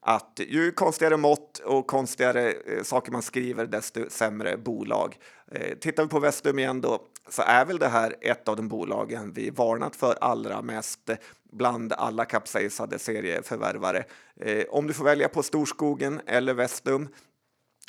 att 0.02 0.40
ju 0.48 0.72
konstigare 0.72 1.16
mått 1.16 1.58
och 1.58 1.86
konstigare 1.86 2.50
eh, 2.50 2.82
saker 2.82 3.12
man 3.12 3.22
skriver, 3.22 3.66
desto 3.66 4.10
sämre 4.10 4.56
bolag. 4.56 5.16
Eh, 5.52 5.78
tittar 5.78 6.02
vi 6.02 6.08
på 6.08 6.18
Vestum 6.20 6.58
igen 6.58 6.80
då, 6.80 7.00
så 7.30 7.42
är 7.42 7.64
väl 7.64 7.78
det 7.78 7.88
här 7.88 8.16
ett 8.20 8.48
av 8.48 8.56
de 8.56 8.68
bolagen 8.68 9.32
vi 9.32 9.50
varnat 9.50 9.96
för 9.96 10.14
allra 10.20 10.62
mest 10.62 11.10
bland 11.52 11.92
alla 11.92 12.24
kapsejsade 12.24 12.98
serieförvärvare. 12.98 14.04
Eh, 14.40 14.64
om 14.68 14.86
du 14.86 14.94
får 14.94 15.04
välja 15.04 15.28
på 15.28 15.42
Storskogen 15.42 16.20
eller 16.26 16.54
Vestum 16.54 17.08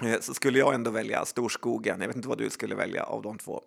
eh, 0.04 0.20
så 0.20 0.34
skulle 0.34 0.60
jag 0.60 0.74
ändå 0.74 0.92
välja 0.92 1.26
Storskogen. 1.26 2.02
Jag 2.02 2.08
vet 2.08 2.16
inte 2.16 2.28
vad 2.28 2.38
du 2.38 2.50
skulle 2.50 2.76
välja 2.76 3.04
av 3.04 3.22
de 3.22 3.38
två. 3.38 3.62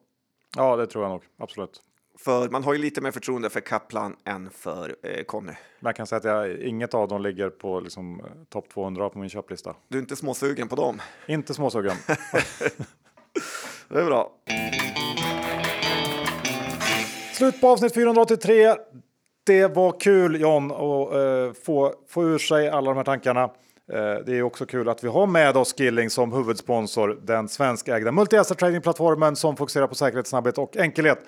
Ja, 0.57 0.77
det 0.77 0.87
tror 0.87 1.05
jag 1.05 1.11
nog. 1.11 1.23
Absolut. 1.39 1.83
För 2.19 2.49
man 2.49 2.65
har 2.65 2.73
ju 2.73 2.79
lite 2.79 3.01
mer 3.01 3.11
förtroende 3.11 3.51
för 3.51 3.61
Kaplan 3.61 4.17
än 4.25 4.51
för 4.51 4.97
eh, 5.03 5.25
Conny. 5.25 5.53
Man 5.81 5.95
kan 5.95 6.07
säga 6.07 6.17
att 6.17 6.25
jag, 6.25 6.59
inget 6.59 6.95
av 6.95 7.09
dem 7.09 7.23
ligger 7.23 7.51
på 7.51 7.81
liksom, 7.81 8.23
topp 8.49 8.69
200 8.69 9.11
på 9.11 9.19
min 9.19 9.31
köplista. 9.31 9.77
Du 9.89 9.99
är 9.99 10.03
inte 10.03 10.17
småsugen 10.17 10.69
på 10.69 10.77
dem? 10.77 11.03
Inte 11.27 11.55
småsugen. 11.55 11.97
det 13.89 14.01
är 14.01 14.05
bra. 14.05 14.33
Slut 17.35 17.61
på 17.61 17.69
avsnitt 17.69 17.95
483. 17.95 18.75
Det 19.47 19.67
var 19.67 20.01
kul 20.01 20.41
John 20.41 20.71
att 20.71 21.15
uh, 21.15 21.53
få, 21.65 21.95
få 22.09 22.25
ur 22.25 22.39
sig 22.39 22.69
alla 22.69 22.91
de 22.91 22.97
här 22.97 23.05
tankarna. 23.05 23.45
Uh, 23.45 23.51
det 24.27 24.39
är 24.39 24.43
också 24.43 24.67
kul 24.67 24.89
att 24.89 25.05
vi 25.05 25.09
har 25.09 25.27
med 25.27 25.57
oss 25.57 25.75
Skilling 25.79 26.11
som 26.11 26.33
huvudsponsor, 26.33 27.21
den 27.23 27.49
svenskägda 27.49 28.11
multi-asset 28.11 28.55
tradingplattformen 28.55 29.37
som 29.37 29.57
fokuserar 29.57 29.87
på 29.87 29.95
säkerhet, 29.95 30.27
snabbhet 30.27 30.59
och 30.59 30.77
enkelhet. 30.77 31.19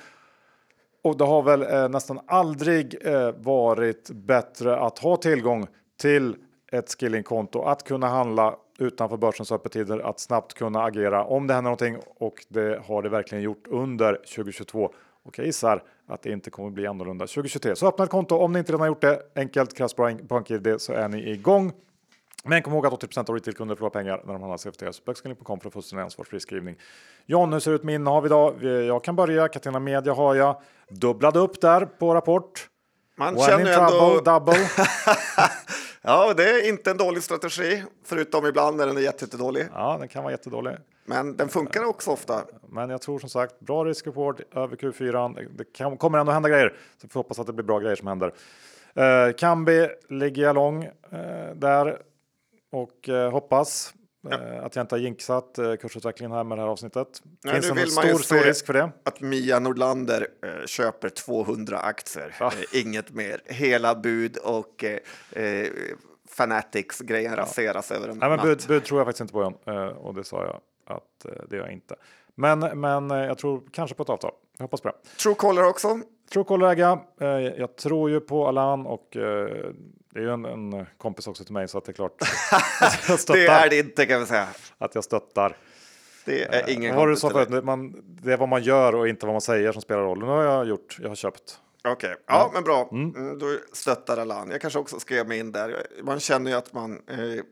Och 1.03 1.17
det 1.17 1.25
har 1.25 1.43
väl 1.43 1.63
uh, 1.63 1.89
nästan 1.89 2.21
aldrig 2.27 2.97
varit 3.37 4.11
bättre 4.11 4.77
att 4.77 4.99
ha 4.99 5.17
tillgång 5.17 5.67
till 6.01 6.37
ett 6.73 6.91
Skilling-konto. 7.01 7.63
att 7.63 7.85
kunna 7.85 8.09
handla 8.09 8.55
utanför 8.79 9.17
börsens 9.17 9.53
öppettider, 9.53 9.99
att 9.99 10.21
snabbt 10.21 10.55
kunna 10.55 10.83
agera 10.83 11.25
om 11.25 11.47
det 11.47 11.55
händer 11.55 11.71
någonting 11.71 11.97
och 12.19 12.35
det 12.49 12.83
har 12.87 13.03
det 13.03 13.09
verkligen 13.09 13.45
gjort 13.45 13.67
under 13.67 14.15
2022. 14.15 14.93
Och 15.27 15.39
jag 15.39 15.47
gissar 15.47 15.83
att 16.09 16.23
det 16.23 16.31
inte 16.31 16.51
kommer 16.51 16.71
bli 16.71 16.87
annorlunda 16.87 17.27
2023. 17.27 17.77
Så 17.77 17.89
öppna 17.89 18.05
ett 18.05 18.11
konto 18.11 18.37
om 18.37 18.53
ni 18.53 18.59
inte 18.59 18.73
redan 18.73 18.81
har 18.81 18.87
gjort 18.89 19.01
det. 19.01 19.23
Enkelt, 19.35 19.77
krasst, 19.77 19.97
bank-id 20.29 20.75
så 20.79 20.93
är 20.93 21.09
ni 21.09 21.31
igång. 21.31 21.73
Men 22.45 22.63
kom 22.63 22.73
ihåg 22.73 22.87
att 22.87 22.93
80% 22.93 23.29
av 23.31 23.35
retailkunder 23.35 23.75
förlorar 23.75 23.91
pengar 23.91 24.23
när 24.27 24.33
de 24.33 24.43
handlar 24.43 24.57
CFD. 24.59 24.93
Så 24.93 25.03
böckskilling.com 25.07 25.61
för 25.61 25.71
fullständig 25.71 26.03
ansvarsfri 26.05 26.41
skrivning. 26.41 26.77
John, 27.27 27.53
hur 27.53 27.61
ser 27.61 27.71
det 27.71 27.75
ut 27.75 27.85
med 27.85 27.95
innehav 27.95 28.27
idag? 28.27 28.63
Jag 28.65 29.05
kan 29.05 29.17
börja. 29.17 29.49
Catena 29.49 29.79
Media 29.81 30.13
har 30.15 30.35
jag. 30.35 30.61
Dubblade 30.89 31.39
upp 31.39 31.61
där 31.61 31.87
på 31.87 32.15
rapport. 32.15 32.69
Man 33.19 33.35
When 33.35 33.43
känner 33.45 33.59
in 33.83 33.89
trouble, 33.89 34.19
ändå... 34.19 34.21
double. 34.21 34.55
Ja, 36.03 36.35
det 36.37 36.51
är 36.51 36.69
inte 36.69 36.91
en 36.91 36.97
dålig 36.97 37.23
strategi, 37.23 37.83
förutom 38.05 38.47
ibland 38.47 38.77
när 38.77 38.87
den 38.87 38.97
är 38.97 39.01
jätte- 39.01 39.25
jättedålig. 39.25 39.67
Ja, 39.75 39.97
den 39.99 40.09
kan 40.09 40.23
vara 40.23 40.33
jättedålig. 40.33 40.73
Men 41.07 41.37
den 41.37 41.49
funkar 41.49 41.85
också 41.85 42.11
ofta. 42.11 42.45
Men 42.69 42.91
jag 42.91 43.03
tror 43.03 43.19
som 43.19 43.29
sagt 43.29 43.61
bra 43.61 43.85
risk-reward 43.85 44.41
över 44.55 44.77
Q4. 44.77 45.35
Det- 45.35 45.49
Det 45.59 45.73
kan, 45.73 45.97
kommer 45.97 46.19
ändå 46.19 46.33
hända 46.33 46.49
grejer, 46.49 46.69
så 46.69 47.07
vi 47.07 47.09
får 47.09 47.21
hoppas 47.21 47.39
att 47.39 47.47
det 47.47 47.53
blir 47.53 47.65
bra 47.65 47.79
grejer 47.79 47.97
som 47.97 48.07
händer. 48.09 48.33
Eh, 48.95 49.33
Kambi 49.33 49.89
ligger 50.09 50.43
jag 50.43 50.55
lång 50.55 50.85
eh, 50.85 51.55
där 51.55 51.99
och 52.73 53.09
eh, 53.09 53.31
hoppas 53.31 53.95
eh, 54.31 54.65
att 54.65 54.77
jag 54.77 54.83
inte 54.83 54.95
har 54.95 55.01
jinxat 55.01 55.59
eh, 55.59 55.75
kursutvecklingen 55.77 56.33
här 56.33 56.45
med 56.45 56.59
det 56.59 56.63
här 56.63 56.69
avsnittet. 56.69 57.09
Nej, 57.45 57.55
Finns 57.55 57.67
det 57.67 57.71
en 57.71 57.77
vill 57.77 57.95
man 57.97 58.07
ju 58.07 58.15
stor, 58.15 58.23
stor 58.23 58.37
risk 58.49 58.67
för 58.67 58.73
det? 58.73 58.91
Att 59.05 59.21
Mia 59.21 59.59
Nordlander 59.59 60.29
eh, 60.47 60.67
köper 60.67 61.09
200 61.09 61.79
aktier, 61.79 62.35
eh, 62.41 62.81
inget 62.81 63.11
mer. 63.11 63.41
Hela 63.45 63.95
bud 63.95 64.37
och 64.37 64.85
Fanatics-grejen 66.29 67.37
raseras 67.37 67.91
över 67.93 68.09
en 68.09 68.19
Nej, 68.19 68.29
men 68.29 68.37
natt. 68.37 68.47
bud, 68.47 68.65
bud 68.69 68.85
tror 68.85 69.01
jag 69.01 69.07
faktiskt 69.07 69.21
inte 69.21 69.33
på 69.33 69.43
John 69.43 69.55
och 69.97 70.15
det 70.15 70.25
sa 70.25 70.45
jag 70.45 70.61
att 70.87 71.25
eh, 71.25 71.33
det 71.49 71.57
gör 71.57 71.65
jag 71.65 71.73
inte. 71.73 71.95
Men, 72.35 72.59
men 72.81 73.11
eh, 73.11 73.17
jag 73.17 73.39
tror 73.39 73.63
kanske 73.73 73.97
på 73.97 74.03
ett 74.03 74.09
avtal. 74.09 74.33
Jag 74.57 74.65
hoppas 74.65 74.81
på 74.81 74.89
det. 74.89 74.95
Truecaller 75.23 75.65
också. 75.65 76.01
Truecaller 76.33 76.67
äga. 76.67 76.99
Eh, 77.21 77.29
jag 77.29 77.77
tror 77.77 78.11
ju 78.11 78.21
på 78.21 78.49
Alan 78.49 78.87
och 78.87 79.09
det 79.13 80.21
är 80.21 80.23
ju 80.23 80.31
en, 80.31 80.45
en 80.45 80.87
kompis 80.99 81.27
också 81.27 81.45
till 81.45 81.53
mig 81.53 81.69
så 81.69 81.79
att 81.79 81.85
det 81.85 81.93
är 81.93 81.95
klart 81.95 82.23
att 82.81 83.09
jag 83.09 83.21
stöttar. 83.21 83.35
Det 83.35 83.47
är 83.47 83.71
det 83.71 83.79
inte 83.79 84.07
kan 84.07 84.21
vi 84.21 84.27
säga. 84.27 84.49
Att 84.79 84.95
jag 84.95 85.05
stöttar. 85.05 85.57
Det 86.25 86.43
är 86.43 86.71
ingen 86.71 86.95
kompis 86.95 87.21
du 87.21 87.29
dig. 87.29 87.47
förut? 87.47 87.65
Man, 87.65 88.03
det 88.05 88.33
är 88.33 88.37
vad 88.37 88.49
man 88.49 88.63
gör 88.63 88.95
och 88.95 89.09
inte 89.09 89.27
vad 89.27 89.35
man 89.35 89.41
säger 89.41 89.73
som 89.73 89.83
spelar 89.83 90.03
roll. 90.03 90.19
Nu 90.19 90.25
har 90.25 90.43
jag 90.43 90.67
gjort. 90.67 90.99
Jag 91.03 91.09
har 91.09 91.17
köpt. 91.17 91.61
Okej, 91.85 92.15
ja 92.27 92.51
men 92.55 92.65
bra. 92.65 92.89
Mm, 92.93 93.39
då 93.39 93.47
stöttar 93.73 94.17
Alan. 94.17 94.51
Jag 94.51 94.61
kanske 94.61 94.79
också 94.79 95.01
skrev 95.01 95.29
mig 95.29 95.39
in 95.39 95.53
där. 95.53 95.87
Man 96.03 96.21
känner 96.21 96.51
ju 96.51 96.57
att 96.57 96.73
man 96.73 96.93
eh, 96.93 97.43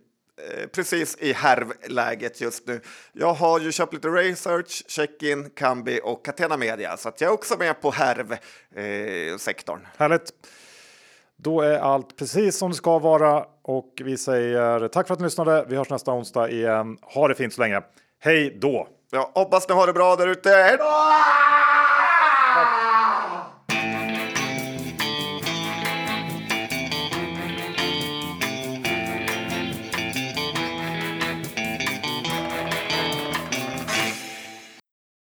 precis 0.73 1.17
i 1.19 1.33
härvläget 1.33 2.41
just 2.41 2.67
nu. 2.67 2.81
Jag 3.13 3.35
har 3.35 3.61
ju 3.61 3.73
köpt 3.73 3.95
lite 3.95 4.09
research, 4.09 4.85
check-in, 4.89 5.51
Kambi 5.51 6.01
och 6.05 6.25
Catena 6.25 6.57
Media 6.57 6.97
så 6.97 7.09
att 7.09 7.21
jag 7.21 7.29
är 7.29 7.35
också 7.35 7.59
med 7.59 7.81
på 7.81 7.91
härvsektorn. 7.91 9.81
Eh. 9.83 9.89
Härligt. 9.99 10.31
Då 11.37 11.61
är 11.61 11.79
allt 11.79 12.17
precis 12.17 12.59
som 12.59 12.71
det 12.71 12.77
ska 12.77 12.99
vara 12.99 13.47
och 13.63 14.03
vi 14.05 14.17
säger 14.17 14.89
tack 14.89 15.07
för 15.07 15.15
att 15.15 15.21
ni 15.21 15.25
lyssnade. 15.25 15.65
Vi 15.69 15.77
hörs 15.77 15.91
nästa 15.91 16.13
onsdag 16.13 16.51
igen. 16.51 16.99
Ha 17.03 17.29
det 17.29 17.35
fint 17.35 17.55
så 17.55 17.61
länge. 17.61 17.83
Hej 18.21 18.59
då! 18.61 18.89
Jag 19.11 19.31
hoppas 19.35 19.69
ni 19.69 19.75
har 19.75 19.87
det 19.87 19.93
bra 19.93 20.17
där 20.17 20.27
ute. 20.27 20.51
Hej 20.51 20.77
då! 20.79 20.85